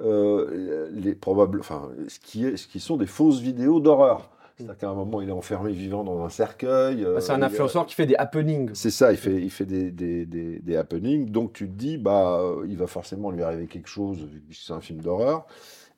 euh, 0.01 0.89
les 0.93 1.15
probables, 1.15 1.61
enfin, 1.61 1.89
ce 2.09 2.19
qui, 2.19 2.45
est, 2.47 2.57
ce 2.57 2.67
qui 2.67 2.81
sont 2.81 2.97
des 2.97 3.07
fausses 3.07 3.41
vidéos 3.41 3.81
d'horreur. 3.81 4.31
C'est-à-dire 4.57 4.77
qu'à 4.79 4.89
un 4.89 4.95
moment, 4.95 5.21
il 5.21 5.29
est 5.29 5.33
enfermé 5.33 5.73
vivant 5.73 6.05
dans 6.05 6.25
un 6.25 6.29
cercueil. 6.29 7.05
euh, 7.05 7.19
c'est 7.21 7.33
un 7.33 7.43
influenceur 7.43 7.87
qui 7.87 7.95
fait 7.97 8.07
des 8.07 8.15
happenings. 8.15 8.71
c'est 8.75 8.91
ça, 8.91 9.11
il 9.11 9.19
fait, 9.19 9.35
il 9.41 9.51
fait 9.51 9.65
des, 9.67 9.91
des, 9.91 10.27
des, 10.27 10.61
des 10.61 10.77
happenings. 10.77 11.29
Donc 11.31 11.53
tu 11.55 11.67
te 11.69 11.73
dis, 11.75 11.99
bah, 11.99 12.39
euh, 12.41 12.65
il 12.69 12.77
va 12.77 12.87
forcément 12.87 13.31
lui 13.33 13.43
arriver 13.43 13.67
quelque 13.67 13.89
chose, 13.89 14.19
vu 14.19 14.41
que 14.49 14.55
c'est 14.55 14.73
un 14.73 14.81
film 14.81 15.01
d'horreur. 15.01 15.47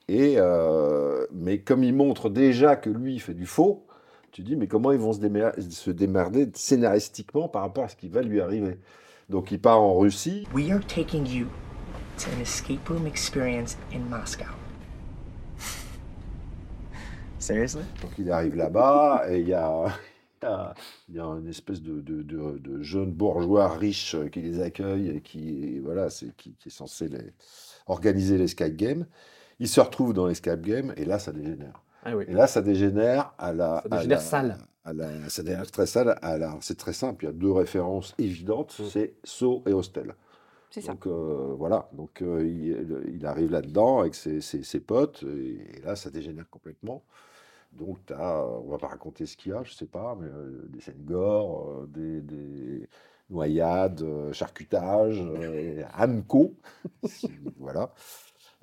Et, 0.09 0.35
euh, 0.38 1.27
mais 1.33 1.59
comme 1.61 1.83
il 1.83 1.95
montre 1.95 2.31
déjà 2.31 2.77
que 2.77 2.90
lui, 2.90 3.14
il 3.14 3.21
fait 3.21 3.35
du 3.35 3.47
faux, 3.47 3.87
tu 4.31 4.42
te 4.42 4.47
dis, 4.47 4.57
mais 4.57 4.69
comment 4.69 4.92
ils 4.92 4.99
vont 5.01 5.12
se, 5.12 5.19
démer- 5.21 5.51
se 5.71 5.90
démerder 5.90 6.49
scénaristiquement 6.55 7.49
par 7.49 7.62
rapport 7.62 7.85
à 7.85 7.88
ce 7.88 7.97
qui 7.97 8.09
va 8.09 8.23
lui 8.23 8.40
arriver? 8.40 8.79
Donc 9.29 9.51
il 9.51 9.61
part 9.61 9.81
en 9.81 9.99
Russie. 9.99 10.47
We 10.55 10.71
are 10.71 10.85
taking 10.87 11.27
you 11.27 11.47
to 12.19 12.31
an 12.37 12.40
escape 12.40 12.88
room 12.88 13.07
experience 13.07 13.77
in 13.92 14.01
Moscow. 14.09 14.45
Seriously? 17.38 17.83
Donc 18.03 18.12
il 18.19 18.31
arrive 18.31 18.57
là-bas 18.57 19.25
et 19.29 19.40
il 19.40 19.49
y 19.49 19.55
a, 19.55 19.87
il 21.09 21.14
y 21.16 21.19
a- 21.19 21.25
une 21.25 21.49
espèce 21.49 21.83
de, 21.83 22.01
de, 22.01 22.23
de- 22.23 22.59
de 22.59 22.83
jeune 22.83 23.12
bourgeois 23.12 23.69
riche 23.77 24.16
qui 24.33 24.40
les 24.42 24.61
accueille 24.61 25.09
et 25.11 25.21
qui, 25.21 25.81
voilà, 25.81 26.11
c'est, 26.11 26.35
qui, 26.37 26.55
qui 26.55 26.69
est 26.69 26.73
censé 26.73 27.09
les, 27.09 27.33
organiser 27.87 28.38
l'escape 28.38 28.75
game. 28.75 29.07
Il 29.59 29.69
se 29.69 29.81
retrouve 29.81 30.12
dans 30.12 30.27
l'escape 30.27 30.61
game 30.61 30.92
et 30.97 31.05
là, 31.05 31.19
ça 31.19 31.33
dégénère. 31.33 31.83
Ah 32.05 32.16
oui. 32.16 32.25
Et 32.29 32.33
là, 32.33 32.47
ça 32.47 32.62
dégénère 32.62 33.33
à 33.38 33.53
la. 33.53 33.83
Ça 33.83 33.88
à 33.90 33.97
dégénère 33.99 34.19
la- 34.19 34.25
sale. 34.25 34.59
à 34.85 34.92
la- 34.92 35.29
ça 35.29 35.42
dégénère 35.42 35.71
très 35.71 35.87
sale. 35.87 36.19
À 36.23 36.38
la, 36.38 36.57
c'est 36.61 36.77
très 36.79 36.92
simple. 36.92 37.25
Il 37.25 37.27
y 37.29 37.31
a 37.31 37.33
deux 37.33 37.51
références 37.53 38.14
évidentes 38.19 38.77
Mm. 38.79 38.85
c'est 38.90 39.14
Saw 39.25 39.62
et 39.66 39.73
Hostel. 39.73 40.14
C'est 40.71 40.81
ça. 40.83 40.92
Donc 40.92 41.07
euh, 41.07 41.55
voilà, 41.57 41.88
donc 41.92 42.21
euh, 42.23 42.45
il, 42.47 43.14
il 43.16 43.25
arrive 43.27 43.51
là-dedans 43.51 44.01
avec 44.01 44.14
ses, 44.14 44.40
ses- 44.42 44.62
ses 44.62 44.81
potes, 44.81 45.23
et, 45.23 45.79
et 45.79 45.81
là 45.83 45.97
ça 45.97 46.11
dégénère 46.11 46.49
complètement. 46.51 47.03
Donc 47.73 47.99
euh, 48.11 48.14
on 48.64 48.69
va 48.71 48.77
pas 48.79 48.88
raconter 48.88 49.25
ce 49.27 49.37
qu'il 49.37 49.53
y 49.53 49.55
a, 49.55 49.62
je 49.62 49.73
sais 49.73 49.87
pas, 49.87 50.16
mais 50.21 50.27
euh, 50.29 50.66
des 50.69 50.81
scènes 50.81 51.03
gore, 51.05 51.71
euh, 51.71 51.87
des, 51.87 52.21
des 52.21 52.88
noyades, 53.31 54.03
euh, 54.03 54.33
charcutage, 54.33 55.19
euh, 55.23 55.83
Amco, 55.97 56.55
si- 57.05 57.31
voilà. 57.59 57.90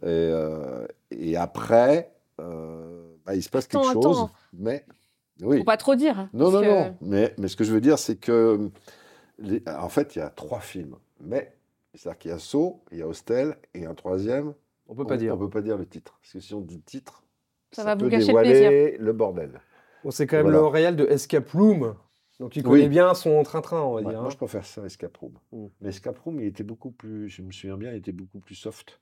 Et, 0.02 0.06
euh, 0.08 0.86
et 1.12 1.38
après, 1.38 2.12
euh, 2.42 3.14
bah, 3.26 3.36
il 3.36 3.44
se 3.44 3.50
passe 3.50 3.68
quelque 3.68 3.88
Attends, 3.90 4.02
chose, 4.02 4.18
attends. 4.18 4.32
mais 4.54 4.86
oui. 5.42 5.60
Faut 5.60 5.64
pas 5.64 5.78
trop 5.78 5.96
dire. 5.96 6.30
Non, 6.34 6.52
non, 6.52 6.62
que- 6.62 6.66
non. 6.68 6.98
Mais, 7.02 7.34
mais 7.38 7.48
ce 7.48 7.56
que 7.56 7.64
je 7.64 7.72
veux 7.74 7.82
dire, 7.82 7.98
c'est 8.00 8.16
que, 8.18 8.70
les- 9.40 9.64
en 9.68 9.90
fait, 9.90 10.16
il 10.16 10.20
y 10.20 10.22
a 10.22 10.30
trois 10.30 10.60
films. 10.60 10.96
Mais, 11.22 11.54
c'est-à-dire 11.94 12.18
qu'il 12.20 12.32
y 12.32 12.34
a 12.34 12.40
Saw, 12.40 12.82
il 12.92 12.98
y 13.00 13.02
a 13.02 13.08
Hostel, 13.08 13.58
et 13.74 13.86
un 13.86 13.94
troisième. 13.94 14.54
On 14.88 14.96
peut 14.96 15.06
pas 15.06 15.18
dire. 15.18 15.36
On 15.36 15.38
peut 15.38 15.50
pas 15.50 15.62
dire 15.62 15.78
le 15.78 15.86
titre. 15.86 16.18
Parce 16.22 16.34
que 16.34 16.40
si 16.40 16.54
on 16.54 16.62
dit 16.62 16.76
le 16.76 16.82
titre, 16.84 17.24
Ça 17.72 17.84
va 17.84 17.96
vous 17.96 18.02
peut 18.02 18.10
gâcher 18.10 18.28
le 18.34 18.44
dévoiler 18.44 18.98
le 19.00 19.14
bordel. 19.14 19.62
Bon, 20.04 20.12
c'est 20.12 20.28
quand 20.28 20.36
même 20.38 20.46
Voilà. 20.48 20.60
le 20.60 20.66
réel 20.68 20.96
de 20.98 21.06
Escape 21.06 21.50
Room. 21.52 21.96
Donc 22.40 22.56
il 22.58 22.64
connaît 22.64 22.84
Oui. 22.84 22.90
bien 22.90 23.14
son 23.14 23.42
train-train, 23.44 23.82
on 23.82 23.94
va 23.94 24.02
Ouais, 24.02 24.10
dire. 24.10 24.20
moi, 24.20 24.28
hein. 24.28 24.30
je 24.32 24.36
préfère 24.38 24.66
ça, 24.66 24.84
Escape 24.86 25.16
Room. 25.18 25.34
Mm. 25.54 25.66
Mais 25.82 25.90
Escape 25.90 26.18
Room, 26.20 26.40
il 26.42 26.48
était 26.48 26.64
beaucoup 26.64 26.92
plus, 26.92 27.30
je 27.30 27.42
me 27.42 27.52
souviens 27.52 27.78
bien, 27.78 27.92
il 27.92 27.98
était 27.98 28.12
beaucoup 28.12 28.40
plus 28.40 28.56
soft. 28.56 29.00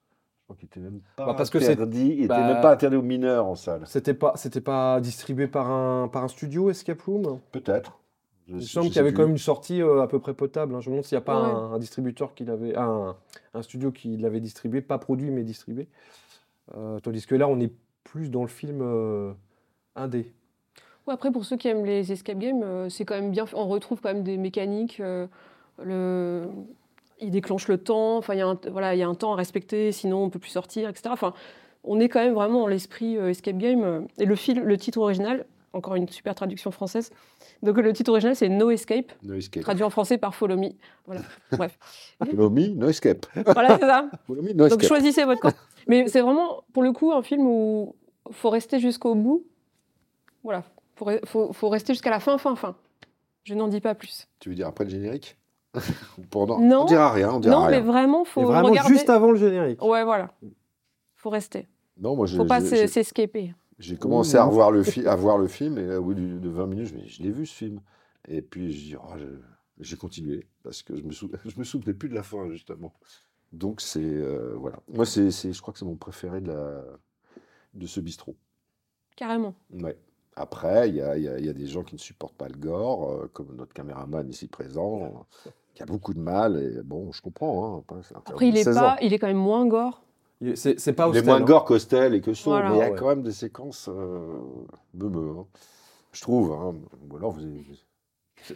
Crois 0.52 0.60
qu'il 0.60 0.66
était 0.68 0.80
même 0.82 1.00
pas 1.16 1.28
Bah, 1.28 1.34
parce 1.34 1.50
que 1.50 1.60
c'est- 1.62 1.72
interdit, 1.72 2.16
il 2.20 2.28
bah, 2.28 2.40
était 2.40 2.54
même 2.54 2.62
pas 2.62 2.74
interdit 2.74 2.98
aux 2.98 3.02
mineurs 3.02 3.46
en 3.46 3.56
salle. 3.56 3.84
C'était 3.86 4.14
pas, 4.14 4.34
c'était 4.36 4.60
pas 4.60 5.00
distribué 5.00 5.48
par 5.48 5.72
un, 5.72 6.10
par 6.10 6.26
un 6.26 6.28
studio, 6.28 6.70
Escape 6.70 7.02
Room? 7.04 7.40
Peut-être. 7.54 8.00
Je 8.50 8.56
Il 8.58 8.64
semble 8.68 8.88
qu'il 8.88 8.98
y 8.98 9.00
avait 9.00 9.12
plus. 9.12 9.16
quand 9.18 9.22
même 9.24 9.32
une 9.32 9.38
sortie 9.38 9.82
euh, 9.82 10.02
à 10.02 10.08
peu 10.08 10.20
près 10.20 10.34
potable. 10.34 10.76
hein. 10.76 10.82
Je 10.82 10.90
me 10.90 10.96
demande 10.96 11.06
s'il 11.06 11.16
n'y 11.18 11.22
a 11.22 11.26
pas 11.26 11.42
Ouais. 11.42 11.50
un, 11.50 11.74
un 11.76 11.80
distributeur 11.80 12.34
qui 12.34 12.44
l'avait, 12.44 12.76
un, 12.76 13.16
un 13.54 13.62
studio 13.62 13.92
qui 13.94 14.18
l'avait 14.18 14.42
distribué, 14.42 14.82
pas 14.82 14.98
produit 14.98 15.32
mais 15.32 15.44
distribué. 15.44 15.88
Euh, 16.76 17.00
tandis 17.00 17.26
que 17.26 17.36
là, 17.36 17.48
on 17.48 17.60
est 17.62 17.72
plus 18.04 18.30
dans 18.30 18.42
le 18.42 18.50
film 18.50 18.80
euh, 18.82 19.32
indé. 19.96 20.34
Ouais, 21.08 21.14
après, 21.14 21.32
pour 21.32 21.46
ceux 21.46 21.56
qui 21.56 21.70
aiment 21.70 21.86
les 21.86 22.12
escape 22.12 22.40
games, 22.40 22.62
euh, 22.64 22.90
c'est 22.90 23.06
quand 23.06 23.16
même 23.16 23.32
bien. 23.32 23.46
On 23.54 23.68
retrouve 23.70 24.02
quand 24.02 24.14
même 24.14 24.24
des 24.24 24.38
mécaniques. 24.38 25.00
euh, 25.00 25.28
le... 25.82 26.46
Il 27.22 27.32
déclenche 27.32 27.68
le 27.68 27.78
temps. 27.78 28.18
Enfin, 28.18 28.34
il 28.34 28.40
y, 28.40 28.42
a 28.42 28.48
un... 28.48 28.60
voilà, 28.72 28.96
il 28.96 28.98
y 29.00 29.04
a 29.04 29.08
un 29.08 29.16
temps 29.16 29.34
à 29.34 29.36
respecter, 29.36 29.92
sinon 29.92 30.24
on 30.24 30.30
peut 30.30 30.40
plus 30.40 30.50
sortir, 30.52 30.90
etc. 30.90 31.10
Enfin, 31.12 31.34
on 31.84 32.00
est 32.00 32.10
quand 32.10 32.20
même 32.24 32.34
vraiment 32.34 32.60
dans 32.62 32.68
l'esprit 32.68 33.18
euh, 33.18 33.30
escape 33.30 33.58
game. 33.58 33.84
euh, 33.84 34.02
Et 34.18 34.26
le 34.26 34.36
film, 34.36 34.64
le 34.64 34.78
titre 34.78 35.00
original, 35.00 35.46
encore 35.74 35.96
une 35.96 36.08
super 36.10 36.36
traduction 36.36 36.70
française. 36.72 37.12
Donc 37.64 37.78
le 37.78 37.94
titre 37.94 38.12
original, 38.12 38.36
c'est 38.36 38.50
No 38.50 38.72
Escape, 38.72 39.12
No 39.24 39.36
escape. 39.36 39.64
traduit 39.64 39.84
en 39.84 39.90
français 39.90 40.18
par 40.18 40.36
Follow 40.36 40.58
Me. 40.58 40.70
Voilà, 41.06 41.22
bref. 41.54 41.78
Follow 42.26 42.50
me, 42.50 42.68
no 42.70 42.90
escape. 42.90 43.26
Voilà, 43.46 43.78
c'est 43.80 43.86
ça. 43.86 44.10
Follow 44.28 44.42
me, 44.42 44.50
no 44.54 44.68
Donc 44.68 44.82
escape. 44.82 44.88
choisissez 44.88 45.24
votre 45.24 45.42
camp. 45.42 45.54
Mais 45.88 46.08
c'est 46.08 46.22
vraiment, 46.22 46.64
pour 46.74 46.84
le 46.84 46.92
coup, 46.92 47.12
un 47.14 47.22
film 47.24 47.46
où 47.48 47.96
faut 48.32 48.50
rester 48.50 48.80
jusqu'au 48.80 49.16
bout. 49.16 49.46
Voilà, 50.44 50.64
faut, 50.96 51.08
faut, 51.26 51.54
faut 51.54 51.70
rester 51.70 51.94
jusqu'à 51.94 52.10
la 52.10 52.20
fin, 52.20 52.38
fin, 52.38 52.56
fin. 52.56 52.76
Je 53.44 53.54
n'en 53.56 53.68
dis 53.68 53.80
pas 53.82 53.96
plus. 53.96 54.28
Tu 54.40 54.50
veux 54.50 54.56
dire 54.56 54.68
après 54.68 54.84
le 54.84 54.90
générique? 54.90 55.38
Pendant 56.30 56.60
Non. 56.60 56.82
On 56.82 56.86
dira 56.86 57.12
rien, 57.12 57.32
on 57.34 57.40
dira 57.40 57.56
Non, 57.56 57.70
mais 57.70 57.80
vraiment, 57.80 58.26
faut 58.26 58.44
vraiment 58.46 58.70
regarder. 58.70 58.94
juste 58.94 59.10
avant 59.10 59.32
le 59.32 59.38
générique. 59.38 59.82
Ouais, 59.84 60.04
voilà. 60.04 60.32
Faut 61.16 61.30
rester. 61.30 61.68
Non, 61.98 62.16
moi, 62.16 62.28
Faut 62.28 62.46
pas 62.46 62.62
s'escaper. 62.62 63.54
J'ai 63.80 63.96
commencé 63.98 64.36
à 64.38 64.44
revoir 64.46 64.72
le, 64.72 64.84
fi- 64.84 65.08
à 65.08 65.16
voir 65.16 65.38
le 65.38 65.48
film 65.48 65.78
et 65.78 65.96
au 65.96 66.04
bout 66.04 66.14
de 66.14 66.50
20 66.50 66.66
minutes, 66.68 66.88
je 66.88 66.96
me 66.96 67.02
dis, 67.02 67.10
je 67.10 67.24
l'ai 67.24 67.32
vu 67.32 67.46
ce 67.46 67.56
film. 67.56 67.80
Et 68.28 68.42
puis 68.42 68.72
je 68.72 68.80
dis, 68.90 68.96
oh, 68.96 69.14
j'ai 69.80 69.98
continué 69.98 70.48
parce 70.64 70.84
que 70.84 70.96
je 70.96 71.02
me, 71.04 71.12
sou- 71.12 71.32
je 71.46 71.58
me 71.58 71.64
souvenais 71.64 71.94
plus 71.94 72.10
de 72.10 72.14
la 72.16 72.22
fin 72.24 72.48
justement. 72.50 72.94
Donc 73.52 73.82
c'est 73.82 74.00
euh, 74.04 74.54
voilà. 74.58 74.78
Moi 74.88 75.06
c'est, 75.06 75.32
je 75.32 75.62
crois 75.62 75.74
que 75.74 75.80
c'est 75.80 75.86
mon 75.86 75.96
préféré 75.96 76.42
de 76.42 76.52
la 76.52 76.84
de 77.74 77.88
ce 77.88 78.00
bistrot. 78.00 78.36
Carrément. 79.16 79.56
Ouais. 79.72 79.98
Après, 80.36 80.88
il 80.90 80.96
y 80.96 81.02
a, 81.02 81.18
y 81.18 81.24
y 81.46 81.54
des 81.54 81.68
gens 81.68 81.84
qui 81.84 81.96
ne 81.96 82.00
supportent 82.00 82.36
pas 82.36 82.48
le 82.48 82.56
gore, 82.56 83.12
euh, 83.12 83.30
comme 83.34 83.56
notre 83.56 83.74
caméraman 83.74 84.30
ici 84.30 84.48
présent, 84.48 85.26
qui 85.86 85.90
a 85.90 85.94
beaucoup 85.94 86.14
de 86.14 86.20
mal. 86.20 86.58
Et 86.58 86.82
bon, 86.84 87.12
je 87.12 87.22
comprends. 87.22 87.84
Hein, 87.90 87.96
après, 88.26 88.48
il 88.48 88.58
est 88.58 88.64
16 88.64 88.76
pas, 88.76 88.94
ans. 88.94 88.96
il 89.02 89.14
est 89.14 89.20
quand 89.20 89.28
même 89.28 89.38
moins 89.38 89.66
gore. 89.66 90.02
Il- 90.42 90.58
C'est 90.58 90.80
c'est 90.80 90.94
pas 90.94 91.08
Il 91.12 91.18
est 91.18 91.22
moins 91.26 91.36
hein. 91.38 91.42
gore 91.42 91.66
qu'Hostel 91.66 92.16
et 92.16 92.22
que 92.22 92.34
Saw, 92.34 92.50
Voilà. 92.52 92.70
mais 92.70 92.76
il 92.76 92.80
y 92.80 92.82
a 92.82 92.86
Ah 92.86 92.90
ouais. 92.92 92.96
quand 92.98 93.08
même 93.08 93.22
des 93.24 93.32
séquences 93.32 93.90
euh, 93.92 94.20
meumeux, 94.96 95.34
hein. 95.40 95.46
je 96.14 96.22
trouve. 96.22 96.52
Hein. 96.54 96.76
Ou 97.12 97.18
alors 97.18 97.32
vous, 97.32 97.42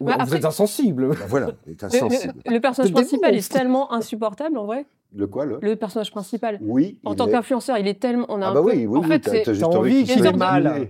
Bah, 0.02 0.16
Vous 0.16 0.22
après- 0.24 0.38
êtes 0.38 0.46
insensible. 0.46 1.10
Bah 1.10 1.16
voilà, 1.30 1.52
il 1.68 1.74
est 1.74 1.84
insensible. 1.84 2.34
le- 2.46 2.54
le 2.54 2.60
personnage 2.60 2.92
principal 2.92 3.36
est 3.36 3.52
tellement 3.52 3.94
insupportable 3.94 4.58
en 4.58 4.66
vrai. 4.66 4.88
Le 5.16 5.28
quoi, 5.28 5.46
le 5.46 5.60
Le 5.62 5.76
personnage 5.76 6.10
principal. 6.12 6.58
Oui. 6.62 7.00
En 7.06 7.14
il 7.14 7.16
tant 7.18 7.28
est- 7.28 7.32
qu'influenceur, 7.32 7.78
il 7.78 7.88
est 7.88 8.00
tellement. 8.02 8.26
On 8.30 8.42
a 8.42 8.48
Ah 8.48 8.50
un 8.50 8.54
bah 8.56 8.62
peu- 8.62 8.72
oui, 8.72 8.86
oui, 8.88 8.98
en 8.98 9.02
oui, 9.04 9.08
fait, 9.08 9.20
t'as- 9.20 9.32
c'est. 9.32 9.44
t'as 9.44 9.54
juste 9.54 9.72
t'as 9.72 9.78
envie 9.78 10.04
qu'il 10.04 10.26
ait 10.26 10.34
mal. 10.34 10.90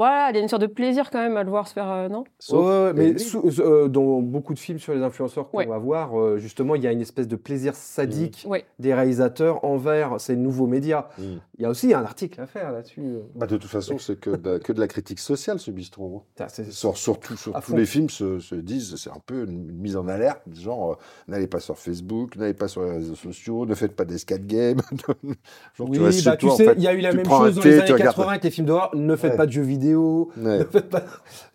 Voilà, 0.00 0.30
il 0.30 0.36
y 0.36 0.38
a 0.38 0.40
une 0.42 0.48
sorte 0.48 0.62
de 0.62 0.66
plaisir 0.66 1.10
quand 1.10 1.18
même 1.18 1.36
à 1.36 1.42
le 1.44 1.50
voir 1.50 1.68
se 1.68 1.74
faire. 1.74 1.90
euh, 1.90 2.08
non? 2.08 2.24
Sauf- 2.38 2.64
Ouais, 2.64 2.92
mais 2.94 3.18
sous- 3.18 3.42
euh, 3.60 3.86
dans 3.86 4.20
beaucoup 4.22 4.54
de 4.54 4.58
films 4.58 4.78
sur 4.78 4.94
les 4.94 5.02
influenceurs 5.02 5.50
qu'on 5.50 5.58
Ouais. 5.58 5.66
va 5.66 5.76
voir, 5.76 6.18
euh, 6.18 6.38
justement, 6.38 6.74
il 6.74 6.82
y 6.82 6.86
a 6.86 6.92
une 6.92 7.02
espèce 7.02 7.28
de 7.28 7.36
plaisir 7.36 7.74
sadique 7.74 8.46
Ouais. 8.48 8.64
des 8.78 8.94
réalisateurs 8.94 9.62
envers 9.62 10.18
ces 10.18 10.36
nouveaux 10.36 10.66
médias. 10.66 11.08
Mm. 11.18 11.22
Il 11.58 11.62
y 11.62 11.66
a 11.66 11.68
aussi 11.68 11.92
un 11.92 12.02
article 12.02 12.40
à 12.40 12.46
faire 12.46 12.72
là-dessus. 12.72 13.02
euh. 13.04 13.20
Bah, 13.34 13.46
de 13.46 13.58
toute 13.58 13.68
façon, 13.70 13.98
c'est 13.98 14.18
que, 14.18 14.30
de- 14.30 14.56
que 14.56 14.72
de 14.72 14.80
la 14.80 14.88
critique 14.88 15.18
sociale, 15.18 15.58
ce 15.58 15.70
bistrot. 15.70 16.24
C'est- 16.48 16.72
Sur, 16.72 16.96
surtout, 16.96 17.36
sur 17.36 17.52
tous 17.52 17.60
fond. 17.60 17.76
les 17.76 17.84
films 17.84 18.08
se, 18.08 18.38
se 18.38 18.54
disent, 18.54 18.96
c'est 18.96 19.10
un 19.10 19.20
peu 19.26 19.44
une, 19.44 19.70
mise 19.70 19.98
en 19.98 20.08
alerte, 20.08 20.40
genre, 20.54 20.92
euh, 20.92 20.94
n'allez 21.28 21.46
pas 21.46 21.60
sur 21.60 21.76
Facebook, 21.76 22.36
n'allez 22.36 22.54
pas 22.54 22.68
sur 22.68 22.82
les 22.84 22.92
réseaux 22.92 23.16
sociaux, 23.16 23.66
ne 23.66 23.74
faites 23.74 23.94
pas 23.94 24.06
d'escape 24.06 24.46
game. 24.46 24.78
genre, 25.76 25.88
Oui, 25.90 25.98
tu 25.98 26.24
bah, 26.24 26.36
tu 26.38 26.46
toi, 26.46 26.54
en 26.54 26.56
sais, 26.56 26.64
fait. 26.64 26.74
il 26.78 26.82
y 26.84 26.88
a 26.88 26.94
eu 26.94 27.00
la 27.00 27.10
Tu 27.10 27.16
même 27.18 27.26
chose 27.26 27.54
dans 27.56 27.62
les 27.62 27.68
tu 27.68 27.68
années 27.68 27.80
regardes- 27.92 28.00
80 28.16 28.30
avec 28.30 28.44
les 28.44 28.50
films 28.50 28.66
d'horreur. 28.66 28.90
Ne 28.96 29.14
faites 29.16 29.32
Ouais. 29.32 29.36
pas 29.36 29.44
de 29.46 29.52
jeux 29.52 29.60
vidéo, 29.62 29.89
Ouais. 29.94 30.58
ne 30.58 30.64
faites 30.64 30.88
pas, 30.88 31.02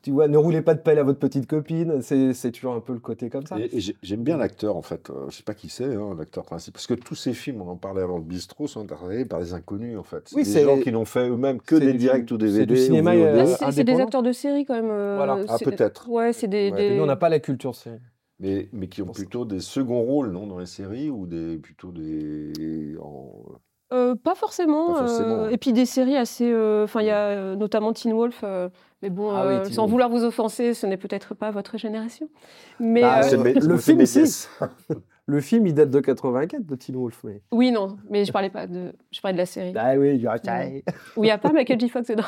tu 0.02 0.12
vois, 0.12 0.28
ne 0.28 0.38
roulez 0.38 0.62
pas 0.62 0.74
de 0.74 0.80
pelle 0.80 1.00
à 1.00 1.04
votre 1.04 1.20
petite 1.20 1.48
copine. 1.48 2.02
C'est 2.02 2.34
c'est 2.34 2.52
toujours 2.52 2.74
un 2.74 2.80
peu 2.80 2.94
le 2.94 3.00
côté 3.00 3.30
comme 3.30 3.46
ça. 3.46 3.58
Et, 3.60 3.70
et 3.78 3.80
j'ai- 3.80 3.96
j'aime 4.04 4.24
bien 4.24 4.38
l'acteur, 4.38 4.76
en 4.76 4.82
fait. 4.82 5.10
Euh, 5.10 5.30
je 5.30 5.38
sais 5.38 5.44
pas 5.44 5.54
qui 5.54 5.70
c'est, 5.70 5.86
hein, 5.96 6.16
l'acteur 6.18 6.44
principal. 6.46 6.74
Parce 6.74 6.88
que 6.88 6.94
tous 6.94 7.16
ces 7.16 7.34
films, 7.34 7.62
on 7.62 7.70
en 7.70 7.76
parlait 7.78 8.02
avant 8.02 8.18
le 8.18 8.24
bistrot, 8.24 8.68
sont 8.68 8.82
interprétés 8.82 9.26
par 9.26 9.40
des 9.40 9.54
inconnus, 9.54 9.98
en 9.98 10.04
fait. 10.04 10.24
C'est 10.30 10.36
Oui, 10.36 10.44
des 10.44 10.50
c'est- 10.50 10.64
gens 10.64 10.80
qui 10.80 10.92
n'ont 10.92 11.06
fait 11.06 11.28
eux-mêmes 11.30 11.60
que 11.62 11.78
c'est 11.80 11.86
des 11.86 11.92
du- 11.94 11.98
directs 12.00 12.30
ou 12.32 12.36
c'est 12.40 12.46
du 12.46 12.46
DVD. 12.52 12.76
cinéma, 12.78 13.16
ou 13.16 13.20
VOD. 13.20 13.26
euh, 13.26 13.46
c'est- 13.46 13.72
c'est 13.72 13.84
des 13.84 14.00
acteurs 14.00 14.24
de 14.24 14.32
série 14.32 14.66
quand 14.66 14.76
même. 14.76 14.90
euh, 14.90 15.16
Voilà. 15.18 15.40
Ah, 15.48 15.58
c'est- 15.58 15.66
peut-être. 15.66 16.10
Ouais, 16.10 16.34
c'est 16.34 16.48
des. 16.48 16.72
Ouais. 16.72 16.90
des- 16.90 16.96
Nous, 16.98 17.04
on 17.04 17.08
n'a 17.08 17.16
pas 17.16 17.30
la 17.30 17.40
culture 17.40 17.76
série. 17.76 18.00
mais, 18.40 18.68
mais 18.74 18.88
qui 18.90 19.02
ont 19.02 19.08
plutôt 19.08 19.46
des 19.46 19.62
seconds 19.62 20.02
rôles, 20.02 20.30
non, 20.32 20.46
dans 20.46 20.60
les 20.60 20.66
séries, 20.66 21.10
ou 21.10 21.26
des, 21.26 21.58
plutôt 21.58 21.92
des... 21.92 22.98
en- 23.02 23.32
Euh, 23.96 24.16
pas 24.16 24.36
forcément. 24.36 24.94
Pas 24.94 25.00
forcément. 25.08 25.44
euh, 25.44 25.50
et 25.50 25.58
puis 25.58 25.74
des 25.74 25.86
séries 25.86 26.18
assez. 26.18 26.50
euh, 26.52 26.84
Enfin, 26.84 27.02
il 27.02 27.08
y 27.08 27.12
a 27.12 27.28
euh, 27.30 27.56
notamment 27.56 27.94
Teen 27.94 28.14
Wolf. 28.14 28.42
euh, 28.44 28.70
mais 29.02 29.10
bon, 29.10 29.30
Ah 29.32 29.46
oui, 29.48 29.54
euh, 29.56 29.64
sans 29.66 29.84
Wolf. 29.84 29.92
vouloir 29.92 30.10
vous 30.10 30.24
offenser, 30.24 30.74
ce 30.74 30.86
n'est 30.88 30.98
peut-être 30.98 31.34
pas 31.36 31.52
votre 31.52 31.78
génération. 31.78 32.28
Mais 32.80 33.02
Bah, 33.02 33.22
euh, 33.24 33.54
le 33.62 33.78
film, 33.78 34.06
si. 34.06 34.48
Le 35.28 35.42
film, 35.42 35.66
il 35.66 35.74
date 35.74 35.90
de 35.90 36.00
84 36.00 36.68
de 36.68 36.76
Teen 36.76 36.96
Wolf. 36.96 37.22
Mais... 37.24 37.42
oui, 37.52 37.72
non. 37.72 37.98
Mais 38.12 38.26
je 38.26 38.32
parlais 38.32 38.52
pas 38.52 38.68
de. 38.68 38.94
Je 39.12 39.22
parlais 39.22 39.34
de 39.34 39.40
la 39.40 39.48
série. 39.48 39.74
Ah 39.76 39.96
oui, 39.98 40.12
il 40.16 40.22
y 40.22 40.28
a 40.28 40.36
où 41.18 41.24
il 41.24 41.28
n'y 41.28 41.32
a 41.32 41.40
pas 41.40 41.52
Michael 41.52 41.80
J. 41.80 41.90
Fox 41.90 42.08
dedans. 42.10 42.24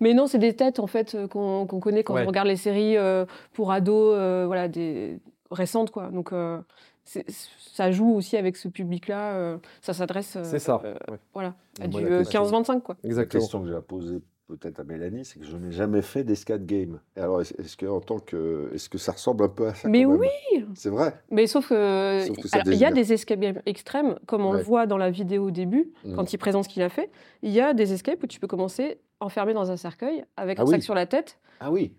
Mais 0.00 0.14
non, 0.14 0.26
c'est 0.28 0.38
des 0.38 0.54
têtes 0.54 0.78
en 0.78 0.86
fait 0.86 1.16
qu'on 1.28 1.66
connaît 1.66 2.04
quand 2.04 2.14
Ouais. 2.14 2.22
on 2.22 2.26
regarde 2.28 2.46
les 2.48 2.56
séries 2.56 2.96
euh, 2.96 3.24
pour 3.52 3.72
ados, 3.72 4.14
euh, 4.16 4.44
voilà, 4.46 4.68
des 4.68 5.18
récentes 5.50 5.90
quoi. 5.90 6.08
Donc 6.10 6.32
euh, 6.32 6.58
ça 7.04 7.90
joue 7.90 8.14
aussi 8.14 8.36
avec 8.36 8.56
ce 8.56 8.68
public-là. 8.68 9.34
euh, 9.34 9.58
ça 9.80 9.92
s'adresse. 9.92 10.36
euh, 10.36 10.44
C'est 10.44 10.58
ça. 10.58 10.80
euh, 10.84 10.94
ouais. 11.10 11.18
voilà, 11.34 11.54
à 11.80 11.88
du 11.88 12.00
la 12.00 12.06
euh, 12.06 12.18
question- 12.20 12.44
15-25 12.44 12.80
quoi. 12.82 12.96
La 13.02 13.08
Exactement. 13.08 13.40
question 13.40 13.62
que 13.62 13.68
j'ai 13.68 13.74
à 13.74 13.80
poser 13.80 14.20
peut-être 14.48 14.80
à 14.80 14.84
Mélanie, 14.84 15.24
c'est 15.24 15.38
que 15.38 15.46
je 15.46 15.56
n'ai 15.56 15.72
jamais 15.72 16.02
fait 16.02 16.24
d'escape 16.24 16.64
game. 16.66 17.00
Et 17.16 17.20
alors, 17.20 17.40
est-ce 17.40 17.74
que 17.76 17.86
en 17.86 18.00
tant 18.00 18.18
que, 18.18 18.70
est-ce 18.74 18.90
que 18.90 18.98
ça 18.98 19.12
ressemble 19.12 19.44
un 19.44 19.48
peu 19.48 19.68
à 19.68 19.74
ça 19.74 19.88
Mais 19.88 20.04
oui 20.04 20.28
C'est 20.74 20.90
vrai. 20.90 21.14
Mais 21.30 21.46
sauf 21.46 21.68
que 21.70 22.26
il 22.70 22.74
y 22.76 22.84
a 22.84 22.90
des 22.92 23.12
escape 23.14 23.40
games 23.40 23.62
extrêmes, 23.64 24.16
comme 24.26 24.44
on 24.44 24.52
le 24.52 24.62
voit 24.62 24.86
dans 24.86 24.98
la 24.98 25.10
vidéo 25.10 25.46
au 25.46 25.50
début, 25.50 25.92
Mm. 26.04 26.16
quand 26.16 26.32
il 26.34 26.38
présente 26.38 26.64
ce 26.64 26.68
qu'il 26.68 26.82
a 26.82 26.88
fait. 26.90 27.10
Il 27.42 27.50
y 27.50 27.60
a 27.60 27.72
des 27.72 27.92
escapes 27.94 28.22
où 28.22 28.26
tu 28.26 28.40
peux 28.40 28.46
commencer 28.46 29.00
enfermé 29.20 29.54
dans 29.54 29.70
un 29.70 29.76
cercueil 29.76 30.24
avec 30.36 30.58
Ah 30.58 30.62
un 30.62 30.64
oui. 30.66 30.70
sac 30.72 30.82
sur 30.82 30.94
la 30.94 31.06
tête. 31.06 31.38
Ah 31.60 31.70
oui. 31.70 31.94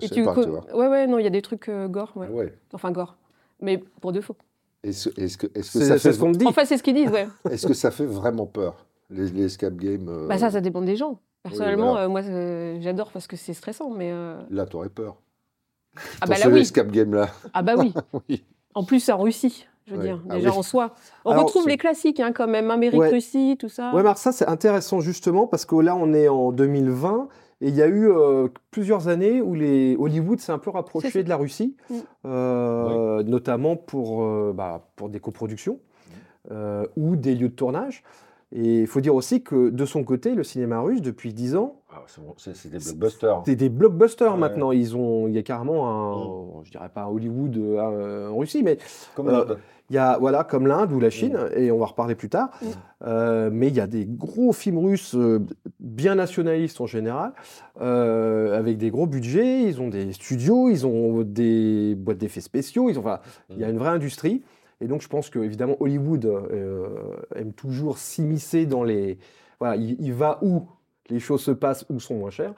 Je 0.00 0.06
Et 0.06 0.08
sais 0.08 0.14
tu 0.16 0.24
pas, 0.24 0.34
tu 0.34 0.48
vois. 0.50 0.66
ouais 0.76 0.88
ouais 0.88 1.06
non, 1.06 1.18
il 1.18 1.24
y 1.24 1.26
a 1.28 1.30
des 1.30 1.40
trucs 1.42 1.68
euh, 1.68 1.86
gore, 1.88 2.12
ouais. 2.16 2.26
Ah 2.28 2.32
ouais. 2.34 2.52
enfin 2.72 2.90
gore, 2.90 3.16
mais 3.64 3.78
pour 4.00 4.12
de 4.12 4.20
faux. 4.20 4.36
Est-ce 4.82 5.08
est-ce 5.20 5.38
que, 5.38 5.46
est-ce 5.54 5.72
que, 5.72 5.78
C'est 5.78 5.84
ça 5.86 5.98
c'est 5.98 6.10
fait, 6.10 6.12
ce 6.14 6.20
qu'on 6.20 6.28
me 6.28 6.34
dit. 6.34 6.46
Enfin, 6.46 6.64
c'est 6.64 6.76
ce 6.76 6.82
qu'ils 6.82 6.94
disent, 6.94 7.10
ouais. 7.10 7.26
est-ce 7.50 7.66
que 7.66 7.72
ça 7.74 7.90
fait 7.90 8.04
vraiment 8.06 8.46
peur, 8.46 8.86
les, 9.10 9.28
les 9.30 9.44
escape 9.46 9.76
games 9.76 10.08
euh, 10.08 10.28
Bah 10.28 10.38
ça, 10.38 10.50
ça 10.50 10.60
dépend 10.60 10.82
des 10.82 10.96
gens. 10.96 11.18
Personnellement, 11.42 11.90
voilà. 11.92 12.04
euh, 12.04 12.08
moi, 12.08 12.20
euh, 12.22 12.78
j'adore 12.80 13.10
parce 13.10 13.26
que 13.26 13.36
c'est 13.36 13.52
stressant, 13.54 13.90
mais 13.90 14.10
euh, 14.12 14.40
Là, 14.50 14.66
t'aurais 14.66 14.88
peur. 14.90 15.16
ah 15.96 16.26
Dans 16.26 16.32
bah 16.32 16.38
là 16.38 16.44
ce 16.44 16.48
oui, 16.50 16.60
escape 16.60 16.90
game-là. 16.90 17.28
ah 17.52 17.62
bah 17.62 17.74
oui. 17.78 17.92
oui. 18.28 18.44
En 18.74 18.84
plus, 18.84 19.00
c'est 19.00 19.12
en 19.12 19.18
Russie, 19.18 19.66
je 19.86 19.92
veux 19.94 19.98
Ouais. 19.98 20.04
dire, 20.06 20.20
Ah 20.30 20.34
déjà 20.36 20.50
oui. 20.50 20.56
en 20.58 20.62
soi. 20.62 20.94
On 21.24 21.30
Alors, 21.32 21.44
retrouve 21.44 21.68
les 21.68 21.76
classiques, 21.76 22.20
hein, 22.20 22.32
quand 22.32 22.46
même, 22.48 22.70
Amérique, 22.70 23.00
Ouais. 23.00 23.10
Russie, 23.10 23.56
tout 23.58 23.68
ça. 23.68 23.88
Ouais, 23.88 23.94
mais 23.96 24.00
alors 24.00 24.18
ça, 24.18 24.32
c'est 24.32 24.46
intéressant 24.48 25.00
justement 25.00 25.46
parce 25.46 25.64
que 25.64 25.76
là, 25.76 25.94
on 25.96 26.12
est 26.14 26.28
en 26.28 26.50
2020 26.52 27.28
et 27.64 27.68
il 27.68 27.74
y 27.74 27.80
a 27.82 27.86
eu 27.86 28.10
euh, 28.10 28.48
plusieurs 28.70 29.08
années 29.08 29.40
où 29.40 29.54
les 29.54 29.96
Hollywood 29.98 30.38
s'est 30.38 30.52
un 30.52 30.58
peu 30.58 30.68
rapproché 30.70 31.22
de 31.24 31.28
la 31.30 31.36
Russie, 31.36 31.76
Mm. 31.88 31.94
euh, 32.26 33.22
notamment 33.22 33.74
pour, 33.76 34.22
euh, 34.22 34.52
bah, 34.54 34.86
pour 34.96 35.08
des 35.08 35.18
coproductions 35.18 35.78
euh, 36.50 36.86
ou 36.96 37.16
des 37.16 37.34
lieux 37.34 37.48
de 37.48 37.54
tournage. 37.54 38.04
Et 38.52 38.80
il 38.82 38.86
faut 38.86 39.00
dire 39.00 39.14
aussi 39.14 39.42
que 39.42 39.70
de 39.70 39.84
son 39.84 40.04
côté, 40.04 40.34
le 40.34 40.44
cinéma 40.44 40.80
russe, 40.80 41.02
depuis 41.02 41.32
10 41.34 41.56
ans, 41.56 41.80
Ah, 41.90 42.02
c'est 42.06 42.22
bon, 42.24 42.34
c'est 42.36 42.70
des 42.70 42.78
blockbusters. 42.78 43.42
c'est 43.46 43.56
des 43.56 43.68
blockbusters 43.68 44.32
Ouais. 44.34 44.38
maintenant. 44.38 44.70
Ils 44.72 44.96
ont, 44.96 45.26
il 45.28 45.34
y 45.34 45.38
a 45.38 45.42
carrément 45.42 45.88
un, 46.60 46.64
je 46.64 46.70
dirais 46.70 46.88
pas 46.92 47.02
un 47.02 47.06
Hollywood 47.08 47.56
euh, 47.56 48.28
en 48.28 48.36
Russie, 48.38 48.62
mais 48.62 48.78
Comme 49.16 49.28
Euh, 49.28 49.32
l'Inde. 49.32 49.58
il 49.90 49.96
y 49.96 49.98
a, 49.98 50.18
voilà, 50.18 50.44
comme 50.44 50.66
l'Inde 50.68 50.92
ou 50.92 51.00
la 51.00 51.10
Chine, 51.10 51.36
et 51.56 51.70
on 51.72 51.78
va 51.78 51.86
reparler 51.86 52.14
plus 52.14 52.28
tard. 52.28 52.50
Mm. 52.62 52.66
Euh, 53.06 53.50
mais 53.52 53.68
il 53.68 53.74
y 53.74 53.80
a 53.80 53.86
des 53.88 54.04
gros 54.06 54.52
films 54.52 54.78
russes 54.78 55.14
euh, 55.16 55.40
bien 55.80 56.14
nationalistes 56.14 56.80
en 56.80 56.86
général, 56.86 57.32
euh, 57.80 58.56
avec 58.58 58.78
des 58.78 58.90
gros 58.90 59.06
budgets. 59.06 59.62
Ils 59.64 59.80
ont 59.80 59.88
des 59.88 60.12
studios, 60.12 60.68
ils 60.70 60.86
ont 60.86 61.22
des 61.22 61.94
boîtes 61.96 62.18
d'effets 62.18 62.40
spéciaux. 62.40 62.88
Ils 62.88 62.98
ont, 62.98 63.02
enfin, 63.02 63.18
il 63.50 63.58
y 63.58 63.64
a 63.64 63.68
une 63.68 63.78
vraie 63.78 63.90
industrie. 63.90 64.42
Et 64.84 64.86
donc, 64.86 65.00
je 65.02 65.08
pense 65.08 65.30
que 65.30 65.38
évidemment 65.38 65.76
Hollywood 65.80 66.24
euh, 66.26 66.86
aime 67.34 67.52
toujours 67.54 67.96
s'immiscer 67.98 68.66
dans 68.66 68.84
les. 68.84 69.18
Voilà, 69.58 69.76
il, 69.76 69.96
il 69.98 70.12
va 70.12 70.38
où 70.42 70.64
les 71.10 71.20
choses 71.20 71.42
se 71.42 71.50
passent 71.50 71.86
ou 71.88 72.00
sont 72.00 72.16
moins 72.16 72.30
chères. 72.30 72.52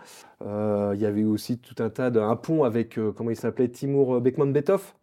Euh, 0.45 0.93
il 0.95 1.01
y 1.01 1.07
avait 1.07 1.25
aussi 1.25 1.59
tout 1.59 1.81
un 1.83 1.89
tas 1.91 2.11
de 2.11 2.19
un 2.21 2.37
pont 2.37 2.65
avec 2.65 2.99
euh, 2.99 3.13
comment 3.13 3.31
il 3.31 3.37
s'appelait 3.37 3.69
Timur 3.69 4.21
Bekmambetov 4.21 4.95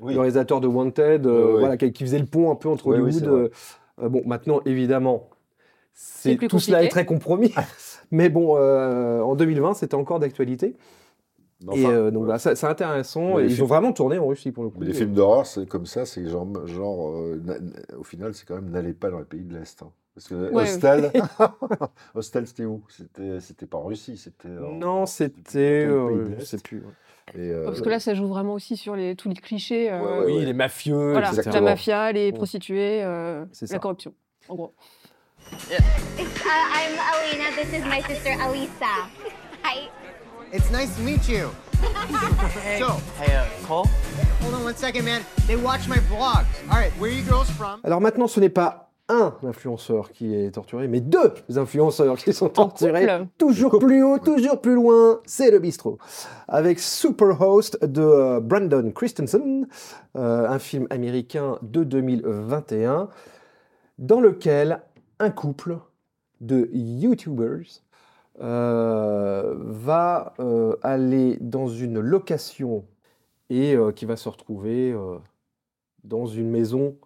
Oui. 0.00 0.14
le 0.14 0.20
réalisateur 0.20 0.60
de 0.60 0.66
Wanted, 0.66 1.26
euh, 1.26 1.52
ouais. 1.52 1.58
voilà, 1.60 1.76
qui, 1.76 1.92
qui 1.92 2.04
faisait 2.04 2.18
le 2.18 2.26
pont 2.26 2.50
un 2.50 2.56
peu 2.56 2.68
entre 2.68 2.86
oui, 2.88 3.00
Hollywood. 3.00 3.26
euh, 3.28 3.48
euh, 4.02 4.08
bon, 4.08 4.22
maintenant, 4.26 4.60
évidemment, 4.64 5.28
C'est 5.92 6.30
c'est 6.30 6.36
plus 6.36 6.48
tout 6.48 6.58
cela 6.58 6.82
est 6.82 6.88
très 6.88 7.04
compromis. 7.04 7.52
Mais 8.10 8.28
bon, 8.28 8.56
euh, 8.56 9.20
en 9.20 9.34
2020, 9.34 9.74
c'était 9.74 9.94
encore 9.94 10.18
d'actualité. 10.18 10.76
Mais 11.66 11.78
et 11.78 11.86
enfin, 11.86 11.94
euh, 11.94 12.10
donc 12.10 12.24
voilà, 12.24 12.38
c'est 12.38 12.54
c'est 12.54 12.66
intéressant. 12.66 13.38
Et 13.38 13.44
ils 13.44 13.50
films- 13.50 13.64
ont 13.64 13.66
vraiment 13.68 13.92
tourné 13.92 14.18
en 14.18 14.26
Russie 14.26 14.50
pour 14.50 14.64
le 14.64 14.70
coup. 14.70 14.78
Mais 14.80 14.86
les 14.86 14.94
films 14.94 15.12
d'horreur, 15.12 15.44
c'est 15.46 15.66
comme 15.68 15.84
ça, 15.86 16.06
c'est 16.06 16.26
genre, 16.28 16.46
genre 16.66 17.10
euh, 17.18 17.40
na- 17.44 17.58
na- 17.58 17.98
au 17.98 18.02
final, 18.04 18.32
c'est 18.34 18.46
quand 18.46 18.54
même 18.54 18.70
n'allez 18.70 18.94
pas 18.94 19.10
dans 19.10 19.18
les 19.18 19.24
pays 19.26 19.44
de 19.44 19.54
l'Est. 19.58 19.82
hein. 19.82 19.90
Parce 20.14 20.26
que 20.28 20.50
Ouais. 20.52 20.62
Hostel, 20.64 21.12
Hostel, 22.14 22.46
c'était 22.46 22.64
où? 22.64 22.82
C'était, 22.88 23.40
c'était 23.40 23.66
pas 23.66 23.78
en 23.78 23.84
Russie, 23.84 24.16
c'était. 24.16 24.48
Non, 24.48 25.06
c'était 25.06 25.84
euh, 25.86 26.24
je 26.26 26.30
l'Est. 26.36 26.44
sais 26.46 26.58
plus. 26.58 26.78
ouais. 26.78 26.92
Et, 27.34 27.50
euh, 27.50 27.64
Parce 27.66 27.80
que 27.80 27.88
là, 27.88 28.00
ça 28.00 28.14
joue 28.14 28.26
vraiment 28.26 28.54
aussi 28.54 28.76
sur 28.76 28.96
les, 28.96 29.14
tous 29.14 29.28
les 29.28 29.34
clichés. 29.36 29.92
euh, 29.92 30.00
Ouais, 30.00 30.18
ouais, 30.26 30.32
oui, 30.38 30.44
les 30.44 30.52
mafieux, 30.52 31.12
Voilà, 31.12 31.30
etc. 31.32 31.50
la 31.52 31.60
mafia, 31.60 32.10
les 32.12 32.26
Ouais. 32.26 32.32
prostituées, 32.32 33.04
euh, 33.04 33.44
la 33.70 33.78
corruption. 33.78 34.12
en 34.48 34.54
gros. 34.56 34.72
It's, 35.52 35.78
uh, 35.78 36.18
I'm 36.18 36.98
Alina. 36.98 37.44
This 37.56 37.72
is 37.78 37.84
my 37.84 38.02
sister 38.02 38.30
Alisa. 38.40 39.08
Hi. 39.62 39.88
It's 40.52 40.70
nice 40.70 40.94
to 40.96 41.02
meet 41.02 41.28
you. 41.28 41.48
So, 42.78 43.00
Hey, 43.18 43.34
uh, 43.36 43.44
Cole? 43.66 43.86
hold 44.42 44.54
on 44.54 44.64
one 44.64 44.74
second, 44.76 45.04
man. 45.04 45.22
They 45.46 45.56
watch 45.56 45.88
my 45.88 45.98
vlogs. 46.10 46.44
All 46.70 46.76
right, 46.78 46.92
where 46.98 47.10
are 47.10 47.14
you 47.14 47.22
girls 47.22 47.50
from? 47.50 47.80
Alors 47.84 48.00
maintenant, 48.00 48.26
ce 48.26 48.40
n'est 48.40 48.48
pas 48.50 48.90
un 49.08 49.34
influenceur 49.42 50.12
qui 50.12 50.34
est 50.34 50.50
torturé, 50.52 50.88
mais 50.88 51.00
deux 51.00 51.32
influenceurs 51.56 52.16
qui 52.16 52.32
sont 52.32 52.48
torturés. 52.50 53.06
Toujours 53.38 53.78
plus 53.78 54.02
haut, 54.02 54.18
toujours 54.18 54.60
plus 54.60 54.74
loin, 54.74 55.20
c'est 55.24 55.50
le 55.50 55.58
bistrot. 55.58 55.98
Avec 56.48 56.78
Superhost 56.80 57.82
de 57.84 58.02
euh, 58.02 58.40
Brandon 58.40 58.90
Christensen, 58.94 59.66
euh, 60.16 60.48
un 60.48 60.58
film 60.58 60.86
américain 60.90 61.58
de 61.62 61.82
2021, 61.84 63.08
dans 63.98 64.20
lequel 64.20 64.80
un 65.18 65.30
couple 65.30 65.78
de 66.40 66.68
YouTubers 66.72 67.82
euh, 68.40 69.54
va 69.58 70.34
euh, 70.40 70.76
aller 70.82 71.36
dans 71.40 71.68
une 71.68 72.00
location 72.00 72.84
et 73.50 73.74
euh, 73.74 73.92
qui 73.92 74.04
va 74.04 74.16
se 74.16 74.28
retrouver 74.28 74.94
dans 76.04 76.26
une 76.26 76.50
maison 76.50 76.96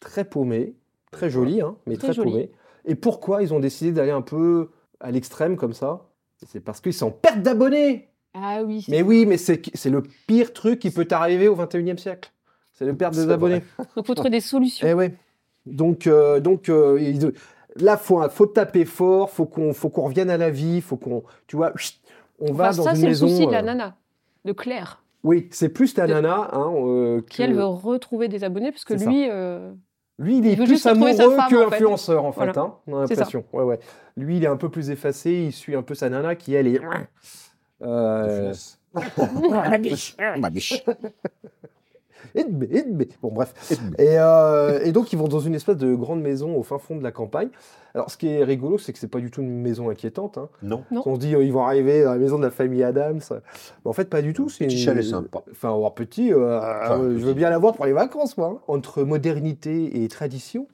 très 0.00 0.24
paumée, 0.24 0.74
très 1.12 1.30
jolie, 1.30 1.60
hein, 1.60 1.76
mais 1.86 1.96
Très 1.96 2.08
très, 2.08 2.14
jolie. 2.14 2.30
paumée. 2.32 2.50
Et 2.86 2.94
pourquoi 2.94 3.42
ils 3.42 3.52
ont 3.52 3.60
décidé 3.60 3.92
d'aller 3.92 4.10
un 4.10 4.22
peu 4.22 4.70
à 5.00 5.10
l'extrême 5.10 5.56
comme 5.56 5.72
ça? 5.74 6.06
C'est 6.46 6.60
parce 6.60 6.80
qu'ils 6.80 6.94
sont 6.94 7.08
en 7.08 7.10
perte 7.10 7.42
d'abonnés 7.42 8.08
Ah 8.32 8.62
oui. 8.64 8.84
Mais 8.88 9.02
oui, 9.02 9.26
mais 9.26 9.36
c'est 9.36 9.60
le 9.90 10.02
pire 10.26 10.52
truc 10.54 10.78
qui 10.80 10.90
peut 10.90 11.04
t'arriver 11.04 11.48
au 11.48 11.54
21e 11.56 11.98
siècle. 11.98 12.32
C'est 12.72 12.86
le 12.86 12.96
perte 12.96 13.14
des 13.14 13.28
abonnés. 13.28 13.62
Donc 13.96 14.06
faut 14.06 14.14
trouver 14.14 14.30
des 14.30 14.40
solutions. 14.40 14.86
Eh 14.88 14.94
ouais. 14.94 15.14
Donc, 15.66 16.08
donc 16.40 16.70
euh, 16.70 16.98
il- 16.98 17.32
là, 17.76 17.96
faut, 17.96 18.28
faut 18.30 18.46
taper 18.46 18.84
fort, 18.84 19.30
faut 19.30 19.46
qu'on 19.46 19.72
faut 19.72 19.88
qu'on 19.88 20.02
revienne 20.02 20.30
à 20.30 20.36
la 20.36 20.50
vie, 20.50 20.80
faut 20.80 20.96
qu'on, 20.96 21.22
tu 21.46 21.56
vois, 21.56 21.72
chut, 21.76 22.00
on 22.40 22.52
va 22.52 22.68
Enfin, 22.70 22.76
dans 22.78 22.82
ça, 22.84 22.90
une 22.90 22.96
c'est 22.96 23.02
le 23.02 23.08
maison. 23.08 23.28
souci 23.28 23.46
de 23.46 23.52
la 23.52 23.58
euh, 23.58 23.62
nana, 23.62 23.96
de 24.44 24.52
Claire, 24.52 25.02
Oui, 25.24 25.48
c'est 25.52 25.68
plus 25.68 25.96
la 25.96 26.06
De- 26.06 26.14
nana 26.14 26.48
hein, 26.52 26.72
euh, 26.76 27.20
qui 27.28 27.42
elle 27.42 27.54
veut 27.54 27.64
retrouver 27.64 28.28
des 28.28 28.44
abonnés 28.44 28.72
parce 28.72 28.84
que 28.84 28.96
ça. 28.96 29.08
lui, 29.10 29.26
euh, 29.30 29.72
Lui, 30.18 30.38
il 30.38 30.46
est 30.46 30.52
Il 30.54 30.64
plus 30.64 30.84
amoureux 30.86 31.12
que 31.14 31.56
en 31.66 31.68
fait. 31.70 31.76
influenceur, 31.76 32.24
en 32.24 32.32
fait. 32.32 32.44
Voilà. 32.52 32.60
hein, 32.60 32.74
on 32.86 32.96
a 32.98 33.06
C'est 33.06 33.14
ça. 33.14 33.20
l'impression. 33.20 33.44
Ouais, 33.52 33.64
ouais. 33.64 33.78
Lui, 34.16 34.36
il 34.38 34.44
est 34.44 34.48
un 34.48 34.56
peu 34.56 34.68
plus 34.68 34.90
effacé. 34.90 35.30
Il 35.32 35.52
suit 35.52 35.74
un 35.74 35.82
peu 35.82 35.94
sa 35.94 36.08
nana 36.10 36.34
qui, 36.34 36.54
elle, 36.54 36.66
est. 36.66 36.80
Euh, 37.82 38.52
Ma 39.50 39.78
biche. 39.78 40.16
Ma 40.38 40.50
biche. 40.50 40.84
Edme, 42.34 42.62
Edme. 42.70 43.02
Bon, 43.22 43.30
bref. 43.32 43.54
Et, 43.98 44.18
euh, 44.18 44.80
et 44.84 44.92
donc, 44.92 45.12
ils 45.12 45.18
vont 45.18 45.28
dans 45.28 45.40
une 45.40 45.54
espèce 45.54 45.76
de 45.76 45.94
grande 45.94 46.20
maison 46.22 46.56
au 46.56 46.62
fin 46.62 46.78
fond 46.78 46.96
de 46.96 47.02
la 47.02 47.10
campagne. 47.12 47.48
Alors, 47.94 48.10
ce 48.10 48.16
qui 48.16 48.28
est 48.28 48.44
rigolo, 48.44 48.78
c'est 48.78 48.92
que 48.92 48.98
c'est 48.98 49.08
pas 49.08 49.18
du 49.18 49.30
tout 49.30 49.40
une 49.42 49.60
maison 49.60 49.90
inquiétante. 49.90 50.38
hein. 50.38 50.48
Non. 50.62 50.84
Non. 50.90 51.02
On 51.06 51.14
se 51.16 51.20
dit, 51.20 51.34
euh, 51.34 51.42
ils 51.42 51.52
vont 51.52 51.64
arriver 51.64 52.04
dans 52.04 52.12
la 52.12 52.18
maison 52.18 52.38
de 52.38 52.44
la 52.44 52.50
famille 52.50 52.84
Adams. 52.84 53.20
Mais 53.30 53.88
en 53.88 53.92
fait, 53.92 54.08
pas 54.08 54.22
du 54.22 54.32
tout. 54.32 54.48
C'est 54.48 54.66
Petit 54.66 54.76
une- 54.76 54.82
chalet 54.84 55.04
sympa. 55.04 55.42
Enfin, 55.50 55.70
avoir 55.74 55.94
petit, 55.94 56.32
euh, 56.32 56.58
Enfin, 56.58 57.00
euh, 57.00 57.10
je 57.18 57.24
veux 57.24 57.32
petit. 57.32 57.34
bien 57.38 57.50
l'avoir 57.50 57.74
pour 57.74 57.86
les 57.86 57.92
vacances, 57.92 58.36
moi. 58.36 58.54
hein. 58.56 58.62
Entre 58.68 59.02
modernité 59.02 60.02
et 60.02 60.08
tradition. 60.08 60.66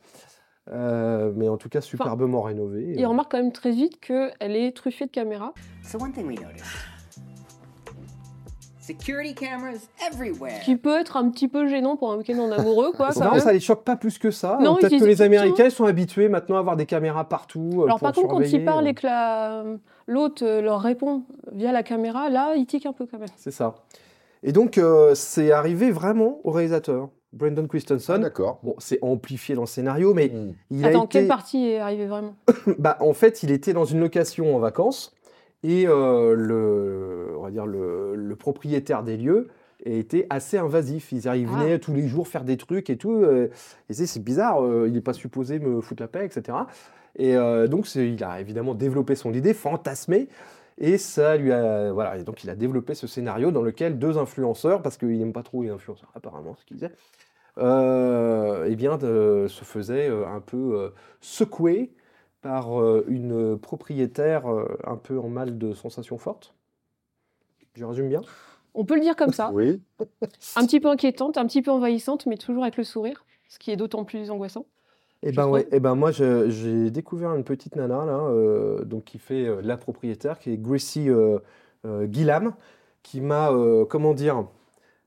Euh, 0.72 1.32
mais 1.36 1.48
en 1.48 1.56
tout 1.56 1.68
cas, 1.68 1.80
superbement 1.80 2.42
rénové. 2.42 2.94
il 2.96 3.06
remarque 3.06 3.30
quand 3.30 3.38
même 3.38 3.52
très 3.52 3.70
vite 3.70 4.00
qu'elle 4.00 4.56
est 4.56 4.74
truffée 4.76 5.06
de 5.06 5.10
caméras. 5.12 5.54
So 5.84 5.96
one 6.02 6.10
thing 6.12 6.26
we 6.26 6.40
noticed. 6.40 6.64
Security 8.86 9.34
cameras 9.34 9.88
everywhere. 10.10 10.60
qui 10.64 10.76
peut 10.76 10.98
être 10.98 11.16
un 11.16 11.28
petit 11.30 11.48
peu 11.48 11.66
gênant 11.68 11.96
pour 11.96 12.12
un 12.12 12.16
week-end 12.18 12.38
en 12.38 12.52
amoureux, 12.52 12.92
quoi. 12.96 13.10
quand 13.12 13.34
Non, 13.34 13.40
ça 13.40 13.52
les 13.52 13.60
choque 13.60 13.82
pas 13.84 13.96
plus 13.96 14.18
que 14.18 14.30
ça. 14.30 14.58
Non, 14.62 14.76
Peut-être 14.76 14.92
ils 14.92 15.00
que 15.00 15.04
les 15.06 15.22
Américains 15.22 15.64
ils 15.66 15.70
sont 15.70 15.84
habitués 15.86 16.28
maintenant 16.28 16.56
à 16.56 16.60
avoir 16.60 16.76
des 16.76 16.86
caméras 16.86 17.28
partout. 17.28 17.70
euh, 17.80 17.84
Alors 17.84 17.98
pour 17.98 18.08
par 18.08 18.12
contre, 18.14 18.28
quand 18.28 18.40
ils 18.40 18.64
parlent 18.64 18.86
euh, 18.86 18.90
et 18.90 18.94
que 18.94 19.06
la- 19.06 19.64
l'autre 20.06 20.44
euh, 20.44 20.60
leur 20.62 20.80
répond 20.80 21.24
via 21.52 21.72
la 21.72 21.82
caméra, 21.82 22.28
là, 22.30 22.54
il 22.56 22.66
tique 22.66 22.86
un 22.86 22.92
peu 22.92 23.06
quand 23.06 23.18
même. 23.18 23.28
C'est 23.36 23.50
ça. 23.50 23.74
Et 24.42 24.52
donc, 24.52 24.78
euh, 24.78 25.14
c'est 25.14 25.50
arrivé 25.50 25.90
vraiment 25.90 26.38
au 26.44 26.50
réalisateur, 26.52 27.08
Brandon 27.32 27.62
Ah, 27.64 27.68
Christensen. 27.68 28.20
D'accord. 28.20 28.60
bon, 28.62 28.74
c'est 28.78 28.98
amplifié 29.02 29.54
dans 29.56 29.62
le 29.62 29.66
scénario, 29.66 30.14
mais 30.14 30.28
Mm. 30.28 30.54
il 30.70 30.84
a 30.84 30.88
Attends, 30.88 31.04
été. 31.04 31.18
quelle 31.18 31.28
partie 31.28 31.68
est 31.70 31.78
arrivée 31.80 32.06
vraiment? 32.06 32.34
Bah, 32.78 32.96
en 33.00 33.12
fait, 33.14 33.42
il 33.42 33.50
était 33.50 33.72
dans 33.72 33.84
une 33.84 33.98
location 34.00 34.54
en 34.54 34.58
vacances 34.60 35.12
et 35.68 35.86
euh, 35.88 36.34
le, 36.34 37.34
on 37.36 37.42
va 37.42 37.50
dire 37.50 37.66
le, 37.66 38.14
le 38.14 38.36
propriétaire 38.36 39.02
des 39.02 39.16
lieux 39.16 39.48
était 39.84 40.26
assez 40.30 40.58
invasif. 40.58 41.12
Ils 41.12 41.26
ils 41.36 41.48
Ah. 41.74 41.78
tous 41.78 41.92
les 41.92 42.06
jours 42.08 42.28
faire 42.28 42.44
des 42.44 42.56
trucs 42.56 42.88
et 42.90 42.96
tout. 42.96 43.12
euh, 43.22 43.48
et 43.90 43.94
c'est 43.94 44.22
bizarre, 44.22 44.64
euh, 44.64 44.86
il 44.86 44.92
n'est 44.94 45.00
pas 45.00 45.12
supposé 45.12 45.58
me 45.58 45.80
foutre 45.80 46.02
la 46.02 46.08
paix, 46.08 46.24
etc. 46.24 46.56
Et 47.16 47.36
euh, 47.36 47.66
donc, 47.66 47.92
il 47.94 48.22
a 48.24 48.40
évidemment 48.40 48.74
développé 48.74 49.14
son 49.14 49.32
idée, 49.32 49.54
fantasmé. 49.54 50.28
Et 50.78 50.98
ça 50.98 51.36
lui 51.36 51.52
a. 51.52 51.90
Voilà, 51.92 52.18
et 52.18 52.22
donc 52.22 52.44
il 52.44 52.50
a 52.50 52.54
développé 52.54 52.94
ce 52.94 53.06
scénario 53.06 53.50
dans 53.50 53.62
lequel 53.62 53.98
deux 53.98 54.18
influenceurs, 54.18 54.82
parce 54.82 54.98
qu'il 54.98 55.18
n'aime 55.18 55.32
pas 55.32 55.42
trop 55.42 55.62
les 55.62 55.70
influenceurs, 55.70 56.10
apparemment, 56.14 56.54
ce 56.58 56.64
qu'il 56.66 56.76
disait, 56.76 56.92
eh 57.58 58.76
bien, 58.76 58.98
de- 58.98 59.46
se 59.48 59.64
faisaient 59.64 60.08
un 60.08 60.40
peu 60.40 60.92
secouer 61.20 61.90
par 62.46 62.80
euh, 62.80 63.04
une 63.08 63.58
propriétaire 63.58 64.46
euh, 64.46 64.78
un 64.84 64.96
peu 64.96 65.18
en 65.18 65.28
mal 65.28 65.58
de 65.58 65.74
sensations 65.74 66.16
fortes. 66.16 66.54
Je 67.74 67.84
résume 67.84 68.08
bien? 68.08 68.20
On 68.74 68.84
peut 68.84 68.94
le 68.94 69.00
dire 69.00 69.16
comme 69.16 69.32
ça. 69.32 69.50
Oui. 69.52 69.82
Un 70.54 70.64
petit 70.64 70.78
peu 70.78 70.88
inquiétante, 70.88 71.38
un 71.38 71.46
petit 71.46 71.60
peu 71.60 71.72
envahissante, 71.72 72.26
mais 72.26 72.36
toujours 72.36 72.62
avec 72.62 72.76
le 72.76 72.84
sourire, 72.84 73.24
ce 73.48 73.58
qui 73.58 73.72
est 73.72 73.76
d'autant 73.76 74.04
plus 74.04 74.30
angoissant. 74.30 74.66
Eh 75.22 75.32
ben, 75.32 75.48
ouais, 75.48 75.66
eh 75.72 75.80
ben 75.80 75.96
moi, 75.96 76.12
j'ai 76.12 76.90
découvert 76.92 77.34
une 77.34 77.42
petite 77.42 77.74
nana, 77.74 78.04
là, 78.04 78.20
euh, 78.28 78.84
donc, 78.84 79.04
qui 79.04 79.18
fait 79.18 79.46
euh, 79.46 79.60
la 79.62 79.76
propriétaire, 79.76 80.38
qui 80.38 80.52
est 80.52 80.56
Gracie 80.56 81.08
euh, 81.08 81.40
euh, 81.84 82.06
Gillam, 82.08 82.54
qui 83.02 83.20
m'a, 83.20 83.50
euh, 83.50 83.84
comment 83.86 84.14
dire, 84.14 84.46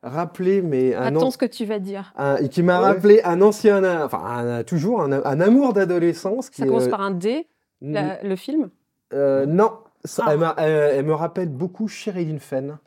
rappelé, 0.03 0.61
mais 0.61 0.95
un, 0.95 1.03
Attends 1.15 1.27
an- 1.27 1.31
ce 1.31 1.37
que 1.37 1.45
tu 1.45 1.65
vas 1.65 1.79
dire. 1.79 2.13
un- 2.17 2.37
et 2.37 2.49
qui 2.49 2.63
m'a 2.63 2.79
Ouais. 2.79 2.87
rappelé 2.87 3.21
un 3.23 3.41
ancien, 3.41 3.83
enfin, 4.03 4.21
un- 4.23 4.63
toujours 4.63 5.01
un, 5.01 5.11
un 5.11 5.41
amour 5.41 5.73
d'adolescence. 5.73 6.49
qui 6.49 6.61
Ça 6.61 6.67
commence 6.67 6.85
euh, 6.85 6.89
par 6.89 7.01
un 7.01 7.11
D, 7.11 7.47
la- 7.81 8.21
le 8.23 8.35
film. 8.35 8.69
euh, 9.13 9.45
non, 9.45 9.71
ça- 10.05 10.23
Ah. 10.27 10.29
elle, 10.33 10.39
m'a- 10.39 10.55
elle- 10.57 10.95
elle 10.99 11.05
me 11.05 11.13
rappelle 11.13 11.49
beaucoup 11.49 11.87
Sherilyn 11.87 12.39
Fenn, 12.39 12.77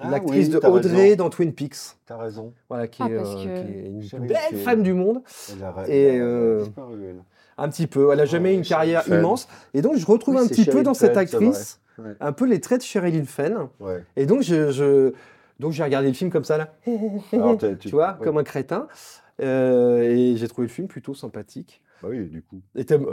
Ah 0.00 0.10
l'actrice 0.10 0.46
oui, 0.48 0.52
de 0.52 0.58
Audrey 0.66 0.96
raison. 1.10 1.16
dans 1.16 1.30
Twin 1.30 1.52
Peaks. 1.52 1.76
T'as 2.06 2.16
raison. 2.16 2.52
Voilà, 2.68 2.86
qui, 2.88 3.02
Ah, 3.02 3.08
est, 3.08 3.14
euh, 3.14 3.22
que- 3.22 3.26
qui 3.26 3.48
est 4.14 4.18
une 4.18 4.26
belle 4.26 4.58
femme 4.64 4.82
du 4.82 4.92
monde. 4.94 5.22
Elle 5.56 5.64
a, 5.64 5.88
Et, 5.88 6.02
elle 6.14 6.22
a 6.22 6.58
disparu, 6.64 7.04
elle. 7.08 7.22
Un 7.60 7.68
petit 7.68 7.88
peu. 7.88 8.12
Elle 8.12 8.20
a 8.20 8.24
jamais 8.24 8.50
Ouais, 8.50 8.54
eu 8.54 8.58
une 8.58 8.64
carrière 8.64 9.02
Fenn. 9.02 9.18
immense. 9.18 9.48
Et 9.74 9.82
donc, 9.82 9.96
je 9.96 10.06
retrouve 10.06 10.36
Oui, 10.36 10.42
un 10.42 10.46
petit 10.46 10.64
peu 10.64 10.84
dans 10.84 10.94
cette 10.94 11.14
Fenn, 11.14 11.18
actrice 11.22 11.80
Ouais. 11.98 12.14
un 12.20 12.30
peu 12.32 12.46
les 12.46 12.60
traits 12.60 12.78
de 12.78 12.84
Sherilyn 12.84 13.24
Fenn. 13.24 13.56
Ouais. 13.80 14.04
Et 14.14 14.26
donc, 14.26 14.42
je, 14.42 14.70
je- 14.70 15.12
donc 15.58 15.72
j'ai 15.72 15.82
regardé 15.82 16.08
le 16.08 16.14
film 16.14 16.30
comme 16.30 16.44
ça, 16.44 16.56
là. 16.58 16.74
Alors, 17.32 17.58
tu 17.78 17.88
vois, 17.88 18.16
ouais. 18.18 18.24
comme 18.24 18.38
un 18.38 18.44
crétin. 18.44 18.88
Euh, 19.40 20.02
et 20.02 20.36
j'ai 20.36 20.48
trouvé 20.48 20.66
le 20.66 20.72
film 20.72 20.88
plutôt 20.88 21.14
sympathique. 21.14 21.82
Bah 22.02 22.08
oui, 22.10 22.26
du 22.26 22.42
coup. 22.42 22.60
Et 22.76 22.84
t'aimes 22.84 23.06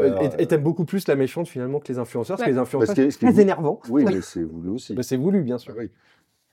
t'aimes 0.47 0.63
beaucoup 0.63 0.85
plus 0.85 1.07
la 1.07 1.15
méchante, 1.15 1.47
finalement, 1.47 1.79
que 1.79 1.91
les 1.91 1.99
influenceurs. 1.99 2.37
Parce 2.37 2.47
que 2.47 2.53
les 2.53 2.59
influenceurs, 2.59 2.95
c'est 2.95 3.07
est 3.07 3.19
très 3.19 3.41
énervant. 3.41 3.79
Oui, 3.89 4.05
mais 4.05 4.21
c'est 4.21 4.43
voulu 4.43 4.69
aussi. 4.69 4.93
Bah, 4.95 5.03
c'est 5.03 5.17
voulu, 5.17 5.41
bien 5.41 5.57
sûr. 5.57 5.73
Ah 5.75 5.81
oui. 5.81 5.91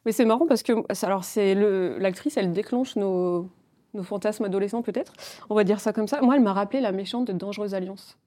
Mais 0.05 0.13
c'est 0.13 0.25
marrant 0.25 0.47
parce 0.47 0.63
que 0.65 0.73
alors 1.05 1.23
c'est 1.23 1.55
le 1.55 1.97
l'actrice, 1.99 2.37
elle 2.37 2.53
déclenche 2.53 2.97
nos 2.97 3.49
nos 3.95 4.03
fantasmes 4.03 4.45
adolescents 4.45 4.83
peut-être. 4.83 5.13
On 5.49 5.55
va 5.55 5.65
dire 5.65 5.79
ça 5.79 5.93
comme 5.93 6.09
ça. 6.09 6.21
Moi, 6.23 6.37
elle 6.37 6.43
m'a 6.43 6.53
rappelé 6.53 6.81
la 6.81 6.93
méchante 6.93 7.27
de 7.29 7.33
Dangereuse 7.33 7.75
Alliance. 7.75 8.19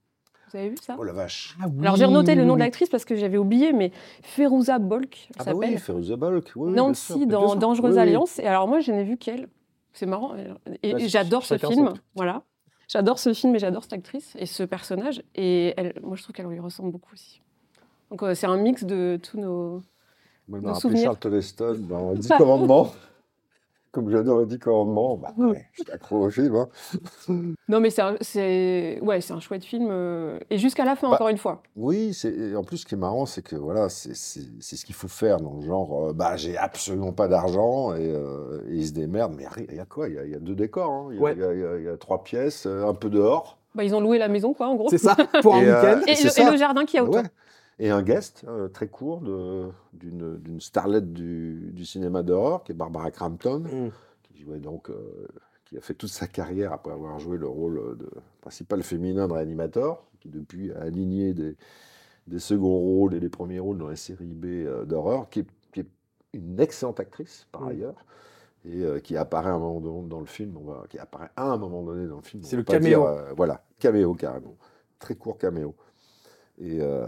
Vous 0.55 0.61
avez 0.61 0.69
vu 0.69 0.77
ça 0.81 0.95
Oh 0.97 1.03
la 1.03 1.11
vache. 1.11 1.57
Alors 1.81 1.97
j'ai 1.97 2.05
renoté 2.05 2.33
le 2.33 2.45
nom 2.45 2.53
de 2.53 2.59
l'actrice 2.59 2.87
parce 2.87 3.03
que 3.03 3.15
j'avais 3.17 3.37
oublié, 3.37 3.73
mais 3.73 3.91
Ferouza 4.23 4.79
Bolk, 4.79 5.27
Ah 5.33 5.39
bah 5.39 5.43
s'appelle. 5.51 5.57
oui, 5.59 5.93
oui, 6.55 6.71
bien 6.73 6.83
Nancy 6.87 7.27
dans. 7.27 7.55
Dangereuse. 7.55 7.97
Alliance. 7.97 8.39
Et 8.39 8.45
alors 8.47 8.67
moi, 8.69 8.79
je 8.79 8.93
n'ai 8.93 9.03
vu 9.03 9.17
qu'elle. 9.17 9.49
C'est 9.91 10.05
marrant. 10.05 10.33
Et, 10.81 10.93
Bah, 10.93 10.99
j'adore 10.99 11.45
ce 11.45 11.57
film. 11.57 11.89
son. 11.89 11.93
Voilà. 12.15 12.43
J'adore 12.87 13.19
ce 13.19 13.33
film 13.33 13.53
et 13.55 13.59
j'adore 13.59 13.83
cette 13.83 13.93
actrice 13.93 14.33
et 14.39 14.45
ce 14.45 14.63
personnage. 14.63 15.21
Et 15.35 15.73
elle, 15.75 15.93
moi, 16.03 16.15
je 16.15 16.23
trouve 16.23 16.33
qu'elle 16.33 16.45
lui 16.45 16.59
ressemble 16.61 16.91
beaucoup 16.91 17.13
aussi. 17.13 17.41
Donc 18.11 18.23
euh, 18.23 18.33
c'est 18.33 18.47
un 18.47 18.57
mix 18.57 18.85
de 18.85 19.19
tous 19.21 19.37
nos. 19.37 19.81
Moi, 20.47 20.59
je 20.61 20.65
me 20.67 20.71
rappelle. 20.71 20.97
Charlton 20.97 21.33
Heston 21.33 21.75
dans 21.89 22.11
Les 22.13 22.19
Dix 22.19 22.29
Commandements. 22.37 22.91
Comme 23.95 24.09
j'adore 24.09 24.41
les 24.41 24.45
Dix 24.45 24.59
Commandements, 24.59 25.15
bah, 25.15 25.33
ouais, 25.37 25.67
j'étais 25.71 25.93
accro 25.93 26.25
au 26.25 26.29
film. 26.29 26.53
hein. 26.57 26.67
Non, 27.69 27.79
mais 27.79 27.89
c'est 27.89 28.01
un- 28.01 28.17
c'est 28.19 28.99
ouais, 29.01 29.21
c'est 29.21 29.31
un 29.31 29.39
chouette 29.39 29.63
film. 29.63 29.87
euh, 29.89 30.37
Et 30.49 30.57
jusqu'à 30.57 30.83
la 30.83 30.97
fin, 30.97 31.07
Bah, 31.09 31.15
encore 31.15 31.29
une 31.29 31.37
fois. 31.37 31.63
Oui, 31.77 32.13
c'est 32.13 32.29
et 32.35 32.55
en 32.57 32.63
plus, 32.65 32.79
ce 32.79 32.85
qui 32.85 32.95
est 32.95 32.97
marrant, 32.97 33.25
c'est 33.25 33.41
que 33.41 33.55
voilà, 33.55 33.87
c'est 33.87 34.13
ce 34.13 34.85
qu'il 34.85 34.93
faut 34.95 35.07
faire 35.07 35.39
dans 35.39 35.53
le 35.53 35.61
genre, 35.61 36.09
euh, 36.09 36.13
bah, 36.13 36.35
j'ai 36.35 36.57
absolument 36.57 37.13
pas 37.13 37.29
d'argent 37.29 37.95
et, 37.95 37.99
euh, 38.13 38.59
et 38.69 38.75
ils 38.75 38.87
se 38.87 38.91
démerdent. 38.93 39.33
Mais 39.37 39.45
il 39.69 39.75
y 39.75 39.79
a 39.79 39.85
quoi? 39.85 40.09
Il 40.09 40.15
y 40.15 40.19
a, 40.19 40.25
il 40.25 40.31
y 40.31 40.35
a 40.35 40.39
deux 40.39 40.55
décors. 40.55 40.91
hein. 40.91 41.07
Il 41.11 41.15
y, 41.15 41.19
a- 41.19 41.21
Ouais. 41.21 41.35
y 41.87 41.93
y 41.93 41.97
trois 41.97 42.21
pièces, 42.23 42.65
un 42.65 42.93
peu 42.93 43.09
dehors. 43.09 43.57
Bah, 43.75 43.85
ils 43.85 43.95
ont 43.95 44.01
loué 44.01 44.17
la 44.17 44.27
maison, 44.27 44.53
quoi, 44.53 44.67
en 44.67 44.75
gros. 44.75 44.89
C'est 44.89 44.97
ça, 44.97 45.15
pour 45.41 45.55
un 45.55 45.61
Et, 45.61 45.67
euh, 45.69 45.95
week-end. 45.95 46.01
Et, 46.07 46.15
ça. 46.15 46.47
et 46.47 46.51
le 46.51 46.57
jardin 46.57 46.83
qu'il 46.85 46.97
y 46.97 46.99
a 46.99 47.03
autour. 47.05 47.15
Ouais. 47.21 47.23
Et 47.79 47.89
un 47.89 48.01
guest 48.03 48.45
euh, 48.47 48.67
très 48.69 48.87
court 48.87 49.21
d'une 49.93 50.61
starlette 50.61 51.11
du, 51.11 51.71
du 51.73 51.85
cinéma 51.85 52.23
d'horreur, 52.23 52.63
qui 52.63 52.71
est 52.71 52.75
Barbara 52.75 53.11
Crampton, 53.11 53.59
Mm. 53.59 53.89
qui 54.23 54.39
jouait 54.41 54.59
donc, 54.59 54.89
euh, 54.89 55.27
qui 55.65 55.77
a 55.77 55.81
fait 55.81 55.93
toute 55.93 56.09
sa 56.09 56.27
carrière 56.27 56.71
après 56.71 56.91
avoir 56.93 57.19
joué 57.19 57.37
le 57.37 57.47
rôle 57.47 57.97
de 57.97 58.09
principal 58.41 58.81
féminin 58.83 59.27
de 59.27 59.33
Reanimator, 59.33 60.05
qui 60.21 60.29
depuis 60.29 60.71
a 60.71 60.81
aligné 60.83 61.33
des, 61.33 61.57
des 62.27 62.39
seconds 62.39 62.77
rôles 62.77 63.13
et 63.13 63.19
des 63.19 63.29
premiers 63.29 63.59
rôles 63.59 63.77
dans 63.77 63.89
les 63.89 63.95
séries 63.97 64.33
B 64.33 64.45
euh, 64.45 64.85
d'horreur, 64.85 65.29
qui, 65.29 65.39
est- 65.41 65.47
qui 65.73 65.81
est 65.81 65.87
une 66.33 66.59
excellente 66.59 66.99
actrice 67.01 67.47
par 67.51 67.63
Mm. 67.63 67.67
ailleurs. 67.69 67.95
Et 68.67 68.81
euh, 68.83 68.99
qui 68.99 69.15
apparaît 69.15 69.51
à 69.51 69.53
un 69.53 69.59
moment 69.59 69.79
donné 69.79 70.07
dans 70.07 70.19
le 70.21 70.25
film, 70.25 70.57
on 70.57 70.63
va, 70.63 70.85
qui 70.89 70.97
apparaît 70.97 71.29
à 71.35 71.51
un 71.51 71.57
moment 71.57 71.83
donné 71.83 72.07
dans 72.07 72.15
le 72.15 72.23
film. 72.23 72.41
on 72.43 72.47
C'est 72.47 72.55
le 72.55 72.63
caméo. 72.63 73.01
dire, 73.01 73.03
euh, 73.03 73.33
voilà, 73.37 73.63
caméo 73.79 74.15
carrément. 74.15 74.55
Très 74.97 75.13
court 75.15 75.37
caméo. 75.37 75.75
Et 76.59 76.79
euh, 76.81 77.05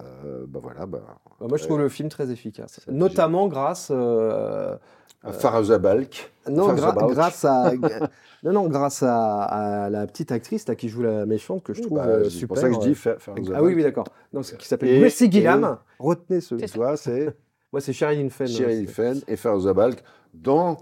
bah 0.47 0.59
voilà, 0.61 0.85
bah, 0.85 0.99
Bah, 1.39 1.45
moi, 1.47 1.57
je 1.57 1.63
trouve 1.63 1.79
le 1.79 1.89
film 1.89 2.09
très 2.09 2.31
efficace. 2.31 2.81
Notamment 2.89 3.47
grâce. 3.47 3.89
euh, 3.91 4.75
à 5.23 5.31
Farouza 5.33 5.77
Balk. 5.79 6.31
Non, 6.49 6.73
gra- 6.73 6.93
Balk. 6.93 7.11
grâce 7.11 7.43
à. 7.45 7.71
non, 8.43 8.51
non, 8.53 8.67
grâce 8.67 9.03
à, 9.03 9.41
à 9.43 9.89
la 9.89 10.05
petite 10.05 10.31
actrice 10.31 10.67
là, 10.67 10.75
qui 10.75 10.89
joue 10.89 11.01
la 11.01 11.25
méchante 11.25 11.63
que 11.63 11.73
je 11.73 11.81
trouve 11.81 11.97
Bah, 11.97 12.05
euh, 12.07 12.23
c'est 12.25 12.29
super. 12.31 12.47
pour 12.49 12.57
ça 12.57 12.67
que 12.69 12.75
je 12.75 12.79
dis 12.79 12.89
euh, 12.91 12.93
Fa- 12.93 13.17
Farouza 13.19 13.53
Ah 13.55 13.61
oui, 13.61 13.67
Balk. 13.69 13.77
oui, 13.77 13.83
d'accord. 13.83 14.05
Non, 14.33 14.43
c'est- 14.43 14.57
qui 14.57 14.67
s'appelle 14.67 14.89
et- 14.89 15.09
Gillam. 15.09 15.77
Retenez 15.99 16.41
ce. 16.41 16.55
Tu 16.55 16.77
vois, 16.77 16.97
c'est 16.97 17.35
Moi, 17.73 17.81
c'est 17.81 17.93
Sherilyn 17.93 18.29
Fenn. 18.29 18.47
Sheryl 18.47 18.87
c'est- 18.87 18.93
Fenn 18.93 19.21
et 19.27 19.35
Farouza 19.37 19.73
Balk 19.73 20.03
dans 20.33 20.77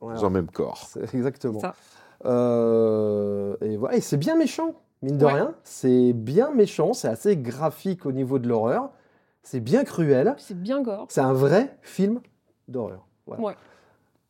voilà. 0.00 0.20
un 0.22 0.30
même 0.30 0.50
corps. 0.50 0.88
Exactement. 1.14 1.58
Ça. 1.60 1.74
Euh, 2.52 3.56
et 3.60 3.76
voilà, 3.76 3.96
et 3.96 4.00
c'est 4.00 4.16
bien 4.16 4.36
méchant, 4.36 4.74
mine 5.02 5.18
de 5.18 5.24
Ouais. 5.24 5.32
rien. 5.32 5.54
C'est 5.64 6.12
bien 6.12 6.50
méchant, 6.52 6.92
c'est 6.92 7.08
assez 7.08 7.36
graphique 7.36 8.06
au 8.06 8.12
niveau 8.12 8.38
de 8.38 8.48
l'horreur. 8.48 8.90
C'est 9.42 9.60
bien 9.60 9.84
cruel. 9.84 10.34
C'est 10.38 10.60
bien 10.60 10.82
gore. 10.82 11.06
C'est 11.08 11.20
un 11.20 11.32
vrai 11.32 11.76
film 11.82 12.20
d'horreur. 12.68 13.06
Voilà. 13.26 13.42
Ouais. 13.42 13.54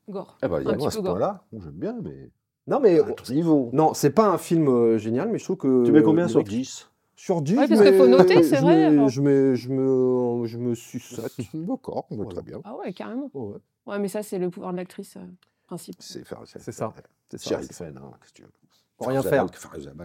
Gore. 0.09 0.39
Eh 0.43 0.49
ben, 0.49 0.61
il 0.61 0.67
y 0.67 0.69
Un 0.69 0.71
a 0.71 0.73
petit 0.75 0.79
moi 0.81 0.89
à 0.89 0.91
ce 0.91 0.99
point-là, 1.01 1.45
j'aime 1.53 1.71
bien, 1.73 1.97
mais 2.03 2.31
Non, 2.67 2.81
mais 2.81 2.99
à 3.01 3.33
niveau. 3.33 3.71
non, 3.73 3.95
c'est 3.95 4.11
pas 4.11 4.29
un 4.29 4.39
film 4.39 4.69
euh, 4.69 4.99
génial, 4.99 5.29
mais 5.31 5.39
je 5.39 5.45
trouve 5.45 5.57
que. 5.57 5.85
Tu 5.85 5.93
mets 5.93 6.03
combien 6.03 6.29
sur 6.29 6.39
mec- 6.41 6.49
10 6.49 6.91
Sur 7.17 7.43
10 7.43 7.59
Ouais, 7.59 7.69
parce 7.69 7.81
qu'il 7.81 7.91
mets- 7.93 7.99
faut 7.99 8.07
noter, 8.07 8.43
c'est 8.43 8.57
je 8.57 8.61
vrai, 8.63 8.91
mets-. 8.91 9.09
Je 9.09 9.21
me, 9.21 9.55
je 9.55 9.69
me, 9.71 10.47
je 10.47 10.57
me 10.59 10.75
suçote. 10.75 11.33
D'accord, 11.55 12.07
on 12.11 12.17
va 12.17 12.23
Voilà. 12.25 12.41
très 12.41 12.51
bien. 12.51 12.61
Ah 12.65 12.77
ouais, 12.77 12.93
carrément. 12.93 13.31
Oh, 13.35 13.53
ouais. 13.55 13.93
Ouais, 13.93 13.99
mais 13.99 14.09
ça, 14.09 14.23
c'est 14.23 14.39
le 14.39 14.51
pouvoir 14.51 14.73
de 14.73 14.77
l'actrice 14.79 15.17
euh, 15.17 15.21
principe. 15.67 15.97
C'est 15.99 16.25
faire- 16.27 16.43
C'est 16.47 16.59
ça. 16.61 16.93
C'est 17.31 17.39
ça, 17.39 17.59
c'est 17.63 17.73
ça. 17.73 17.85
Fenn, 17.87 17.97
hein, 17.99 18.11
qu'est-ce 18.21 18.33
que 18.33 18.37
tu 18.37 18.43
veux. 18.43 18.49
Faut 18.99 19.07
rien 19.07 19.23
faire. 19.23 19.47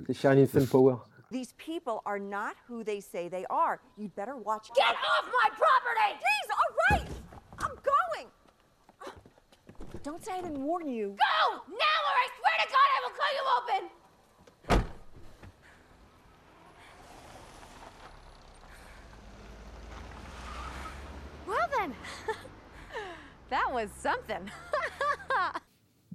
C'est 0.08 0.14
Sherilyn 0.14 0.46
Fenn 0.48 0.68
Power. 0.68 1.00
These 1.32 1.54
people 1.54 2.02
are 2.06 2.20
not 2.20 2.56
who 2.68 2.84
they 2.84 3.02
say 3.02 3.28
they 3.28 3.46
are. 3.50 3.80
You'd 3.98 4.16
better 4.16 4.36
watch. 4.38 4.70
Get 4.76 4.86
off 4.86 5.26
my 5.26 5.50
property! 5.50 6.20
Please, 6.20 6.50
all 6.52 6.76
right. 6.92 7.08
I'm 7.58 7.76
going. 7.82 8.28
Don't 10.04 10.24
say 10.24 10.34
I 10.34 10.42
didn't 10.42 10.62
warn 10.64 10.88
you. 10.88 11.08
Go! 11.08 11.62
Now 11.70 12.00
or 12.06 12.16
I 12.22 12.28
swear 12.38 12.56
to 12.62 12.68
God 12.70 12.88
I 12.94 13.00
will 13.04 13.16
cut 13.18 13.32
you 13.34 13.44
open! 13.58 13.90
Well 21.48 21.68
then, 21.80 21.94
that 23.50 23.72
was 23.74 23.90
something. 24.00 24.52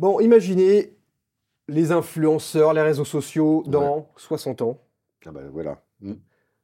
Bon, 0.01 0.23
imaginez 0.23 0.91
les 1.69 1.93
influenceurs, 1.93 2.73
les 2.73 2.83
réseaux 2.83 3.05
sociaux 3.05 3.63
dans 3.67 4.09
60 4.17 4.63
ans. 4.63 4.79
Ah 5.27 5.31
ben 5.31 5.49
voilà. 5.53 5.83
Hmm. 6.01 6.15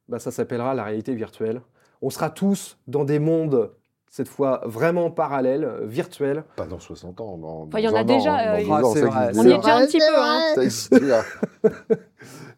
Bah, 0.07 0.19
ça 0.19 0.31
s'appellera 0.31 0.73
la 0.73 0.83
réalité 0.83 1.13
virtuelle. 1.13 1.61
On 2.01 2.09
sera 2.09 2.29
tous 2.29 2.77
dans 2.87 3.05
des 3.05 3.19
mondes, 3.19 3.71
cette 4.15 4.29
fois 4.29 4.61
vraiment 4.63 5.11
parallèles, 5.11 5.65
euh, 5.65 5.81
virtuels. 5.83 6.45
Pas 6.55 6.65
dans 6.65 6.79
60 6.79 7.19
ans. 7.19 7.37
Dans, 7.37 7.63
Enfin, 7.63 7.79
il 7.79 7.83
y 7.83 7.87
en 7.89 7.95
a 7.95 8.05
déjà, 8.05 8.55
euh, 8.55 8.63
Ah, 8.71 8.81
ans, 8.81 8.93
c'est 8.93 9.01
vrai, 9.01 9.31
On 9.35 9.43
y 9.43 9.51
est 9.51 9.57
déjà 9.57 9.75
un 9.75 9.85
petit 9.85 9.97
peu, 9.97 10.05
hein. 10.17 11.99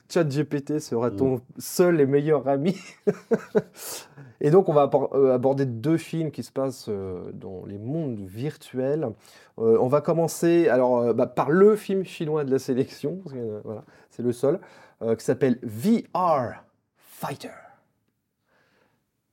Chat 0.08 0.24
GPT 0.26 0.78
sera 0.78 1.10
ton 1.10 1.42
seul 1.58 2.00
et 2.00 2.06
meilleur 2.06 2.48
ami. 2.48 2.78
et 4.40 4.52
donc, 4.52 4.70
on 4.70 4.74
va 4.74 4.88
euh, 5.16 5.34
aborder 5.34 5.66
deux 5.66 5.98
films 5.98 6.30
qui 6.30 6.44
se 6.44 6.52
passent 6.52 6.90
euh, 6.90 7.32
dans 7.34 7.66
les 7.66 7.80
mondes 7.80 8.20
virtuels. 8.20 9.10
Euh, 9.58 9.80
on 9.82 9.88
va 9.88 10.02
commencer 10.02 10.70
alors, 10.70 11.12
bah, 11.16 11.26
par 11.26 11.50
le 11.50 11.76
film 11.76 12.04
chinois 12.06 12.44
de 12.44 12.52
la 12.52 12.60
sélection, 12.60 13.18
parce 13.24 13.34
que, 13.34 13.40
euh, 13.40 13.62
voilà, 13.64 13.84
c'est 14.12 14.22
le 14.22 14.32
seul, 14.32 14.60
euh, 15.02 15.16
qui 15.16 15.26
s'appelle 15.26 15.58
VR 15.64 16.64
Fighter. 16.98 17.50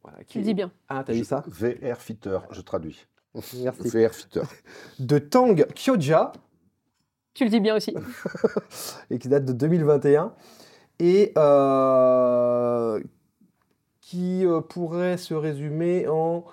Voilà, 0.05 0.19
qui- 0.25 0.35
Tu 0.35 0.39
le 0.39 0.45
dis 0.45 0.55
bien. 0.55 0.71
Ah, 0.89 1.03
t'as 1.05 1.13
vu 1.15 1.25
ça 1.25 1.43
VR 1.49 1.99
Fitter, 2.01 2.39
je 2.51 2.61
traduis. 2.61 3.07
Merci. 3.35 3.89
VR 3.89 4.13
Fitter. 4.15 4.43
De 5.01 5.19
Tang 5.19 5.57
Kyoja, 5.75 6.31
Tu 7.35 7.45
le 7.45 7.51
dis 7.51 7.59
bien 7.61 7.75
aussi. 7.75 7.95
et 9.11 9.19
qui 9.19 9.29
date 9.29 9.45
de 9.45 9.53
2021, 9.53 10.33
et 11.01 11.33
euh, 11.37 13.01
qui 14.01 14.47
euh, 14.47 14.61
pourrait 14.61 15.17
se 15.17 15.35
résumer 15.35 16.07
en 16.07 16.45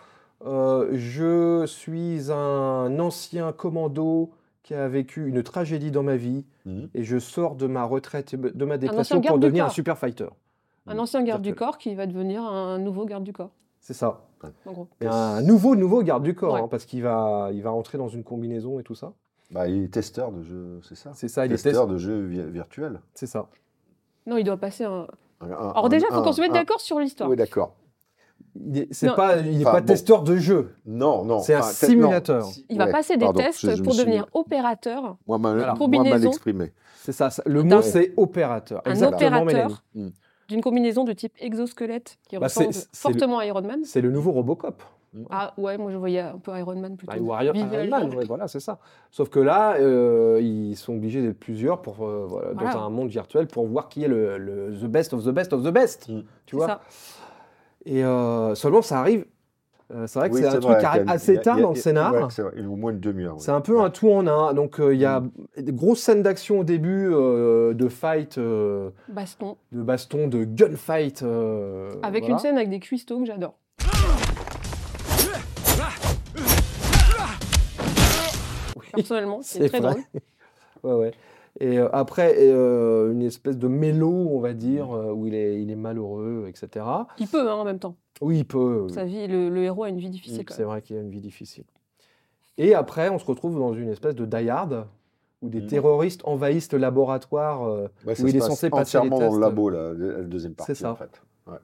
euh, 0.46 0.90
Je 0.94 1.66
suis 1.68 2.32
un 2.32 2.98
ancien 3.00 3.52
commando 3.52 4.32
qui 4.64 4.74
a 4.74 4.88
vécu 4.88 5.28
une 5.28 5.44
tragédie 5.44 5.92
dans 5.92 6.04
ma 6.04 6.16
vie, 6.16 6.46
Mhm. 6.66 6.90
et 6.94 7.04
je 7.04 7.18
sors 7.20 7.56
de 7.56 7.68
ma 7.68 7.84
retraite, 7.84 8.36
de 8.36 8.66
ma 8.66 8.78
dépression 8.78 9.20
pour 9.22 9.38
devenir 9.40 9.66
un 9.66 9.70
super 9.70 9.98
fighter. 9.98 10.28
Un 10.92 11.00
ancien 11.00 11.24
garde 11.24 11.42
du 11.42 11.56
corps 11.56 11.78
qui 11.78 11.96
va 11.96 12.06
devenir 12.06 12.44
un 12.44 12.78
nouveau 12.80 13.06
garde 13.06 13.24
du 13.24 13.34
corps, 13.34 13.52
C'est 13.80 13.94
ça. 13.94 14.22
en 14.66 14.72
gros. 14.72 14.88
Et 15.00 15.08
un 15.08 15.42
nouveau, 15.42 15.76
nouveau 15.76 16.04
garde 16.04 16.24
du 16.24 16.36
corps, 16.36 16.54
Ouais. 16.56 16.62
hein, 16.62 16.68
parce 16.70 16.86
qu'il 16.86 17.02
va, 17.04 17.50
il 17.54 17.62
va 17.64 17.70
rentrer 17.70 17.98
dans 17.98 18.08
une 18.10 18.24
combinaison 18.24 18.80
et 18.80 18.84
tout 18.84 18.96
ça. 18.96 19.14
Bah, 19.52 19.68
il 19.68 19.84
est 19.84 19.88
testeur 19.94 20.32
de 20.32 20.44
jeux, 20.44 20.80
c'est 20.88 20.96
ça? 20.96 21.12
C'est 21.14 21.28
ça, 21.28 21.46
il 21.46 21.52
est 21.52 21.56
Testeur 21.62 21.84
test- 21.86 21.94
de 21.94 21.98
jeux 21.98 22.26
vi- 22.28 22.50
virtuels. 22.52 23.02
C'est 23.14 23.28
ça. 23.28 23.48
Non, 24.26 24.38
il 24.38 24.44
doit 24.44 24.58
passer 24.58 24.84
un. 24.86 25.08
Un- 25.42 25.46
Alors 25.52 25.86
un- 25.86 25.90
déjà, 25.90 26.06
il 26.10 26.14
faut 26.14 26.22
qu'on 26.22 26.32
se 26.34 26.42
mette 26.42 26.54
d'accord 26.54 26.80
sur 26.80 27.00
l'histoire. 27.00 27.30
Oui, 27.30 27.36
d'accord. 27.36 27.76
Il 28.56 28.78
est- 28.78 28.88
C'est 28.94 29.08
Non. 29.08 29.16
pas, 29.16 29.38
il 29.38 29.58
n'est 29.58 29.64
Enfin, 29.64 29.72
pas 29.74 29.80
bon. 29.82 29.86
testeur 29.88 30.24
de 30.24 30.36
jeu. 30.38 30.76
Non, 30.86 31.24
non. 31.26 31.40
C'est 31.40 31.54
un 31.56 31.60
enfin, 31.60 31.68
peut-être- 31.70 31.82
non. 31.82 31.88
simulateur. 31.90 32.46
Si- 32.46 32.66
Il 32.70 32.78
va 32.78 32.86
ouais, 32.86 32.92
passer 32.92 33.16
des 33.18 33.26
pardon, 33.26 33.40
tests 33.42 33.60
je- 33.62 33.72
je 33.76 33.80
me 33.80 33.84
pour 33.84 33.94
suis- 33.94 34.04
devenir 34.04 34.26
opérateur, 34.34 35.18
Moi, 35.28 35.38
mal, 35.38 35.58
moi, 35.58 35.66
mal 35.68 35.78
Combinaison. 35.78 36.30
exprimé. 36.30 36.74
C'est 36.98 37.12
ça. 37.14 37.30
ça- 37.30 37.44
Le 37.46 37.64
mot, 37.64 37.82
c'est 37.82 38.14
opérateur. 38.18 38.82
un 38.86 38.92
Exactement, 38.92 39.42
opérateur. 39.42 39.84
D'une 40.52 40.62
combinaison 40.62 41.04
de 41.04 41.14
type 41.14 41.34
exosquelette 41.40 42.18
qui 42.30 42.38
Bah, 42.38 42.46
ressemble 42.46 42.74
c'est 42.74 42.82
le- 42.84 42.88
fortement 42.98 43.40
à 43.40 43.46
Iron 43.46 43.62
Man. 43.62 43.82
C'est 43.84 44.02
le 44.02 44.12
nouveau 44.12 44.32
Robocop. 44.32 44.84
Ah 45.30 45.54
ouais, 45.58 45.78
moi 45.78 45.92
je 45.92 45.98
voyais 45.98 46.20
un 46.22 46.38
peu 46.38 46.58
Iron 46.58 46.76
Man 46.80 46.96
plutôt. 46.96 47.12
Bah, 47.12 47.20
ou 47.20 47.44
Iron. 47.44 47.88
Man, 47.90 48.16
ouais, 48.16 48.24
voilà, 48.26 48.48
c'est 48.48 48.62
ça. 48.62 48.80
Sauf 49.12 49.30
que 49.30 49.40
là, 49.40 49.76
euh, 49.76 50.40
ils 50.42 50.76
sont 50.78 50.94
obligés 50.96 51.22
d'être 51.22 51.38
plusieurs 51.40 51.82
pour, 51.82 52.06
euh, 52.06 52.26
voilà, 52.30 52.52
Voilà. 52.54 52.74
dans 52.76 52.80
un 52.86 52.90
monde 52.90 53.10
virtuel 53.10 53.48
pour 53.48 53.68
voir 53.68 53.90
qui 53.90 54.04
est 54.04 54.08
le, 54.08 54.38
le- 54.38 54.72
the 54.74 54.86
best 54.86 55.14
of 55.14 55.26
the 55.26 55.30
best 55.30 55.52
of 55.52 55.64
the 55.64 55.70
best. 55.74 56.08
Mm. 56.08 56.22
Tu 56.46 56.56
vois 56.56 56.68
ça. 56.68 56.82
Et 57.86 58.04
euh, 58.06 58.56
seulement, 58.56 58.82
ça 58.82 59.00
arrive. 59.00 59.26
Euh, 59.94 60.08
c'est 60.08 60.20
vrai 60.20 60.30
que 60.30 60.36
Oui, 60.36 60.42
c'est 60.42 60.48
un 60.48 60.60
truc 60.60 60.78
qui 60.80 60.86
arrive 60.86 61.04
assez 61.10 61.38
tard 61.40 61.60
dans 61.60 61.70
le 61.72 61.76
scénar. 61.76 62.14
ouais, 62.14 62.22
c'est 62.30 62.44
au 62.44 62.76
moins 62.76 62.92
une 62.92 63.00
demi-heure. 63.00 63.36
C'est 63.40 63.52
un 63.52 63.62
peu 63.62 63.80
un 63.82 63.90
tout 63.90 64.10
en 64.12 64.26
un. 64.28 64.54
Donc, 64.54 64.80
euh, 64.80 64.94
il 64.94 65.00
y 65.02 65.06
a 65.06 65.22
des 65.58 65.74
grosses 65.74 66.00
scènes 66.00 66.24
d'action 66.24 66.60
au 66.60 66.64
début, 66.64 67.10
euh, 67.12 67.74
de 67.74 67.88
fight, 67.90 68.38
euh, 68.38 68.90
Baston. 69.10 69.58
de 69.72 69.82
baston, 69.82 70.28
de 70.28 70.44
gunfight. 70.46 71.24
euh, 71.24 71.92
Avec 72.04 72.24
voilà. 72.24 72.34
une 72.36 72.40
scène 72.40 72.56
avec 72.58 72.70
des 72.70 72.80
cuistots 72.80 73.20
que 73.20 73.26
j'adore. 73.26 73.56
Personnellement, 78.94 79.40
c'est 79.42 79.60
C'est 79.64 79.70
très 79.70 79.80
vrai. 79.80 79.92
drôle. 79.92 80.04
Ouais, 80.84 80.94
ouais. 80.94 81.12
Et 81.64 81.78
euh, 81.78 81.88
après, 81.94 82.36
euh, 82.40 83.12
une 83.12 83.22
espèce 83.22 83.58
de 83.58 83.68
mélo, 83.68 84.10
on 84.10 84.40
va 84.40 84.54
dire, 84.54 84.92
euh, 84.96 85.12
où 85.14 85.28
il 85.28 85.36
est, 85.36 85.62
il 85.62 85.70
est 85.70 85.76
malheureux, 85.76 86.46
etc. 86.48 86.86
Il 87.20 87.28
peut 87.28 87.48
hein, 87.50 87.54
en 87.54 87.64
même 87.64 87.78
temps. 87.78 87.96
Oui, 88.20 88.40
il 88.40 88.46
peut. 88.46 88.82
oui. 88.88 88.94
Sa 88.94 89.06
vie, 89.06 89.28
le, 89.28 89.50
le 89.50 89.64
héros 89.64 89.84
a 89.84 89.90
une 89.90 90.00
vie 90.00 90.10
difficile 90.10 90.44
C'est 90.50 90.64
vrai 90.64 90.82
qu'il 90.82 90.98
a 90.98 91.02
une 91.02 91.12
vie 91.12 91.22
difficile. 91.22 91.66
Et 92.58 92.74
après, 92.74 93.10
on 93.10 93.20
se 93.20 93.26
retrouve 93.26 93.60
dans 93.60 93.74
une 93.74 93.90
espèce 93.90 94.16
de 94.16 94.26
die-hard, 94.26 94.88
où 95.44 95.50
des 95.50 95.62
Mhm. 95.62 95.68
terroristes 95.68 96.22
envahissent 96.26 96.72
le 96.72 96.80
laboratoire 96.80 97.64
euh, 97.68 97.88
Ouais, 98.06 98.16
ça 98.16 98.24
où 98.24 98.28
il 98.28 98.36
est 98.36 98.40
censé 98.42 98.70
passer 98.70 98.98
les 98.98 99.06
entièrement 99.06 99.18
tests. 99.20 99.30
dans 99.32 99.36
le 99.36 99.42
labo, 99.42 99.70
là, 99.70 99.94
la 99.94 100.22
deuxième 100.24 100.54
partie, 100.56 100.76
ça. 100.76 100.92
en 100.92 100.96
fait. 100.96 101.22
Ouais. 101.48 101.58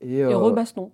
Et, 0.00 0.18
Et 0.18 0.24
euh, 0.24 0.36
rebaston. 0.36 0.90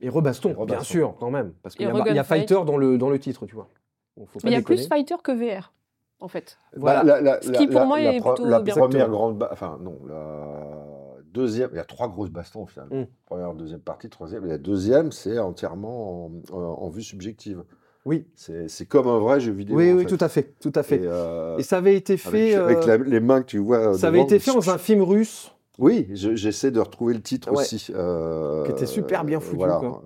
et 0.00 0.08
rebaston, 0.08 0.50
Et 0.50 0.52
bien 0.54 0.60
rebaston. 0.62 0.84
sûr, 0.84 1.14
quand 1.20 1.30
même. 1.30 1.52
Parce 1.62 1.74
qu'il 1.76 1.86
y, 1.86 1.90
a- 1.90 2.22
y 2.22 2.24
fighter 2.24 2.64
dans 2.66 2.76
le, 2.76 2.98
dans 2.98 3.10
le 3.10 3.18
titre, 3.20 3.46
tu 3.46 3.54
vois. 3.54 3.68
Bon, 4.16 4.26
faut 4.26 4.38
pas 4.40 4.46
Mais 4.46 4.50
il 4.52 4.54
y 4.54 4.58
a 4.58 4.62
plus 4.62 4.86
fighter 4.88 5.16
que 5.22 5.32
VR, 5.32 5.72
en 6.20 6.28
fait. 6.28 6.56
Voilà. 6.76 7.02
Bah, 7.04 7.06
la, 7.06 7.20
la- 7.20 7.42
Ce 7.42 7.50
qui, 7.50 7.66
la- 7.66 7.70
pour 7.72 7.80
la- 7.80 7.86
moi, 7.86 8.00
la 8.00 8.14
est 8.14 8.20
plutôt 8.20 8.46
la 8.46 8.60
bien. 8.60 8.74
première 8.74 9.08
grande, 9.10 9.38
ba- 9.38 9.50
enfin 9.52 9.78
non, 9.82 9.98
la 10.08 11.16
deuxième, 11.32 11.70
il 11.72 11.76
y 11.76 11.80
a 11.80 11.84
trois 11.84 12.08
grosses 12.08 12.30
bastons 12.30 12.62
au 12.62 12.66
final. 12.66 12.88
Mm. 12.90 13.06
Première, 13.26 13.54
deuxième 13.54 13.80
partie, 13.80 14.08
troisième. 14.08 14.44
Et 14.46 14.48
la 14.48 14.58
deuxième, 14.58 15.12
c'est 15.12 15.38
entièrement 15.38 16.30
en, 16.52 16.88
vue 16.88 17.02
subjective. 17.02 17.64
Oui, 18.06 18.26
C'est 18.34 18.86
comme 18.86 19.08
un 19.08 19.18
vrai 19.18 19.40
jeu 19.40 19.52
vidéo. 19.52 19.76
oui, 19.76 19.90
en 19.92 19.96
oui, 19.96 20.02
fait. 20.04 20.16
tout 20.16 20.22
à 20.24 20.28
fait, 20.28 20.54
tout 20.60 20.72
à 20.74 20.82
fait. 20.82 20.96
Et, 20.96 21.06
euh, 21.06 21.56
Et 21.56 21.62
ça 21.62 21.78
avait 21.78 21.96
été 21.96 22.16
fait, 22.18 22.54
avec 22.54 22.78
euh, 22.78 22.86
la- 22.86 22.96
les 22.98 23.20
mains 23.20 23.40
que 23.40 23.46
tu 23.46 23.58
vois. 23.58 23.94
ça 23.96 24.08
avait 24.08 24.20
été 24.20 24.38
fait 24.38 24.52
dans 24.52 24.68
un 24.70 24.76
film 24.78 25.02
russe. 25.02 25.50
Oui, 25.78 26.06
je- 26.12 26.34
j'essaie 26.36 26.70
de 26.70 26.78
retrouver 26.80 27.14
le 27.14 27.22
titre 27.22 27.50
Ouais. 27.50 27.58
aussi. 27.62 27.86
euh, 27.94 28.62
Qui 28.64 28.72
était 28.72 28.86
super 28.86 29.24
bien 29.24 29.40
foutu, 29.40 29.56
Voilà. 29.56 29.76
quoi. 29.78 30.02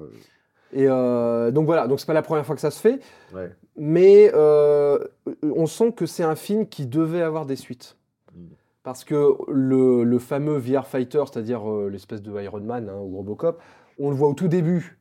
Et 0.72 0.86
euh, 0.86 1.50
donc 1.50 1.66
voilà, 1.66 1.86
donc 1.88 1.98
c'est 2.00 2.06
pas 2.06 2.12
la 2.12 2.22
première 2.22 2.44
fois 2.44 2.54
que 2.54 2.60
ça 2.60 2.70
se 2.70 2.80
fait, 2.80 3.00
Ouais. 3.34 3.50
mais 3.76 4.30
euh, 4.34 4.98
on 5.42 5.66
sent 5.66 5.92
que 5.92 6.04
c'est 6.06 6.22
un 6.24 6.34
film 6.36 6.66
qui 6.66 6.86
devait 6.86 7.22
avoir 7.22 7.46
des 7.46 7.56
suites. 7.56 7.96
Mm. 8.34 8.40
Parce 8.82 9.04
que 9.04 9.34
le, 9.50 10.04
le 10.04 10.18
fameux 10.18 10.58
VR 10.58 10.86
Fighter, 10.86 11.22
c'est-à-dire 11.30 11.70
euh, 11.70 11.88
l'espèce 11.90 12.22
de 12.22 12.38
Iron 12.40 12.60
Man 12.60 12.88
hein, 12.90 12.98
ou 13.00 13.16
Robocop, 13.16 13.60
on 13.98 14.10
le 14.10 14.16
voit 14.16 14.28
au 14.28 14.34
tout 14.34 14.48
début 14.48 14.98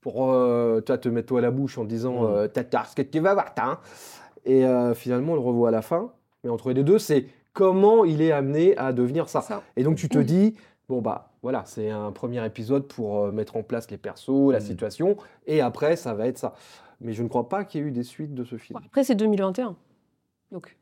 pour 0.00 0.32
euh, 0.32 0.80
toi, 0.80 0.96
te 0.96 1.08
mettre 1.10 1.28
toi 1.28 1.40
à 1.40 1.42
la 1.42 1.50
bouche 1.50 1.76
en 1.76 1.84
disant 1.84 2.22
Mm. 2.22 2.26
euh, 2.26 2.48
Tata, 2.48 2.84
ce 2.88 2.96
que 2.96 3.02
tu 3.02 3.20
vas 3.20 3.34
voir, 3.34 3.54
t'as, 3.54 3.66
hein. 3.66 3.78
Et 4.46 4.64
euh, 4.64 4.94
finalement, 4.94 5.32
on 5.32 5.36
le 5.36 5.42
revoit 5.42 5.68
à 5.68 5.72
la 5.72 5.82
fin. 5.82 6.12
Mais 6.44 6.50
entre 6.50 6.72
les 6.72 6.82
deux, 6.82 6.98
c'est 6.98 7.26
comment 7.52 8.06
il 8.06 8.22
est 8.22 8.32
amené 8.32 8.74
à 8.78 8.94
devenir 8.94 9.28
ça. 9.28 9.42
Ça. 9.42 9.62
Et 9.76 9.82
donc 9.82 9.96
tu 9.96 10.08
te 10.08 10.18
dis, 10.18 10.54
bon 10.88 11.02
bah 11.02 11.29
voilà, 11.42 11.64
c'est 11.66 11.90
un 11.90 12.12
premier 12.12 12.44
épisode 12.44 12.86
pour 12.86 13.24
euh, 13.24 13.32
mettre 13.32 13.56
en 13.56 13.62
place 13.62 13.90
les 13.90 13.96
persos, 13.98 14.50
la 14.52 14.58
Mm. 14.58 14.62
situation, 14.62 15.16
et 15.46 15.60
après 15.60 15.96
ça 15.96 16.14
va 16.14 16.26
être 16.26 16.38
ça. 16.38 16.54
Mais 17.00 17.12
je 17.14 17.22
ne 17.22 17.28
crois 17.28 17.48
pas 17.48 17.64
qu'il 17.64 17.80
y 17.80 17.84
ait 17.84 17.86
eu 17.88 17.92
des 17.92 18.02
suites 18.02 18.34
de 18.34 18.44
ce 18.44 18.58
film. 18.58 18.78
Après, 18.84 19.04
c'est 19.04 19.14
2021. 19.14 19.74
Donc, 20.52 20.76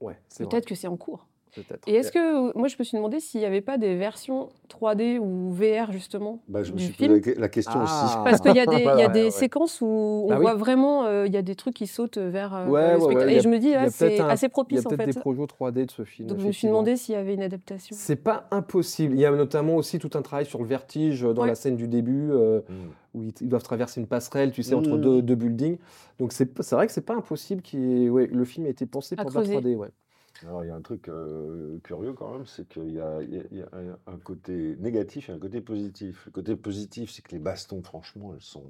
Ouais, 0.00 0.16
c'est 0.28 0.44
vrai. 0.44 0.50
peut-être 0.50 0.66
que 0.66 0.74
c'est 0.76 0.86
en 0.86 0.96
cours. 0.96 1.26
Peut-être. 1.54 1.86
Et 1.88 1.94
est-ce 1.94 2.10
que, 2.10 2.56
moi, 2.58 2.68
je 2.68 2.76
me 2.78 2.84
suis 2.84 2.96
demandé 2.96 3.20
s'il 3.20 3.40
n'y 3.40 3.46
avait 3.46 3.60
pas 3.60 3.78
des 3.78 3.94
versions 3.96 4.48
3D 4.68 5.18
ou 5.18 5.50
VR, 5.52 5.92
justement, 5.92 6.40
Bah, 6.48 6.62
je 6.62 6.72
me 6.72 6.78
du 6.78 6.84
suis 6.84 6.92
film 6.94 7.18
posé 7.20 7.34
la 7.36 7.48
question 7.48 7.82
aussi. 7.82 7.92
Ah. 7.94 8.22
Parce 8.24 8.40
qu'il 8.40 8.56
y 8.56 8.60
a 8.60 8.66
des, 8.66 8.76
il 8.78 8.82
y 8.84 8.88
a 8.88 8.94
Ouais, 8.96 9.08
des 9.08 9.24
ouais. 9.24 9.30
séquences 9.30 9.80
où 9.80 9.86
on 9.86 10.30
Ah 10.30 10.36
oui. 10.36 10.42
voit 10.42 10.54
vraiment, 10.54 11.04
euh, 11.04 11.26
il 11.26 11.32
y 11.32 11.36
a 11.36 11.42
des 11.42 11.54
trucs 11.54 11.74
qui 11.74 11.86
sautent 11.86 12.18
vers, 12.18 12.54
euh, 12.54 12.66
Ouais, 12.66 12.94
le 12.98 13.30
y 13.30 13.34
Et 13.34 13.38
a- 13.38 13.40
je 13.40 13.48
me 13.48 13.58
dis, 13.58 13.66
il 13.68 13.72
y 13.72 13.74
a 13.74 13.82
là, 13.82 13.84
peut-être 13.84 13.94
c'est 13.94 14.20
un- 14.20 14.28
assez 14.28 14.46
Il 14.46 14.48
y 14.48 14.50
a 14.50 14.50
propice, 14.50 14.86
en 14.86 14.88
peut-être 14.90 15.04
fait. 15.04 15.12
des 15.12 15.20
projets 15.20 15.46
3D 15.46 15.86
de 15.86 15.90
ce 15.90 16.04
film. 16.04 16.28
Donc, 16.28 16.40
je 16.40 16.46
me 16.46 16.52
suis 16.52 16.66
demandé 16.66 16.96
s'il 16.96 17.14
y 17.14 17.18
avait 17.18 17.34
une 17.34 17.42
adaptation. 17.42 17.94
C'est 17.98 18.16
pas 18.16 18.46
impossible. 18.50 19.14
Il 19.14 19.20
y 19.20 19.26
a 19.26 19.30
notamment 19.30 19.76
aussi 19.76 19.98
tout 19.98 20.10
un 20.14 20.22
travail 20.22 20.46
sur 20.46 20.58
le 20.60 20.66
vertige 20.66 21.24
euh, 21.24 21.32
dans 21.34 21.42
Ouais. 21.42 21.48
la 21.48 21.54
scène 21.54 21.76
du 21.76 21.86
début, 21.88 22.30
euh, 22.32 22.60
Mm. 22.68 22.72
où 23.18 23.22
ils, 23.40 23.48
doivent 23.48 23.62
traverser 23.62 24.00
une 24.00 24.06
passerelle, 24.08 24.50
tu 24.50 24.62
sais, 24.64 24.74
entre 24.74 24.96
Mm. 24.96 25.00
deux, 25.00 25.22
deux 25.22 25.34
buildings. 25.36 25.78
Donc 26.18 26.32
c'est 26.32 26.50
c'est 26.62 26.74
vrai 26.74 26.86
que 26.86 26.92
c'est 26.92 27.00
pas 27.06 27.14
impossible 27.14 27.62
ait- 27.76 28.08
ouais, 28.08 28.26
le 28.26 28.44
film 28.44 28.66
ait 28.66 28.70
été 28.70 28.86
pensé 28.86 29.14
À 29.18 29.22
pour 29.22 29.30
la 29.30 29.34
creuser. 29.40 29.52
3D. 29.54 29.74
Ouais. 29.76 29.88
Alors, 30.42 30.64
il 30.64 30.68
y 30.68 30.70
a 30.70 30.74
un 30.74 30.80
truc 30.80 31.08
euh, 31.08 31.78
curieux 31.84 32.12
quand 32.12 32.32
même, 32.32 32.44
c'est 32.44 32.68
qu'il 32.68 32.90
y 32.92 33.00
a, 33.00 33.22
y 33.22 33.36
y 33.52 33.62
un, 33.62 34.16
côté 34.22 34.76
négatif 34.80 35.28
et 35.28 35.32
un 35.32 35.38
côté 35.38 35.60
positif. 35.60 36.24
Le 36.26 36.32
côté 36.32 36.56
positif, 36.56 37.10
c'est 37.12 37.22
que 37.22 37.30
les 37.32 37.38
bastons, 37.38 37.82
franchement, 37.82 38.32
elles 38.34 38.42
sont, 38.42 38.64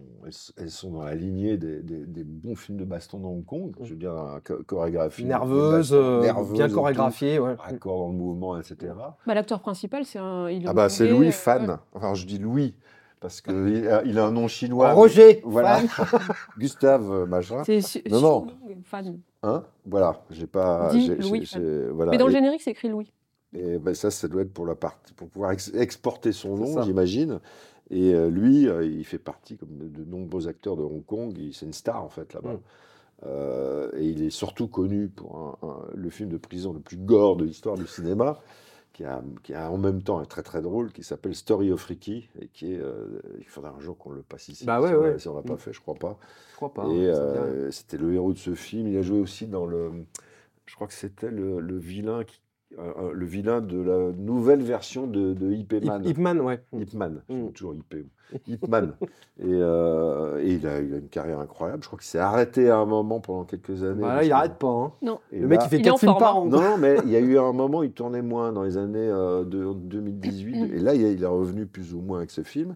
elles, 0.59 0.71
sont 0.71 0.91
dans 0.93 1.03
la 1.05 1.15
lignée 1.15 1.57
des, 1.57 1.81
des- 1.83 2.05
des 2.05 2.23
bons 2.25 2.55
films 2.55 2.77
de 2.79 2.85
baston 2.85 3.19
dans 3.19 3.31
Hong 3.31 3.45
Kong. 3.47 3.75
Je 3.83 3.91
veux 3.95 3.99
dire, 3.99 4.15
chorégraphie. 4.67 5.25
Nerveuse, 5.25 5.91
bastons, 5.91 5.97
euh, 5.97 6.21
nerveuse 6.21 6.53
bien 6.53 6.69
chorégraphiée. 6.69 7.39
Ouais. 7.39 7.55
Raccord 7.55 7.99
dans 7.99 8.09
le 8.13 8.19
mouvement, 8.19 8.59
etc. 8.61 8.93
Bah, 9.27 9.35
L'acteur 9.35 9.61
principal, 9.61 10.05
c'est 10.05 10.19
un. 10.19 10.51
il 10.51 10.69
Ah 10.69 10.75
bah 10.75 10.89
c'est 10.91 11.09
Louis 11.09 11.29
euh, 11.29 11.33
Fan. 11.33 11.71
ouais. 11.71 11.77
Enfin, 11.95 12.15
je 12.15 12.27
dis 12.27 12.39
Louis 12.39 12.75
parce 13.21 13.41
qu'il 13.41 13.89
a, 13.89 14.05
il 14.05 14.19
a 14.19 14.27
un 14.27 14.33
nom 14.33 14.49
chinois. 14.49 14.89
mais- 14.89 14.95
Roger, 14.95 15.41
Voilà. 15.45 15.81
Gustave 16.59 17.27
machin. 17.27 17.63
Non, 18.11 18.21
non. 18.21 18.47
Fan. 18.85 19.19
Hein 19.47 19.65
Voilà. 19.87 20.23
J'ai 20.31 20.47
pas. 20.47 20.91
J'ai- 20.93 21.17
Louis 21.17 21.41
j'ai- 21.41 21.47
Fan. 21.47 21.63
j'ai- 21.63 21.91
voilà. 21.91 22.11
Mais 22.13 22.19
dans 22.19 22.27
le 22.27 22.33
générique, 22.33 22.63
c'est 22.63 22.71
écrit 22.71 22.89
Louis. 22.89 23.13
Et 23.57 23.79
ben 23.79 23.95
ça, 23.95 24.11
ça 24.11 24.27
doit 24.27 24.43
être 24.43 24.53
pour 24.53 24.67
la 24.67 24.75
partie, 24.75 25.13
pour 25.15 25.29
pouvoir 25.29 25.53
ex- 25.53 25.73
exporter 25.75 26.33
son 26.33 26.57
C'est 26.57 26.63
nom, 26.63 26.75
ça. 26.75 26.83
j'imagine. 26.83 27.41
Et 27.91 28.15
euh, 28.15 28.29
lui, 28.31 28.67
euh, 28.67 28.85
il 28.85 29.05
fait 29.05 29.19
partie, 29.19 29.57
comme 29.57 29.77
de, 29.77 29.87
de 29.87 30.05
nombreux 30.05 30.49
acteurs 30.49 30.77
de 30.77 30.83
Hong 30.83 31.05
Kong, 31.05 31.35
il- 31.39 31.53
c'est 31.55 31.67
une 31.67 31.73
star 31.75 32.03
en 32.03 32.09
fait 32.09 32.33
là-bas. 32.33 32.55
Mm. 32.55 32.59
Euh, 33.27 33.91
et 33.97 34.07
il 34.07 34.23
est 34.23 34.31
surtout 34.31 34.67
connu 34.67 35.09
pour 35.09 35.37
un- 35.63 35.67
un- 35.69 35.83
le 35.95 36.11
film 36.11 36.29
de 36.31 36.37
prison 36.37 36.73
le 36.73 36.81
plus 36.81 36.97
gore 36.97 37.37
de 37.37 37.45
l'histoire 37.45 37.77
du 37.77 37.87
cinéma, 37.87 38.39
qui 38.95 39.05
a, 39.05 39.23
qui 39.43 39.53
a 39.53 39.71
en 39.71 39.77
même 39.77 40.03
temps 40.03 40.19
un 40.21 40.25
très 40.25 40.43
très 40.43 40.63
drôle, 40.63 40.91
qui 40.93 41.03
s'appelle 41.05 41.35
Story 41.35 41.71
of 41.73 41.85
Ricky, 41.85 42.31
et 42.41 42.49
qui 42.49 42.73
est, 42.73 42.79
euh, 42.81 43.21
il 43.41 43.45
faudra 43.47 43.71
un 43.77 43.81
jour 43.81 43.99
qu'on 43.99 44.11
le 44.13 44.23
passe 44.23 44.49
ici. 44.49 44.65
Bah 44.65 44.81
ouais, 44.81 44.89
si 44.89 44.95
on 44.95 45.01
ouais. 45.01 45.19
Si 45.19 45.29
on 45.29 45.37
l'a 45.37 45.43
pas 45.43 45.55
Mm. 45.55 45.59
fait, 45.59 45.73
je 45.75 45.81
crois 45.81 45.95
pas. 45.97 46.19
Je 46.53 46.57
crois 46.57 46.73
pas. 46.73 46.87
Et 46.87 47.07
euh, 47.09 47.71
c'était 47.71 47.99
le 47.99 48.15
héros 48.15 48.33
de 48.33 48.39
ce 48.39 48.55
film. 48.55 48.87
Il 48.89 48.97
a 48.97 49.03
joué 49.03 49.21
aussi 49.21 49.47
dans 49.47 49.67
le. 49.67 49.91
Je 50.67 50.75
crois 50.77 50.87
que 50.87 50.95
c'était 50.95 51.31
le, 51.31 51.61
le 51.61 51.77
vilain 51.77 52.25
qui, 52.25 52.41
euh, 52.79 53.13
le 53.13 53.25
vilain 53.27 53.61
de 53.61 53.81
la 53.81 54.13
nouvelle 54.13 54.63
version 54.63 55.07
de, 55.07 55.33
de 55.35 55.53
Ip 55.53 55.73
Ip- 55.75 55.85
Man. 55.85 56.03
Ip 56.05 56.19
Man, 56.19 56.41
ouais. 56.41 56.61
Ip 56.73 56.95
Man, 56.95 57.23
je 57.29 57.35
Mm. 57.35 57.53
toujours 57.53 57.75
Ip. 57.75 57.95
Ip 58.49 58.69
Man. 58.69 58.95
et 59.39 59.45
euh, 59.45 60.41
et 60.43 60.55
il, 60.55 60.67
a, 60.67 60.81
il 60.81 60.95
a 60.95 60.97
une 60.97 61.09
carrière 61.09 61.39
incroyable. 61.41 61.83
Je 61.83 61.89
crois 61.89 61.99
qu'il 61.99 62.07
s'est 62.09 62.19
arrêté 62.19 62.69
à 62.71 62.79
un 62.79 62.87
moment 62.87 63.21
pendant 63.21 63.45
quelques 63.45 63.83
années. 63.85 64.01
Bah 64.03 64.17
là, 64.17 64.25
il 64.25 64.29
que- 64.29 64.35
arrête 64.35 64.55
pas. 64.59 64.67
hein. 64.69 64.93
Non. 65.03 65.19
et 65.31 65.39
Le 65.41 65.47
mec, 65.47 65.61
il 65.65 65.69
fait 65.69 65.77
Il 65.77 65.81
est 65.81 65.85
4 65.85 65.95
en 65.95 65.99
films 65.99 66.17
par 66.19 66.37
an. 66.39 66.47
Non, 66.47 66.77
mais 66.79 66.97
il 67.05 67.11
y 67.11 67.17
a 67.17 67.21
eu 67.21 67.39
un 67.39 67.53
moment, 67.53 67.83
il 67.83 67.93
tournait 67.93 68.23
moins 68.23 68.53
dans 68.53 68.63
les 68.63 68.77
années 68.77 68.99
euh, 69.09 69.45
de 69.45 69.73
2018. 69.75 70.73
et 70.75 70.79
là, 70.81 70.95
il 70.95 71.03
est- 71.05 71.25
revenu 71.27 71.67
plus 71.67 71.95
ou 71.95 72.01
moins 72.01 72.19
avec 72.19 72.31
ce 72.31 72.43
film. 72.43 72.75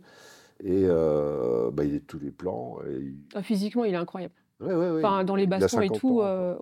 Et 0.63 0.85
euh, 0.87 1.71
bah, 1.73 1.85
il 1.85 1.95
est 1.95 2.01
de 2.01 2.05
tous 2.05 2.19
les 2.19 2.31
plans. 2.31 2.79
Et 2.89 2.95
il- 3.01 3.17
Ah, 3.35 3.43
physiquement, 3.43 3.85
il 3.85 3.95
est 3.95 3.97
incroyable. 3.99 4.35
Ouais, 4.61 4.75
ouais, 4.75 4.91
ouais. 4.91 5.05
Enfin, 5.05 5.23
dans 5.25 5.37
les 5.37 5.47
bastons 5.47 5.81
et 5.81 5.87
50 5.87 5.99
tout. 6.01 6.21
ans, 6.21 6.25
euh. 6.25 6.55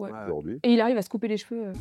Et 0.62 0.74
il 0.74 0.80
arrive 0.82 0.98
à 0.98 1.02
se 1.02 1.08
couper 1.08 1.28
les 1.28 1.38
cheveux. 1.38 1.68
euh. 1.68 1.72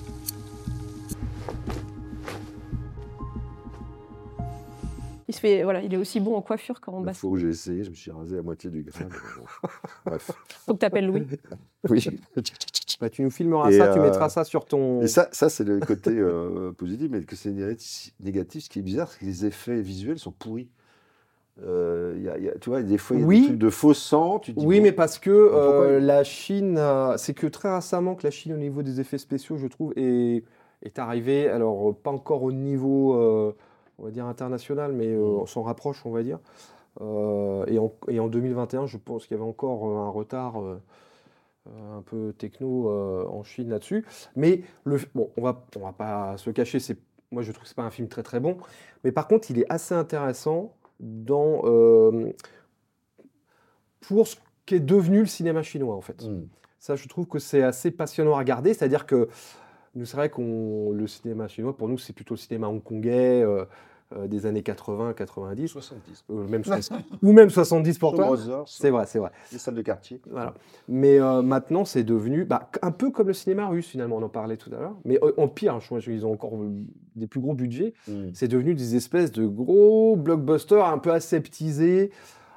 Il 5.27 5.33
se 5.33 5.39
fait, 5.39 5.63
voilà, 5.63 5.81
il 5.81 5.91
est 5.93 5.97
aussi 5.97 6.19
bon 6.19 6.35
en 6.35 6.41
coiffure 6.41 6.79
qu'en 6.79 6.99
La 6.99 7.07
baston. 7.07 7.21
fois 7.21 7.29
où 7.31 7.37
j'ai 7.37 7.47
essayé, 7.49 7.83
je 7.83 7.89
me 7.89 7.95
suis 7.95 8.11
rasé 8.11 8.37
à 8.37 8.41
moitié 8.43 8.69
du 8.69 8.83
crâne. 8.85 9.09
Bref. 10.05 10.29
Faut 10.65 10.73
que 10.73 10.79
t'appelles 10.79 11.07
Louis. 11.07 11.25
Oui. 11.89 12.03
Bah, 13.01 13.09
tu 13.09 13.23
nous 13.23 13.29
filmeras 13.29 13.71
Et, 13.71 13.77
ça, 13.77 13.89
tu 13.89 13.99
euh, 13.99 14.03
mettras 14.03 14.29
ça 14.29 14.45
sur 14.45 14.63
ton. 14.63 15.01
Et 15.01 15.07
ça, 15.07 15.27
ça 15.33 15.49
c'est 15.49 15.65
le 15.65 15.81
côté 15.81 16.11
euh, 16.11 16.71
positif, 16.71 17.09
mais 17.11 17.21
que 17.23 17.35
c'est 17.35 17.51
négatif, 17.51 18.13
négatif, 18.21 18.63
ce 18.63 18.69
qui 18.69 18.79
est 18.79 18.83
bizarre, 18.83 19.11
c'est 19.11 19.19
que 19.19 19.25
les 19.25 19.45
effets 19.45 19.81
visuels 19.81 20.17
sont 20.17 20.31
pourris. 20.31 20.69
Euh, 21.61 22.13
il 22.15 22.23
y 22.23 22.29
a- 22.29 22.37
il 22.37 22.43
y 22.45 22.49
a- 22.49 22.57
tu 22.57 22.69
vois, 22.69 22.81
des 22.83 22.97
fois, 22.97 23.17
il 23.17 23.19
y 23.19 23.23
a 23.23 23.27
Oui. 23.27 23.39
des 23.41 23.45
trucs 23.47 23.59
de 23.59 23.69
faux 23.69 23.93
sang. 23.93 24.39
Tu 24.39 24.53
te 24.53 24.59
dis, 24.59 24.65
Oui, 24.65 24.77
bon, 24.77 24.83
mais 24.83 24.91
parce 24.93 25.19
que 25.19 25.29
euh, 25.29 25.99
la 25.99 26.23
Chine, 26.23 26.75
euh, 26.77 27.17
c'est 27.17 27.33
que 27.33 27.47
très 27.47 27.73
récemment 27.73 28.15
que 28.15 28.25
la 28.25 28.31
Chine, 28.31 28.53
au 28.53 28.57
niveau 28.57 28.81
des 28.81 29.01
effets 29.01 29.17
spéciaux, 29.17 29.57
je 29.57 29.67
trouve, 29.67 29.91
est, 29.97 30.43
est 30.81 30.97
arrivée, 30.99 31.49
alors 31.49 31.95
pas 31.97 32.11
encore 32.11 32.43
au 32.43 32.53
niveau, 32.53 33.15
euh, 33.15 33.53
on 33.97 34.03
va 34.05 34.11
dire, 34.11 34.25
international, 34.25 34.93
mais 34.93 35.07
euh, 35.07 35.19
Mm. 35.19 35.39
on 35.41 35.45
s'en 35.45 35.63
rapproche, 35.63 36.05
on 36.05 36.11
va 36.11 36.23
dire. 36.23 36.39
Euh, 37.01 37.65
et, 37.67 37.77
en, 37.79 37.91
et 38.07 38.19
en 38.19 38.27
2021, 38.27 38.85
je 38.87 38.97
pense 38.97 39.27
qu'il 39.27 39.35
y 39.35 39.39
avait 39.39 39.47
encore 39.49 39.87
euh, 39.87 39.97
un 39.97 40.09
retard 40.09 40.61
euh, 40.61 40.81
euh, 41.67 41.97
un 41.97 42.01
peu 42.01 42.33
techno 42.37 42.89
euh, 42.89 43.25
en 43.27 43.43
Chine 43.43 43.69
là-dessus. 43.69 44.05
Mais 44.35 44.61
le, 44.85 44.97
bon, 45.13 45.29
on 45.37 45.41
va, 45.41 45.65
on 45.75 45.79
va 45.79 45.93
pas 45.93 46.37
se 46.37 46.49
cacher, 46.51 46.79
c'est, 46.79 46.97
moi 47.31 47.41
je 47.41 47.51
trouve 47.51 47.63
que 47.63 47.69
c'est 47.69 47.75
pas 47.75 47.83
un 47.83 47.89
film 47.91 48.07
très 48.07 48.23
très 48.23 48.39
bon. 48.39 48.57
Mais 49.03 49.11
par 49.11 49.27
contre, 49.27 49.51
il 49.51 49.59
est 49.59 49.65
assez 49.69 49.93
intéressant 49.95 50.73
dans, 50.99 51.61
euh, 51.65 52.31
pour 54.01 54.27
ce 54.27 54.37
qu'est 54.65 54.79
devenu 54.79 55.19
le 55.19 55.25
cinéma 55.25 55.63
chinois 55.63 55.95
en 55.95 56.01
fait. 56.01 56.23
Hmm. 56.23 56.47
Ça, 56.79 56.95
je 56.95 57.07
trouve 57.07 57.25
que 57.25 57.39
c'est 57.39 57.63
assez 57.63 57.89
passionnant 57.89 58.35
à 58.35 58.37
regarder. 58.37 58.73
C'est-à-dire 58.73 59.07
que 59.07 59.27
nous, 59.95 60.05
c'est 60.05 60.17
vrai 60.17 60.29
qu'on 60.29 60.91
le 60.91 61.07
cinéma 61.07 61.47
chinois, 61.47 61.75
pour 61.75 61.87
nous, 61.87 61.97
c'est 61.97 62.13
plutôt 62.13 62.35
le 62.35 62.39
cinéma 62.39 62.67
hongkongais 62.67 63.41
euh, 63.43 63.65
euh, 64.15 64.27
des 64.27 64.45
années 64.45 64.61
80, 64.61 65.13
90, 65.13 65.67
70. 65.67 66.25
euh, 66.29 66.47
même 66.47 66.63
60 66.63 67.01
ou 67.23 67.31
même 67.31 67.49
70 67.49 67.97
pour 67.97 68.13
toi. 68.13 68.37
C'est 68.67 68.91
vrai, 68.91 69.05
c'est 69.07 69.17
vrai. 69.17 69.31
Les 69.51 69.57
salles 69.57 69.73
de 69.73 69.81
quartier. 69.81 70.21
Voilà. 70.29 70.53
Mais 70.87 71.19
euh, 71.19 71.41
maintenant, 71.41 71.85
c'est 71.85 72.03
devenu 72.03 72.45
bah, 72.45 72.69
un 72.83 72.91
peu 72.91 73.09
comme 73.09 73.27
le 73.27 73.33
cinéma 73.33 73.67
russe, 73.67 73.87
finalement, 73.87 74.17
on 74.17 74.21
en 74.23 74.29
parlait 74.29 74.57
tout 74.57 74.69
à 74.75 74.79
l'heure. 74.79 74.95
Mais 75.05 75.17
euh, 75.23 75.31
en 75.37 75.47
pire, 75.47 75.79
je 75.79 75.87
crois 75.87 75.99
qu'ils 76.01 76.25
ont 76.25 76.33
encore 76.33 76.55
euh, 76.55 76.71
des 77.15 77.25
plus 77.25 77.39
gros 77.39 77.55
budgets. 77.55 77.93
Hmm. 78.07 78.29
C'est 78.33 78.47
devenu 78.47 78.75
des 78.75 78.95
espèces 78.95 79.31
de 79.31 79.47
gros 79.47 80.15
blockbusters 80.15 80.85
un 80.85 80.99
peu 80.99 81.11
aseptisés, 81.11 82.11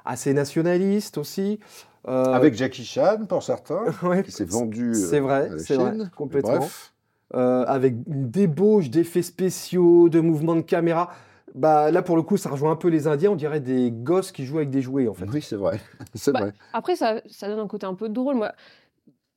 assez 0.05 0.33
nationalistes 0.33 1.17
aussi. 1.17 1.59
Euh, 2.07 2.25
Avec 2.25 2.53
Jackie 2.53 2.85
Chan, 2.85 3.25
pour 3.27 3.43
certains, 3.43 3.85
ouais, 4.03 4.23
qui 4.23 4.31
s'est 4.31 4.45
vendu 4.45 4.93
C'est 4.93 5.19
vrai, 5.19 5.47
à 5.47 5.49
la 5.49 5.57
c'est 5.59 5.75
vrai, 5.75 5.95
complètement. 6.15 6.57
Bref. 6.57 6.93
Euh, 7.35 7.63
avec 7.65 7.95
une 8.07 8.29
débauche 8.29 8.89
d'effets 8.89 9.21
spéciaux, 9.21 10.09
de 10.09 10.19
mouvements 10.19 10.55
de 10.55 10.61
caméra. 10.61 11.09
Bah, 11.55 11.89
là, 11.91 12.01
pour 12.01 12.15
le 12.15 12.21
coup, 12.21 12.37
ça 12.37 12.49
rejoint 12.49 12.71
un 12.71 12.75
peu 12.75 12.89
les 12.89 13.07
Indiens. 13.07 13.31
On 13.31 13.35
dirait 13.35 13.59
des 13.59 13.91
gosses 13.91 14.31
qui 14.31 14.45
jouent 14.45 14.57
avec 14.57 14.69
des 14.69 14.81
jouets, 14.81 15.07
en 15.07 15.13
fait. 15.13 15.25
Oui, 15.33 15.41
c'est 15.41 15.55
vrai. 15.55 15.79
c'est 16.13 16.31
Bah, 16.31 16.41
vrai. 16.41 16.53
Après, 16.73 16.95
ça, 16.95 17.21
ça 17.27 17.47
donne 17.47 17.59
un 17.59 17.67
côté 17.67 17.85
un 17.87 17.95
peu 17.95 18.07
drôle. 18.09 18.35
Moi, 18.35 18.51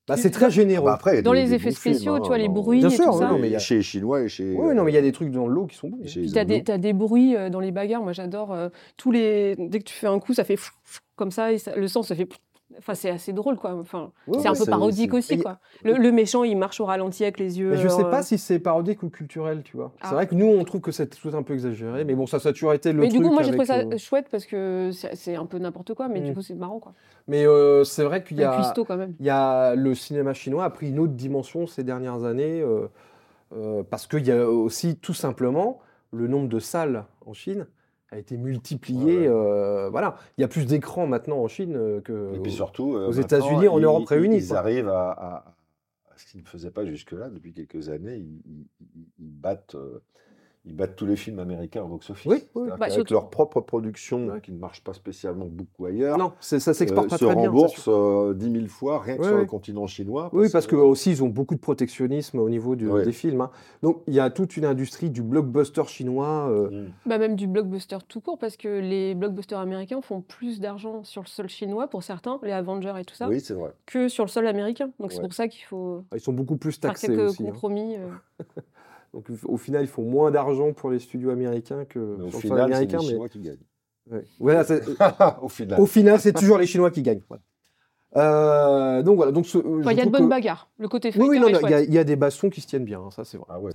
Bah, 0.07 0.17
c'est 0.17 0.31
très 0.31 0.51
généreux. 0.51 0.87
Bah, 0.87 0.95
après, 0.95 1.23
dans 1.23 1.33
des- 1.33 1.39
les 1.43 1.45
des 1.49 1.55
effets 1.55 1.71
films, 1.71 1.95
spéciaux, 1.95 2.15
hein, 2.17 2.21
tu 2.21 2.27
vois, 2.29 2.37
les 2.39 2.49
bruits 2.49 2.81
Bien 2.81 2.89
et 2.89 2.95
sûr, 2.95 3.07
tout 3.13 3.19
ça. 3.19 3.29
non, 3.29 3.39
mais 3.39 3.49
il 3.49 3.53
y 3.53 3.57
a- 3.57 3.59
Chez 3.61 3.77
les 3.77 3.83
Chinois 3.83 4.21
et 4.23 4.29
chez. 4.29 4.55
Oui, 4.57 4.75
non, 4.75 4.85
mais 4.85 4.91
il 4.93 4.95
y 4.95 4.99
a 4.99 5.03
des 5.03 5.13
trucs 5.13 5.31
dans 5.31 5.47
l'eau 5.47 5.67
qui 5.67 5.77
sont 5.77 5.89
bons. 5.89 5.99
Puis 6.05 6.27
les 6.27 6.63
t'as 6.65 6.77
des, 6.79 6.93
bruits 6.93 7.35
euh, 7.37 7.49
dans 7.51 7.61
les 7.61 7.71
bagarres. 7.73 8.03
Moi, 8.03 8.13
j'adore 8.13 8.53
euh, 8.53 8.69
tous 8.97 9.11
les. 9.11 9.55
Dès 9.59 9.79
que 9.79 9.85
tu 9.85 9.95
fais 9.95 10.07
un 10.09 10.19
coup, 10.19 10.35
ça 10.35 10.45
fait 10.45 10.59
comme 11.17 11.31
ça 11.31 11.53
et 11.53 11.59
ça- 11.59 11.77
le 11.77 11.89
sang 11.89 12.03
se 12.03 12.13
fait. 12.15 12.29
Enfin, 12.79 12.95
c'est 12.95 13.11
assez 13.11 13.33
drôle, 13.33 13.57
quoi. 13.57 13.75
Enfin, 13.75 14.11
c'est 14.39 14.49
un 14.49 14.55
peu 14.55 14.65
parodique 14.67 15.15
aussi, 15.15 15.39
quoi. 15.39 15.59
Le, 15.85 15.95
le 15.95 16.13
méchant, 16.13 16.45
il 16.45 16.57
marche 16.57 16.81
au 16.81 16.85
ralenti 16.85 17.23
avec 17.23 17.39
les 17.39 17.59
yeux. 17.59 17.71
Mais 17.71 17.77
je 17.77 17.89
sais 17.89 18.05
euh, 18.05 18.11
pas 18.11 18.23
si 18.23 18.39
c'est 18.39 18.59
parodique 18.59 19.03
ou 19.03 19.11
culturel, 19.11 19.63
tu 19.63 19.77
vois. 19.77 19.93
Ah. 20.01 20.07
C'est 20.09 20.15
vrai 20.15 20.27
que 20.27 20.35
nous, 20.35 20.47
on 20.47 20.65
trouve 20.65 20.81
que 20.81 20.93
c'est 20.93 21.07
tout 21.09 21.31
un 21.37 21.43
peu 21.43 21.55
exagéré, 21.55 22.05
mais 22.05 22.15
bon, 22.15 22.27
ça, 22.27 22.39
ça 22.41 22.51
a 22.51 22.53
toujours 22.53 22.73
été 22.73 22.93
le 22.93 23.01
Mais 23.01 23.09
truc. 23.09 23.21
du 23.21 23.27
coup, 23.29 23.33
moi, 23.33 23.43
j'ai 23.43 23.51
trouvé 23.51 23.67
ça 23.67 23.79
euh, 23.79 23.99
chouette 23.99 24.27
parce 24.31 24.47
que 24.47 24.91
c'est 24.93 25.37
un 25.37 25.47
peu 25.47 25.59
n'importe 25.59 25.95
quoi, 25.95 26.09
mais 26.09 26.21
du 26.21 26.31
Mm. 26.31 26.35
coup, 26.35 26.43
c'est 26.43 26.55
marrant, 26.55 26.79
quoi. 26.81 26.93
Mais 27.29 27.47
euh, 27.47 27.85
c'est 27.85 28.05
vrai 28.05 28.25
qu'il 28.25 28.39
y 28.39 28.45
a, 28.45 28.55
cuistot, 28.57 28.85
quand 28.85 28.97
même. 28.97 29.15
il 29.21 29.27
y 29.27 29.31
a 29.31 29.75
le 29.75 29.95
cinéma 29.95 30.35
chinois 30.35 30.65
a 30.65 30.71
pris 30.71 30.89
une 30.89 30.99
autre 30.99 31.13
dimension 31.13 31.67
ces 31.67 31.85
dernières 31.85 32.25
années 32.25 32.61
euh, 32.61 32.89
euh, 33.55 33.83
parce 33.89 34.07
qu'il 34.09 34.27
y 34.27 34.33
a 34.33 34.49
aussi 34.49 34.97
tout 34.97 35.15
simplement 35.15 35.79
le 36.13 36.27
nombre 36.27 36.49
de 36.49 36.59
salles 36.59 37.05
en 37.27 37.33
Chine 37.33 37.67
a 38.13 38.19
été 38.19 38.37
multiplié. 38.37 39.27
euh, 39.27 39.89
voilà, 39.91 40.17
il 40.37 40.43
y 40.43 40.45
a 40.45 40.49
plus 40.49 40.67
d'écrans 40.67 41.07
maintenant 41.07 41.39
en 41.39 41.49
Chine 41.49 41.75
euh, 41.77 42.01
que 42.03 42.35
Et 42.35 42.39
puis 42.41 42.53
surtout, 42.53 42.95
euh, 42.95 43.09
aux 43.09 43.13
États-Unis, 43.13 43.69
en 43.69 43.79
Europe 43.79 44.03
ils- 44.05 44.15
réunis. 44.15 44.37
Ils 44.37 44.55
arrivent 44.55 44.89
à, 44.91 45.11
à- 45.11 45.37
à 46.11 46.17
ce 46.19 46.27
qu'ils 46.27 46.43
ne 46.43 46.47
faisaient 46.47 46.71
pas 46.71 46.85
jusque-là 46.85 47.31
depuis 47.31 47.53
quelques 47.55 47.89
années. 47.89 48.17
Ils, 48.17 48.43
ils- 48.47 48.67
ils- 48.97 49.09
ils 49.19 49.33
battent, 49.33 49.77
euh, 49.77 50.03
ils 50.65 50.77
battent 50.77 50.95
tous 50.95 51.07
les 51.07 51.17
films 51.17 51.41
américains 51.41 51.83
au 51.83 51.89
box-office. 51.89 52.31
Oui, 52.31 52.45
oui. 52.55 52.69
Bah, 52.69 52.77
qu'avec 52.79 52.93
surtout- 52.93 53.15
leur 53.15 53.31
propre 53.31 53.61
production, 53.61 54.29
Ouais. 54.29 54.41
qui 54.41 54.53
ne 54.53 54.59
marche 54.59 54.85
pas 54.85 54.93
spécialement 54.93 55.47
beaucoup 55.47 55.87
ailleurs, 55.87 56.17
Non, 56.19 56.33
ça 56.41 56.61
s'exporte 56.61 57.07
euh, 57.07 57.09
pas 57.11 57.19
se 57.19 57.25
très 57.25 57.35
bien. 57.35 57.43
c'est 57.43 57.49
rembourse 57.49 57.85
euh, 57.89 58.33
10 58.35 58.53
000 58.53 58.67
fois 58.69 59.01
rien 59.01 59.17
que 59.17 59.23
Ouais, 59.23 59.27
sur 59.27 59.35
ouais. 59.35 59.41
le 59.43 59.47
continent 59.49 59.87
chinois. 59.89 60.31
Oui, 60.33 60.49
parce 60.53 60.69
que 60.69 60.77
aussi 60.77 61.11
ils 61.11 61.25
ont 61.25 61.29
beaucoup 61.29 61.57
de 61.57 61.61
protectionnisme 61.61 62.39
au 62.39 62.49
niveau 62.49 62.77
du- 62.77 62.89
des 63.05 63.13
films. 63.13 63.41
hein. 63.41 63.51
Donc 63.83 64.03
il 64.07 64.15
y 64.15 64.21
a 64.21 64.31
toute 64.31 64.57
une 64.57 64.65
industrie 64.65 65.11
du 65.11 65.23
blockbuster 65.23 65.83
chinois. 65.87 66.49
euh, 66.49 66.71
Mm. 66.71 66.93
Bah, 67.07 67.19
même 67.19 67.35
du 67.35 67.47
blockbuster 67.49 67.99
tout 68.07 68.21
court, 68.21 68.39
parce 68.39 68.57
que 68.57 68.69
les 68.69 69.15
blockbusters 69.17 69.59
américains 69.59 70.01
font 70.01 70.21
plus 70.21 70.61
d'argent 70.61 71.03
sur 71.03 71.23
le 71.23 71.27
sol 71.27 71.49
chinois, 71.49 71.89
pour 71.89 72.03
certains, 72.05 72.39
les 72.45 72.53
Avengers 72.53 72.95
et 73.01 73.05
tout 73.05 73.15
ça, 73.15 73.29
Oui, 73.29 73.41
c'est 73.41 73.55
vrai. 73.55 73.73
que 73.87 74.09
sur 74.09 74.25
le 74.25 74.29
sol 74.31 74.47
américain. 74.47 74.91
Donc 75.01 75.11
c'est 75.13 75.21
pour 75.21 75.33
ça 75.33 75.49
qu'il 75.49 75.65
faut 75.65 76.05
Ils 76.15 76.21
sont 76.21 76.33
beaucoup 76.33 76.57
plus 76.57 76.73
faire 76.79 76.91
taxés 76.91 77.09
quelques 77.09 77.31
aussi. 77.31 77.43
hein. 77.43 77.47
compromis. 77.47 77.97
euh. 77.97 78.09
Donc 79.15 79.27
au 79.45 79.57
final, 79.57 79.83
ils 79.85 79.89
font 79.89 80.03
moins 80.05 80.31
d'argent 80.31 80.73
pour 80.73 80.91
les 80.91 80.99
studios 80.99 81.31
américains 81.31 81.85
que 81.85 81.99
Mais 82.19 82.25
au 82.25 82.31
final, 82.31 82.41
c'est 82.41 82.49
les 82.49 82.61
américain. 82.75 82.99
mais- 83.01 83.05
Chinois 83.09 83.29
qui 83.29 83.41
gagnent. 83.41 83.57
Ouais. 84.11 84.25
Voilà, 84.41 84.65
au 85.43 85.49
final. 85.49 85.81
au 85.81 85.87
final, 85.87 86.19
c'est 86.21 86.33
toujours 86.33 86.59
les 86.59 86.67
Chinois 86.67 86.91
qui 86.91 87.03
gagnent. 87.03 87.23
Voilà. 87.29 87.43
Euh, 88.17 89.03
donc 89.03 89.17
voilà. 89.17 89.33
Donc 89.33 89.47
ce- 89.47 89.59
Enfin, 89.59 89.91
je 89.91 89.91
il 89.91 89.99
y 89.99 90.01
a 90.01 90.05
de 90.07 90.11
bonnes 90.11 90.25
que- 90.25 90.29
bagarres. 90.29 90.69
Le 90.79 90.89
côté 90.89 91.11
Oui, 91.17 91.27
oui, 91.29 91.39
non, 91.39 91.49
est 91.49 91.53
non, 91.53 91.59
il 91.61 91.63
y, 91.63 91.67
a- 91.67 91.79
chouette. 91.79 91.89
il 91.89 91.95
y 91.95 91.99
a 91.99 92.05
des 92.05 92.17
bastons 92.17 92.51
qui 92.51 92.61
se 92.61 92.67
tiennent 92.67 92.85
bien, 92.85 93.01
hein, 93.01 93.11
ça 93.11 93.25
c'est 93.25 93.37
vrai. 93.39 93.47
Ah 93.51 93.61
ouais. 93.61 93.73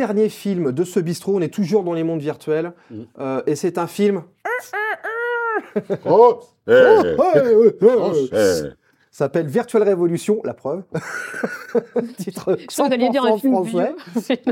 Dernier 0.00 0.30
film 0.30 0.72
de 0.72 0.82
ce 0.82 0.98
bistrot, 0.98 1.36
on 1.36 1.40
est 1.42 1.52
toujours 1.52 1.84
dans 1.84 1.92
les 1.92 2.04
mondes 2.04 2.22
virtuels, 2.22 2.72
Mhm. 2.90 3.04
euh, 3.18 3.42
et 3.46 3.54
c'est 3.54 3.76
un 3.76 3.86
film. 3.86 4.22
Oh, 6.06 6.40
Oh, 6.66 7.02
oh, 7.82 8.12
eh. 8.32 8.70
s'appelle 9.10 9.46
Virtual 9.46 9.82
Révolution, 9.82 10.40
la 10.42 10.54
preuve. 10.54 10.84
Titre 12.16 12.56
Je 12.58 12.66
crois 12.66 12.84
que 12.88 12.88
vous 12.88 12.94
alliez 12.94 13.10
dire 13.10 13.24
un 13.24 13.36
100% 13.36 13.40
film 13.40 13.94
français 14.14 14.42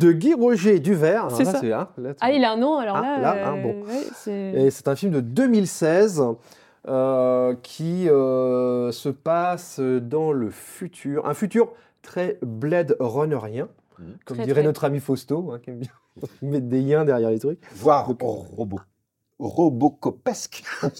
de 0.00 0.10
Guy 0.12 0.34
Roger 0.34 0.80
Duvert. 0.80 1.28
C'est 1.30 1.42
Alors 1.46 1.52
là, 1.52 1.60
ça. 1.60 1.80
hein, 1.80 1.88
là, 1.98 2.10
Ah, 2.20 2.32
il 2.32 2.42
a 2.44 2.50
un 2.50 2.56
nom, 2.56 2.78
alors 2.78 2.96
Ah, 2.96 3.02
là. 3.02 3.18
là, 3.20 3.46
hein, 3.50 3.54
euh, 3.56 3.62
bon. 3.62 3.86
ouais, 3.86 4.02
c'est- 4.16 4.54
Et 4.56 4.70
c'est 4.72 4.88
un 4.88 4.96
film 4.96 5.12
de 5.12 5.20
2016 5.20 6.20
euh, 6.88 7.54
qui 7.62 8.08
euh, 8.08 8.90
se 8.90 9.08
passe 9.08 9.78
dans 9.78 10.32
le 10.32 10.50
futur, 10.50 11.26
un 11.28 11.34
futur 11.34 11.72
très 12.02 12.38
Blade 12.42 12.96
Runnerien, 12.98 13.68
Mhm. 13.98 14.16
comme 14.24 14.36
Très, 14.36 14.46
dirait 14.46 14.60
très. 14.60 14.66
notre 14.66 14.84
ami 14.84 15.00
Fausto, 15.00 15.50
hein, 15.52 15.58
qui 15.62 15.70
aime 15.70 15.78
bien 15.80 15.90
mettre 16.42 16.66
des 16.66 16.80
liens 16.82 17.04
derrière 17.04 17.30
les 17.30 17.38
trucs. 17.38 17.60
Voire 17.74 18.06
robot. 18.06 18.80
Robocopesque. 19.38 20.62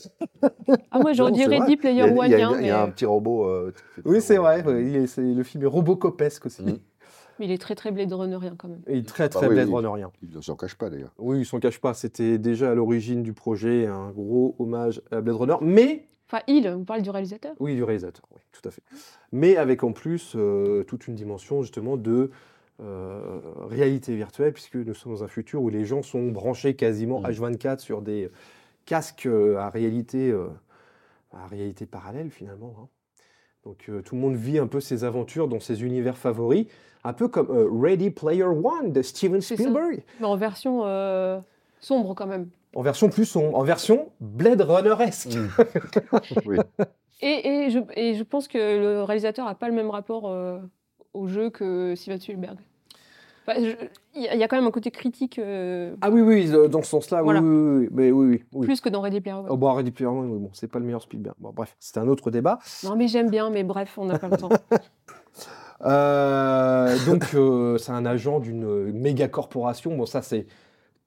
Ah, 0.90 0.99
moi, 1.01 1.12
j'aurais 1.12 1.30
Non, 1.30 1.66
dit 1.66 1.76
Player 1.76 2.03
a, 2.03 2.07
il 2.09 2.18
One, 2.18 2.30
y 2.30 2.34
a- 2.34 2.49
hein, 2.49 2.57
il 2.61 2.66
y 2.66 2.70
a 2.70 2.82
un 2.82 2.90
petit 2.90 3.05
robot. 3.07 3.45
euh, 3.49 3.72
Oui, 4.05 4.20
c'est 4.20 4.36
vrai, 4.36 4.62
il 4.66 4.97
est- 4.97 5.18
le 5.18 5.42
film 5.42 5.62
est 5.64 5.66
Robocopesque 5.66 6.47
aussi. 6.47 6.62
Mhm. 6.62 6.78
mais 7.38 7.47
il 7.47 7.51
est 7.51 7.59
très, 7.61 7.74
très 7.74 7.90
Blade 7.90 8.12
Runnerien 8.12 8.55
quand 8.57 8.68
même. 8.68 8.82
Et 8.86 8.95
il 8.95 8.99
est 9.01 9.09
très 9.09 9.24
Ah 9.24 9.28
très 9.28 9.49
oui, 9.49 9.55
Blade 9.55 9.68
oui. 9.68 9.74
Runnerien. 9.74 10.11
Il 10.22 10.36
ne 10.36 10.40
s'en 10.40 10.55
cache 10.57 10.74
pas 10.76 10.90
d'ailleurs. 10.90 11.12
Oui, 11.18 11.40
il 11.40 11.45
s'en 11.47 11.59
cache 11.61 11.80
pas, 11.80 11.95
c'était 11.95 12.38
déjà 12.38 12.70
à 12.70 12.74
l'origine 12.74 13.22
du 13.22 13.32
projet 13.32 13.86
un 13.86 14.11
gros 14.11 14.55
hommage 14.59 15.01
à 15.11 15.20
Blade 15.20 15.36
Runner, 15.36 15.57
mais 15.61 16.09
Enfin, 16.28 16.42
il, 16.47 16.66
on 16.68 16.84
parle 16.84 17.03
du 17.03 17.11
réalisateur. 17.11 17.53
Oui, 17.61 17.74
du 17.74 17.84
réalisateur, 17.84 18.24
oui, 18.34 18.40
tout 18.53 18.66
à 18.66 18.70
fait. 18.70 18.82
Mais 19.32 19.57
avec 19.57 19.84
en 19.84 19.92
plus 19.92 20.32
euh, 20.36 20.82
toute 20.84 21.07
une 21.07 21.14
dimension 21.14 21.62
justement 21.62 21.97
de 21.97 22.30
euh, 22.83 23.41
réalité 23.68 24.14
virtuelle, 24.16 24.53
puisque 24.53 24.75
nous 24.77 24.95
sommes 24.95 25.12
dans 25.14 25.25
un 25.25 25.29
futur 25.29 25.62
où 25.62 25.68
les 25.68 25.85
gens 25.85 26.03
sont 26.03 26.29
branchés 26.31 26.75
quasiment 26.75 27.20
Mhm. 27.20 27.27
H24 27.31 27.79
sur 27.79 28.03
des 28.03 28.31
casques 28.87 29.27
euh, 29.27 29.57
à 29.59 29.70
réalité, 29.70 30.31
euh, 30.31 30.49
à 31.33 31.47
réalité 31.47 31.87
parallèle 31.87 32.31
finalement. 32.31 32.75
hein. 32.83 32.89
Donc 33.64 33.87
euh, 33.89 34.03
tout 34.03 34.14
le 34.14 34.20
monde 34.20 34.37
vit 34.37 34.59
un 34.59 34.66
peu 34.66 34.81
ses 34.81 35.05
aventures 35.05 35.49
dans 35.49 35.61
ses 35.61 35.83
univers 35.85 36.18
favoris, 36.18 36.66
un 37.05 37.12
peu 37.12 37.29
comme 37.29 37.49
euh, 37.51 37.66
Ready 37.72 38.11
Player 38.11 38.43
One 38.45 38.93
de 38.93 39.01
Steven. 39.03 39.41
Spielberg, 39.41 40.03
Mais 40.20 40.27
en 40.27 40.37
version 40.37 40.83
euh, 40.85 41.39
sombre 41.81 42.14
quand 42.14 42.27
même. 42.27 42.49
en 42.75 42.83
version 42.83 43.09
plus 43.09 43.25
sombre, 43.25 43.57
en 43.57 43.62
version 43.62 44.11
Blade 44.20 44.61
Runner-esque. 44.61 45.39
Oui. 46.47 46.59
Et, 47.22 47.49
et, 47.49 47.70
je, 47.70 47.79
et 47.97 48.14
je 48.16 48.22
pense 48.22 48.49
que 48.49 48.59
le 48.59 49.03
réalisateur 49.03 49.47
n'a 49.47 49.55
pas 49.55 49.68
le 49.68 49.75
même 49.75 49.89
rapport 49.89 50.29
euh, 50.29 50.59
au 51.14 51.26
jeu 51.26 51.50
que 51.50 51.94
Steven 51.96 52.20
Spielberg. 52.20 52.58
Enfin, 53.46 53.58
Il 54.14 54.22
y, 54.22 54.28
a- 54.28 54.34
il 54.34 54.40
y 54.40 54.42
a 54.42 54.48
quand 54.48 54.56
même 54.56 54.66
un 54.66 54.70
côté 54.70 54.90
critique 54.90 55.38
euh, 55.38 55.94
Ah 56.00 56.10
oui, 56.10 56.20
oui, 56.22 56.48
euh, 56.52 56.66
dans 56.68 56.82
ce 56.82 56.88
sens-là, 56.90 57.18
oui, 57.18 57.24
Voilà. 57.24 57.40
oui, 57.42 57.48
oui, 57.48 57.76
oui, 57.82 57.88
mais 57.92 58.10
oui, 58.10 58.26
oui, 58.26 58.44
oui. 58.52 58.66
plus 58.66 58.80
que 58.80 58.88
dans 58.88 59.00
Ready 59.02 59.20
Player 59.20 59.36
One. 59.36 59.46
Oh, 59.50 59.56
bon, 59.56 59.72
Ready 59.74 59.90
Player 59.90 60.08
One, 60.10 60.30
oui, 60.30 60.38
bon, 60.38 60.50
c'est 60.54 60.66
pas 60.68 60.78
le 60.78 60.84
meilleur 60.86 61.02
Spielberg. 61.02 61.34
Bon, 61.38 61.50
bref, 61.54 61.76
c'est 61.78 61.98
un 61.98 62.08
autre 62.08 62.30
débat. 62.30 62.58
Non, 62.84 62.96
mais 62.96 63.06
j'aime 63.08 63.28
bien, 63.30 63.50
mais 63.50 63.62
bref, 63.64 63.98
on 63.98 64.06
n'a 64.06 64.18
pas 64.18 64.28
le 64.28 64.36
temps. 64.36 64.48
Euh, 65.84 66.96
donc, 67.06 67.24
euh, 67.34 67.76
c'est 67.78 67.92
un 67.92 68.06
agent 68.06 68.40
d'une 68.40 68.92
méga 68.92 69.28
corporation. 69.28 69.94
Bon, 69.96 70.06
ça, 70.06 70.22
c'est 70.22 70.46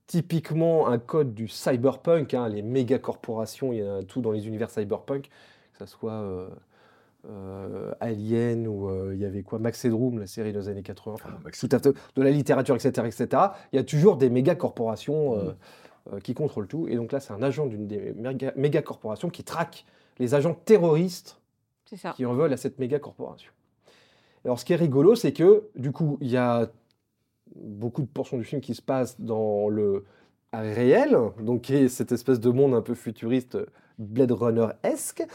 typiquement 0.05 0.87
un 0.87 0.99
code 0.99 1.33
du 1.33 1.47
cyberpunk. 1.47 2.33
hein, 2.33 2.47
Les 2.49 2.61
méga 2.61 2.99
corporations, 2.99 3.73
il 3.73 3.79
y 3.79 3.81
a 3.81 4.03
tout 4.03 4.21
dans 4.21 4.31
les 4.31 4.47
univers 4.47 4.69
cyberpunk, 4.69 5.29
que 5.73 5.85
ce 5.85 5.85
soit 5.85 6.21
euh, 7.30 7.91
Alien 7.99 8.67
ou 8.67 8.89
euh, 8.89 9.11
il 9.13 9.21
y 9.21 9.25
avait 9.25 9.43
quoi 9.43 9.59
Max 9.59 9.84
Headroom, 9.84 10.19
la 10.19 10.28
série 10.28 10.53
des 10.53 10.69
années 10.69 10.84
80, 10.84 11.13
enfin, 11.13 11.30
Ah, 11.34 11.39
Max 11.43 11.59
tout 11.59 11.69
à 11.71 11.80
fait, 11.80 11.93
de 12.15 12.21
la 12.21 12.32
littérature, 12.32 12.75
etc., 12.75 13.07
etc. 13.07 13.41
Il 13.73 13.75
y 13.75 13.80
a 13.80 13.84
toujours 13.84 14.17
des 14.17 14.30
méga 14.30 14.55
corporations 14.55 15.38
euh, 15.38 15.51
euh, 16.13 16.19
qui 16.19 16.34
contrôlent 16.34 16.67
tout. 16.67 16.88
Et 16.88 16.95
donc 16.95 17.11
là, 17.11 17.19
c'est 17.19 17.34
un 17.34 17.43
agent 17.43 17.65
d'une 17.65 17.88
des 17.88 18.13
méga, 18.13 18.53
méga 18.55 18.82
corporations 18.82 19.30
qui 19.30 19.43
traque 19.43 19.86
les 20.19 20.34
agents 20.34 20.53
terroristes 20.53 21.39
ça. 21.95 22.11
qui 22.11 22.25
en 22.25 22.34
veulent 22.34 22.53
à 22.53 22.57
cette 22.57 22.80
méga 22.80 22.99
corporation. 22.99 23.51
Alors, 24.45 24.59
ce 24.59 24.65
qui 24.65 24.73
est 24.73 24.78
rigolo, 24.78 25.15
c'est 25.15 25.34
que, 25.34 25.67
du 25.75 25.91
coup, 25.91 26.17
il 26.21 26.30
y 26.30 26.38
a 26.38 26.69
beaucoup 27.55 28.01
de 28.01 28.07
portions 28.07 28.38
du 28.38 28.43
film 28.43 28.61
qui 28.61 28.75
se 28.75 28.82
passent 28.82 29.19
dans 29.19 29.67
le 29.67 30.05
réel, 30.53 31.17
donc 31.41 31.63
qui 31.63 31.75
est 31.75 31.89
cette 31.89 32.11
espèce 32.11 32.39
de 32.39 32.49
monde 32.49 32.73
un 32.73 32.82
peu 32.82 32.93
futuriste, 32.93 33.57
Blade 33.97 34.31
Runner-esque. 34.31 35.25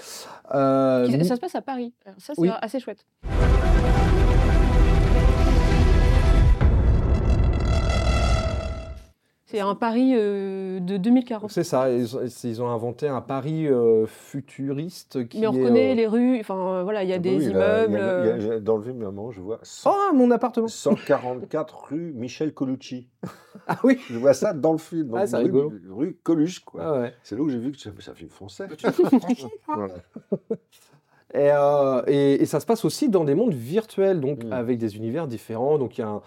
Euh, 0.54 1.24
Ça 1.24 1.36
se 1.36 1.40
passe 1.40 1.54
à 1.54 1.62
Paris? 1.62 1.92
Ça, 2.18 2.34
c'est 2.34 2.40
Oui. 2.40 2.50
assez 2.60 2.80
chouette. 2.80 3.04
C'est 9.53 9.61
un 9.61 9.74
Paris 9.74 10.12
euh, 10.16 10.80
de 10.80 10.96
2040. 10.96 11.50
C'est 11.50 11.62
ça, 11.62 11.92
ils, 11.92 12.16
ont- 12.16 12.20
ils 12.44 12.62
ont 12.62 12.70
inventé 12.70 13.07
un 13.07 13.20
Paris 13.20 13.68
euh, 13.68 14.07
futuriste 14.07 15.28
qui 15.28 15.40
Mais 15.40 15.46
on 15.46 15.53
est, 15.53 15.59
reconnaît 15.62 15.90
euh, 15.92 15.94
les 15.94 16.07
rues, 16.07 16.40
enfin 16.40 16.82
voilà, 16.82 17.03
il 17.05 17.11
y 17.11 17.12
a 17.12 17.16
Ah 17.16 17.18
bah 17.18 17.22
des 17.22 17.36
oui, 17.36 17.53
là, 17.53 17.84
immeubles. 17.84 17.92
il 18.24 18.28
y 18.28 18.30
a- 18.32 18.36
il 18.38 18.46
y 18.46 18.50
a- 18.53 18.61
dans 18.61 18.78
le 18.78 18.82
film, 18.82 18.96
moment, 18.96 19.30
je 19.30 19.42
vois 19.42 19.59
100 19.62 19.92
Oh, 19.94 20.14
mon 20.14 20.30
appartement 20.30 20.68
144 20.68 21.84
rue 21.90 22.12
Michel 22.16 22.55
Colucci. 22.55 23.09
Ah 23.68 23.78
oui 23.84 24.00
Je 24.09 24.18
vois 24.18 24.32
ça 24.32 24.55
dans 24.55 24.72
le 24.72 24.78
film. 24.78 25.12
Ah, 25.14 25.26
donc 25.26 25.28
c'est 25.28 25.90
rue, 25.92 26.16
Coluche, 26.22 26.61
quoi. 26.64 26.80
Ah 26.84 27.00
ouais. 27.03 27.14
C'est 27.22 27.36
là 27.36 27.42
où 27.42 27.48
j'ai 27.50 27.59
vu 27.59 27.70
que 27.72 27.78
c'est 27.78 27.90
un 27.90 28.14
film 28.14 28.30
français. 28.30 28.66
Voilà. 29.68 29.94
Et, 31.34 31.50
euh, 31.53 32.03
et- 32.07 32.42
et 32.42 32.46
ça 32.46 32.59
se 32.61 32.66
passe 32.66 32.84
aussi 32.86 33.09
dans 33.11 33.24
des 33.24 33.34
mondes 33.34 33.55
virtuels, 33.55 34.20
donc 34.20 34.44
Mm. 34.44 34.53
avec 34.53 34.78
des 34.78 34.96
univers 34.96 35.26
différents. 35.28 35.76
Donc 35.78 35.98
il 35.98 36.00
y 36.00 36.05
a 36.05 36.09
un, 36.09 36.22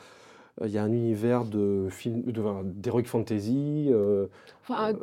il 0.64 0.72
y 0.72 0.78
a 0.78 0.84
un 0.84 0.92
univers 0.92 1.44
de 1.46 1.88
film, 1.90 2.22
de, 2.24 2.42
d'heroic 2.64 3.04
fantasy, 3.06 3.88
euh, 3.92 4.28
enfin, 4.62 4.94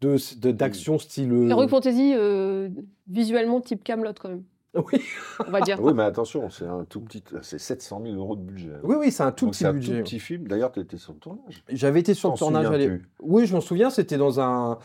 de, 0.00 0.16
de- 0.40 0.50
d'action 0.50 0.98
style. 0.98 1.32
euh, 1.32 1.48
Heroic 1.48 1.68
Fantasy, 1.68 2.12
euh, 2.16 2.68
visuellement 3.08 3.60
type 3.60 3.82
Camelot 3.84 4.12
quand 4.20 4.28
même, 4.28 4.42
Oui, 4.74 5.00
on 5.46 5.50
va 5.50 5.60
dire. 5.60 5.80
Oui, 5.82 5.92
mais 5.94 6.02
attention, 6.02 6.50
c'est 6.50 6.66
un 6.66 6.84
tout 6.84 7.00
petit, 7.00 7.22
c'est 7.42 7.58
700 7.60 8.02
000 8.04 8.16
euros 8.16 8.36
de 8.36 8.42
budget. 8.42 8.72
oui, 8.82 8.96
oui, 8.98 9.10
c'est 9.12 9.22
un 9.22 9.32
tout 9.32 9.46
Donc, 9.46 9.54
c'est 9.54 9.64
petit 9.64 9.68
un 9.68 9.72
budget. 9.72 9.98
tout 9.98 10.04
petit 10.04 10.18
film. 10.20 10.48
D'ailleurs, 10.48 10.72
tu 10.72 10.80
étais 10.80 10.98
sur 10.98 11.12
le 11.12 11.18
tournage. 11.18 11.64
J'avais 11.70 12.00
été 12.00 12.12
sur 12.12 12.30
le 12.32 12.36
tournage. 12.36 12.66
à 12.66 12.94
Oui, 13.20 13.46
je 13.46 13.54
m'en 13.54 13.60
souviens. 13.60 13.88
C'était 13.90 14.18
dans 14.18 14.40
un 14.40 14.78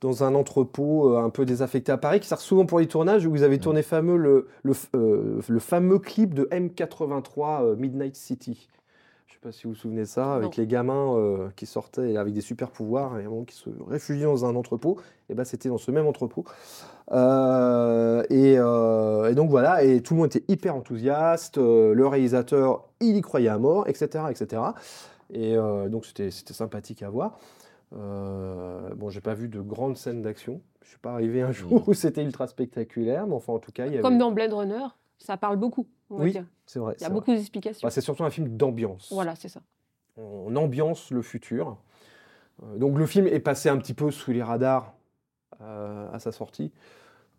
dans 0.00 0.22
un 0.24 0.34
entrepôt 0.34 1.14
euh, 1.14 1.22
un 1.24 1.30
peu 1.30 1.46
désaffecté 1.46 1.90
à 1.92 1.96
Paris, 1.96 2.20
qui 2.20 2.26
sert 2.28 2.40
souvent 2.40 2.66
pour 2.66 2.78
les 2.78 2.86
tournages, 2.88 3.24
où 3.24 3.30
vous 3.30 3.42
avez 3.42 3.58
tourné 3.58 3.82
fameux 3.82 4.16
le, 4.18 4.48
le, 4.62 4.74
euh, 4.96 5.40
fameux 5.60 5.98
clip 5.98 6.34
de 6.34 6.44
M83 6.52 7.62
euh, 7.62 7.76
Midnight 7.76 8.14
City. 8.16 8.68
Je 9.44 9.50
sais 9.50 9.52
pas 9.52 9.60
si 9.60 9.64
vous 9.64 9.70
vous 9.74 9.78
souvenez 9.78 10.00
de 10.02 10.06
ça, 10.06 10.32
avec 10.36 10.44
Non. 10.44 10.50
les 10.56 10.66
gamins 10.66 11.16
euh, 11.18 11.48
qui 11.54 11.66
sortaient 11.66 12.16
avec 12.16 12.32
des 12.32 12.40
super 12.40 12.70
pouvoirs 12.70 13.18
et 13.18 13.26
qui 13.46 13.54
se 13.54 13.68
réfugiaient 13.86 14.24
dans 14.24 14.46
un 14.46 14.56
entrepôt. 14.56 14.98
Et 15.28 15.34
ben 15.34 15.44
c'était 15.44 15.68
dans 15.68 15.76
ce 15.76 15.90
même 15.90 16.06
entrepôt. 16.06 16.44
Euh, 17.12 18.22
et, 18.30 18.54
euh, 18.58 19.30
et 19.30 19.34
donc 19.34 19.50
voilà, 19.50 19.84
et 19.84 20.00
tout 20.00 20.14
le 20.14 20.20
monde 20.20 20.34
était 20.34 20.44
hyper 20.50 20.74
enthousiaste. 20.74 21.58
euh, 21.58 21.92
le 21.92 22.06
réalisateur, 22.06 22.88
il 23.00 23.16
y 23.16 23.20
croyait 23.20 23.50
à 23.50 23.58
mort, 23.58 23.86
etc., 23.86 24.24
etc. 24.30 24.62
Et 25.30 25.54
euh, 25.58 25.90
donc 25.90 26.06
c'était 26.06 26.30
c'était 26.30 26.54
sympathique 26.54 27.02
à 27.02 27.10
voir. 27.10 27.38
Euh, 27.94 28.94
bon, 28.96 29.10
j'ai 29.10 29.20
pas 29.20 29.34
vu 29.34 29.48
de 29.48 29.60
grandes 29.60 29.98
scènes 29.98 30.22
d'action. 30.22 30.62
Je 30.82 30.88
suis 30.88 30.98
pas 30.98 31.12
arrivé 31.12 31.42
un 31.42 31.52
jour 31.52 31.86
où 31.86 31.92
c'était 31.92 32.24
ultra 32.24 32.46
spectaculaire, 32.46 33.26
mais 33.26 33.34
enfin, 33.34 33.52
en 33.52 33.58
tout 33.58 33.72
cas, 33.72 33.84
il 33.84 33.90
y 33.92 33.94
avait... 33.94 34.02
Comme 34.02 34.16
dans 34.18 34.32
Blade 34.32 34.52
Runner, 34.54 34.84
ça 35.18 35.36
parle 35.36 35.56
beaucoup, 35.56 35.86
on 36.10 36.18
va 36.18 36.24
Oui, 36.24 36.38
c'est 36.66 36.78
vrai. 36.78 36.94
Il 36.98 37.02
y 37.02 37.06
a 37.06 37.10
beaucoup 37.10 37.32
d'explications. 37.32 37.86
Bah, 37.86 37.90
c'est 37.90 38.00
surtout 38.00 38.24
un 38.24 38.30
film 38.30 38.56
d'ambiance. 38.56 39.10
Voilà, 39.12 39.34
c'est 39.36 39.48
ça. 39.48 39.60
On 40.16 40.54
ambiance 40.56 41.10
le 41.10 41.22
futur. 41.22 41.76
Euh, 42.62 42.76
donc 42.78 42.96
le 42.98 43.06
film 43.06 43.26
est 43.26 43.40
passé 43.40 43.68
un 43.68 43.78
petit 43.78 43.94
peu 43.94 44.10
sous 44.10 44.30
les 44.32 44.42
radars 44.42 44.94
euh, 45.60 46.08
à 46.12 46.18
sa 46.20 46.30
sortie, 46.32 46.72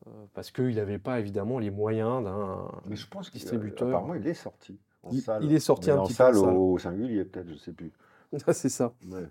euh, 0.07 0.11
parce 0.34 0.51
qu'il 0.51 0.76
n'avait 0.76 0.99
pas 0.99 1.19
évidemment 1.19 1.59
les 1.59 1.69
moyens 1.71 2.23
d'un 2.23 2.67
Mais 2.88 2.95
je 2.95 3.07
pense 3.07 3.32
distributeur. 3.32 3.88
apparemment 3.89 4.15
il 4.15 4.28
est 4.28 4.34
sorti. 4.34 4.78
En 5.03 5.11
Il- 5.11 5.21
salle. 5.21 5.43
il 5.43 5.53
est 5.53 5.59
sorti 5.59 5.88
Mais 5.89 5.95
un 5.95 5.99
en 5.99 6.03
petit 6.05 6.15
peu 6.15 6.23
en 6.23 6.26
salle 6.28 6.36
salle. 6.36 6.57
au 6.57 6.78
singulier 6.80 7.23
peut-être, 7.26 7.47
je 7.49 7.55
sais 7.55 7.71
plus. 7.73 7.91
Ah, 8.47 8.53
c'est 8.53 8.69
ça. 8.69 8.93
Ouais. 9.09 9.28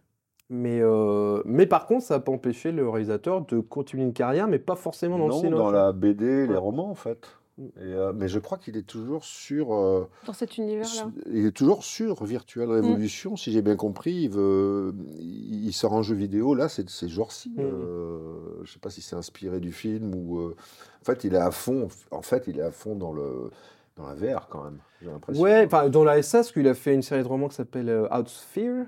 Mais, 0.49 0.81
euh, 0.81 1.43
mais 1.45 1.67
par 1.67 1.87
contre, 1.87 2.05
ça 2.05 2.15
n'a 2.15 2.21
pas 2.21 2.33
empêché 2.33 2.71
le 2.73 2.89
réalisateur 2.89 3.45
de 3.45 3.61
continuer 3.61 4.05
une 4.05 4.13
carrière, 4.15 4.47
mais 4.49 4.59
pas 4.59 4.77
forcément 4.77 5.19
dans 5.19 5.27
le 5.27 5.33
non, 5.33 5.39
cinéma. 5.41 5.57
dans 5.57 5.71
la 5.71 5.93
BD, 5.93 6.47
les 6.47 6.57
romans 6.57 6.89
en 6.91 6.95
fait. 6.95 7.27
Et, 7.59 7.93
euh, 7.93 8.13
mais 8.13 8.27
je 8.27 8.39
crois 8.41 8.59
qu'il 8.59 8.77
est 8.77 8.83
toujours 8.87 9.25
sur. 9.25 9.73
euh, 9.75 10.09
Dans 10.27 10.33
cet 10.33 10.59
univers-là. 10.59 11.11
il 11.31 11.47
est 11.47 11.53
toujours 11.53 11.85
sur 11.85 12.25
Virtual 12.25 12.69
Revolution, 12.69 13.37
si 13.37 13.53
j'ai 13.53 13.63
bien 13.63 13.77
compris. 13.77 14.13
Il, 14.25 14.31
veut, 14.31 14.93
il 15.21 15.67
il 15.67 15.73
sort 15.73 15.95
un 15.95 16.03
jeu 16.03 16.17
vidéo, 16.17 16.55
là, 16.57 16.69
c'est 16.69 16.89
ces 16.91 17.09
jours-ci. 17.09 17.51
Mm. 17.51 17.61
Euh, 17.61 18.19
je 18.65 18.73
sais 18.73 18.81
pas 18.81 18.91
si 18.91 19.03
c'est 19.03 19.15
inspiré 19.17 19.61
du 19.61 19.71
film 19.73 20.15
ou. 20.15 20.39
euh, 20.41 20.57
en 21.01 21.05
fait, 21.05 21.23
il 21.25 21.35
est 21.35 21.39
à 21.39 21.51
fond. 21.53 21.89
En 22.11 22.23
fait, 22.23 22.45
il 22.49 22.59
est 22.59 22.63
à 22.63 22.73
fond 22.73 22.97
dans 22.97 23.13
le 23.13 23.51
dans 23.97 24.07
la 24.09 24.15
VR 24.15 24.49
quand 24.49 24.65
même. 24.65 24.79
J'ai 25.01 25.09
l'impression. 25.11 25.41
Ouais, 25.41 25.65
enfin, 25.67 25.89
dans 25.89 26.03
la 26.03 26.21
SAS, 26.23 26.51
qu'il 26.51 26.67
a 26.67 26.75
fait 26.75 26.95
une 26.95 27.03
série 27.03 27.23
de 27.23 27.29
romans 27.29 27.47
qui 27.49 27.55
s'appelle 27.55 27.89
euh, 27.89 28.09
Outsphere, 28.19 28.87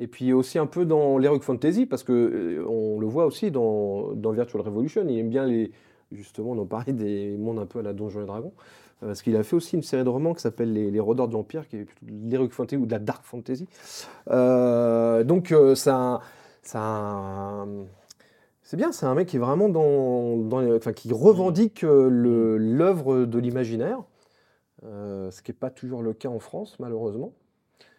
et 0.00 0.08
puis 0.08 0.32
aussi 0.32 0.58
un 0.58 0.66
peu 0.66 0.84
dans 0.84 1.18
l'Heroic 1.18 1.42
Fantasy, 1.42 1.86
parce 1.86 2.02
que 2.02 2.12
euh, 2.12 2.66
on 2.68 2.98
le 2.98 3.06
voit 3.06 3.26
aussi 3.26 3.52
dans, 3.52 4.12
dans 4.14 4.32
Virtual 4.32 4.60
Revolution, 4.62 5.04
il 5.08 5.16
aime 5.18 5.28
bien 5.30 5.46
les. 5.46 5.70
Justement, 6.10 6.52
on 6.52 6.58
en 6.58 6.64
parlait 6.64 6.94
des 6.94 7.36
mondes 7.36 7.58
un 7.58 7.66
peu 7.66 7.80
à 7.80 7.82
la 7.82 7.92
Donjons 7.92 8.22
et 8.22 8.26
Dragons, 8.26 8.54
euh, 9.02 9.08
parce 9.08 9.20
qu'il 9.20 9.36
a 9.36 9.42
fait 9.42 9.56
aussi 9.56 9.76
une 9.76 9.82
série 9.82 10.04
de 10.04 10.08
romans 10.08 10.32
qui 10.32 10.40
s'appelle 10.40 10.72
Les, 10.72 10.90
les 10.90 11.00
Rôdeurs 11.00 11.28
de 11.28 11.34
l'Empire, 11.34 11.68
qui 11.68 11.76
est 11.76 11.84
plutôt 11.84 12.06
de 12.06 12.30
l'Heroic 12.30 12.48
Fantasy 12.50 12.76
ou 12.76 12.86
de 12.86 12.92
la 12.92 12.98
Dark 12.98 13.22
Fantasy. 13.24 13.68
Euh, 14.30 15.22
donc, 15.22 15.52
euh, 15.52 15.74
c'est 15.74 15.92
bien, 18.76 18.92
c'est 18.92 19.04
un 19.04 19.14
mec 19.14 19.28
qui 19.28 19.36
est 19.36 19.38
vraiment 19.38 19.68
dans, 19.68 20.78
qui 20.94 21.12
revendique 21.12 21.82
l'œuvre 21.82 23.26
de 23.26 23.38
l'imaginaire, 23.38 24.02
ce 24.82 25.42
qui 25.42 25.50
n'est 25.50 25.56
pas 25.56 25.70
toujours 25.70 26.02
le 26.02 26.14
cas 26.14 26.30
en 26.30 26.38
France, 26.38 26.76
malheureusement. 26.78 27.32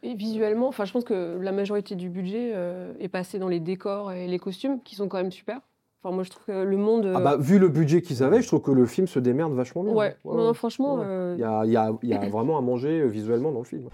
Et 0.02 0.16
visuellement, 0.16 0.68
enfin, 0.68 0.86
je 0.86 0.94
pense 0.94 1.04
que 1.04 1.38
la 1.40 1.52
majorité 1.52 1.96
du 1.96 2.10
budget 2.10 2.56
est 3.00 3.10
passé 3.10 3.38
dans 3.38 3.50
les 3.50 3.60
décors 3.60 4.12
et 4.12 4.28
les 4.28 4.40
costumes, 4.40 4.82
qui 4.82 4.96
sont 4.96 5.08
quand 5.08 5.18
même 5.18 5.32
super. 5.32 5.62
Enfin, 6.02 6.16
moi, 6.16 6.24
je 6.24 6.30
trouve 6.30 6.46
que 6.46 6.52
le 6.64 6.78
monde. 6.78 7.06
euh, 7.06 7.14
Ah 7.18 7.20
bah, 7.20 7.36
vu 7.38 7.60
le 7.60 7.68
budget 7.68 8.02
qu'ils 8.02 8.24
avaient, 8.24 8.42
je 8.42 8.48
trouve 8.48 8.62
que 8.62 8.72
le 8.72 8.86
film 8.86 9.06
se 9.08 9.20
démerde 9.20 9.54
vachement 9.54 9.84
bien. 9.84 9.94
ouais, 9.94 10.16
Ouais, 10.24 10.36
non, 10.38 10.48
ouais. 10.48 10.54
franchement, 10.54 10.96
Ouais. 10.96 11.06
euh, 11.06 11.34
Il 11.38 11.42
y 11.42 11.44
a, 11.44 11.66
il 11.66 11.72
y 11.72 11.78
a- 11.78 11.92
il 12.04 12.10
y 12.10 12.14
a 12.14 12.20
vraiment 12.30 12.58
à 12.58 12.62
manger 12.62 13.02
euh, 13.02 13.08
visuellement 13.08 13.52
dans 13.52 13.60
le 13.60 13.66
film. 13.66 13.90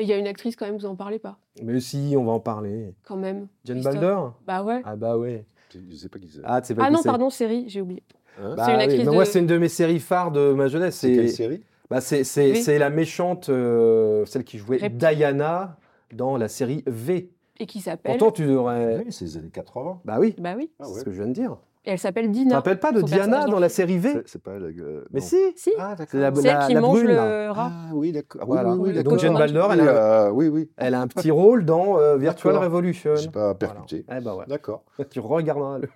et 0.00 0.04
il 0.04 0.08
y 0.08 0.12
a 0.12 0.16
une 0.16 0.28
actrice 0.28 0.54
quand 0.54 0.66
même, 0.66 0.76
vous 0.76 0.86
en 0.86 0.94
parlez 0.94 1.18
pas, 1.18 1.38
Mais 1.62 1.80
si, 1.80 2.14
on 2.16 2.24
va 2.24 2.32
en 2.32 2.40
parler. 2.40 2.94
quand 3.04 3.16
même. 3.16 3.48
Jane. 3.64 3.82
Balder? 3.82 4.16
Bah 4.46 4.62
ouais. 4.62 4.80
Ah 4.84 4.94
bah 4.96 5.16
ouais. 5.18 5.44
Je 5.74 5.96
sais 5.96 6.08
pas 6.08 6.18
qui 6.18 6.28
c'est. 6.28 6.40
Ah, 6.44 6.60
pas 6.60 6.74
Ah 6.78 6.86
qui 6.86 6.92
non, 6.92 7.02
pardon, 7.02 7.30
série, 7.30 7.64
j'ai 7.68 7.80
oublié. 7.80 8.02
Hein 8.40 8.54
Bah 8.56 8.64
c'est 8.66 8.70
une 8.72 8.76
oui, 8.78 8.82
actrice 8.84 9.04
mais 9.06 9.12
Moi, 9.12 9.24
c'est 9.24 9.38
une 9.40 9.46
de 9.46 9.58
mes 9.58 9.68
séries 9.68 10.00
phares 10.00 10.30
de 10.30 10.52
ma 10.52 10.68
jeunesse. 10.68 10.96
C'est 10.96 11.12
quelle 11.12 11.30
série? 11.30 11.62
bah, 11.90 12.00
c'est, 12.00 12.24
c'est, 12.24 12.52
V. 12.52 12.60
c'est 12.62 12.78
la 12.78 12.90
méchante, 12.90 13.48
euh, 13.48 14.24
celle 14.26 14.44
qui 14.44 14.58
jouait 14.58 14.78
Rep- 14.78 14.96
Diana 14.96 15.76
dans 16.14 16.36
la 16.36 16.48
série 16.48 16.82
V. 16.86 17.30
Et 17.60 17.66
qui 17.66 17.80
s'appelle. 17.80 18.16
Pourtant, 18.18 18.30
tu 18.32 18.46
devrais... 18.46 18.98
Oui, 19.04 19.06
c'est 19.12 19.24
les 19.24 19.36
années 19.38 19.50
80. 19.52 20.00
Bah 20.04 20.18
oui, 20.20 20.34
Bah 20.38 20.54
oui. 20.56 20.70
Ah 20.78 20.84
c'est 20.86 21.00
ce 21.00 21.04
que 21.04 21.10
je 21.10 21.16
viens 21.16 21.26
de 21.28 21.32
dire. 21.32 21.56
Et 21.84 21.92
elle 21.92 21.98
s'appelle 21.98 22.26
Tu 22.26 22.32
te 22.32 22.36
Dina. 22.36 22.56
rappelles 22.56 22.80
pas 22.80 22.92
de 22.92 23.00
Diana 23.00 23.46
dans 23.46 23.58
la 23.58 23.68
série 23.70 23.96
V? 23.98 24.10
C'est- 24.12 24.22
C'est 24.26 24.42
pas 24.42 24.58
la. 24.58 24.66
euh, 24.66 25.04
Mais 25.10 25.20
si 25.20 25.36
Si. 25.56 25.72
Ah, 25.78 25.94
d'accord. 25.96 26.06
C'est 26.10 26.18
la, 26.20 26.34
Celle 26.34 26.44
la- 26.44 26.66
qui 26.66 26.74
la 26.74 26.80
mange 26.82 26.98
brune, 26.98 27.06
le 27.08 27.50
rat. 27.50 27.70
Ah 27.72 27.90
oui, 27.94 28.12
d'accord. 28.12 28.42
Oui, 28.46 28.58
oui, 28.62 28.90
oui. 28.96 29.02
Donc. 29.02 29.22
Balder, 29.22 29.60
Oui, 29.68 29.72
elle 29.72 29.80
a, 29.88 30.26
euh, 30.26 30.30
oui, 30.30 30.48
oui. 30.48 30.68
elle 30.76 30.94
a 30.94 31.00
un 31.00 31.06
petit 31.06 31.30
rôle 31.30 31.64
dans 31.64 31.98
euh, 31.98 32.16
Virtual 32.18 32.52
D'accord. 32.52 32.64
Revolution. 32.66 33.16
J'ai 33.16 33.30
pas 33.30 33.54
percuté. 33.54 34.04
Voilà. 34.06 34.20
Eh 34.20 34.24
ben 34.24 34.34
ouais. 34.34 34.44
D'accord. 34.48 34.84
Tu 35.10 35.20
regarderas 35.20 35.78
le 35.78 35.88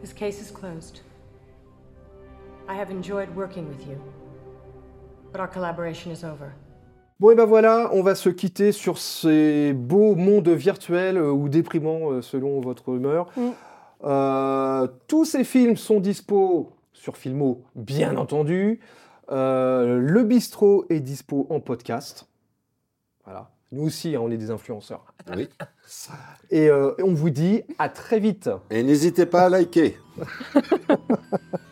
This 0.00 0.12
case 0.12 0.40
is 0.40 0.50
closed. 0.52 1.00
I 2.68 2.74
have 2.74 2.90
enjoyed 2.90 3.34
working 3.34 3.66
with 3.68 3.86
you, 3.88 3.98
but 5.32 5.40
our 5.40 5.48
collaboration 5.48 6.12
is 6.12 6.24
over. 6.24 6.52
Bon, 7.18 7.30
et 7.30 7.34
ben 7.34 7.46
voilà, 7.46 7.90
on 7.92 8.02
va 8.02 8.14
se 8.14 8.28
quitter 8.28 8.70
sur 8.70 8.98
ces 8.98 9.72
beaux 9.72 10.14
mondes 10.14 10.48
virtuels 10.50 11.16
euh, 11.16 11.32
ou 11.32 11.48
déprimants 11.48 12.12
euh, 12.12 12.22
selon 12.22 12.60
votre 12.60 12.90
humeur. 12.90 13.26
Mm. 13.36 13.48
Euh, 14.04 14.86
tous 15.08 15.24
ces 15.24 15.42
films 15.42 15.76
sont 15.76 15.98
dispo 15.98 16.70
sur 16.92 17.16
Filmo, 17.16 17.64
bien 17.74 18.16
entendu. 18.16 18.80
Euh, 19.30 19.98
le 19.98 20.22
bistrot 20.22 20.86
est 20.90 21.00
dispo 21.00 21.46
en 21.50 21.60
podcast. 21.60 22.28
Voilà. 23.24 23.50
Nous 23.70 23.84
aussi, 23.84 24.16
hein, 24.16 24.20
on 24.22 24.30
est 24.30 24.36
des 24.36 24.50
influenceurs. 24.50 25.04
Oui. 25.36 25.48
Et 26.50 26.68
euh, 26.68 26.92
on 27.02 27.12
vous 27.12 27.30
dit 27.30 27.62
à 27.78 27.88
très 27.88 28.18
vite. 28.18 28.48
Et 28.70 28.82
n'hésitez 28.82 29.26
pas 29.26 29.42
à 29.42 29.48
liker. 29.48 29.98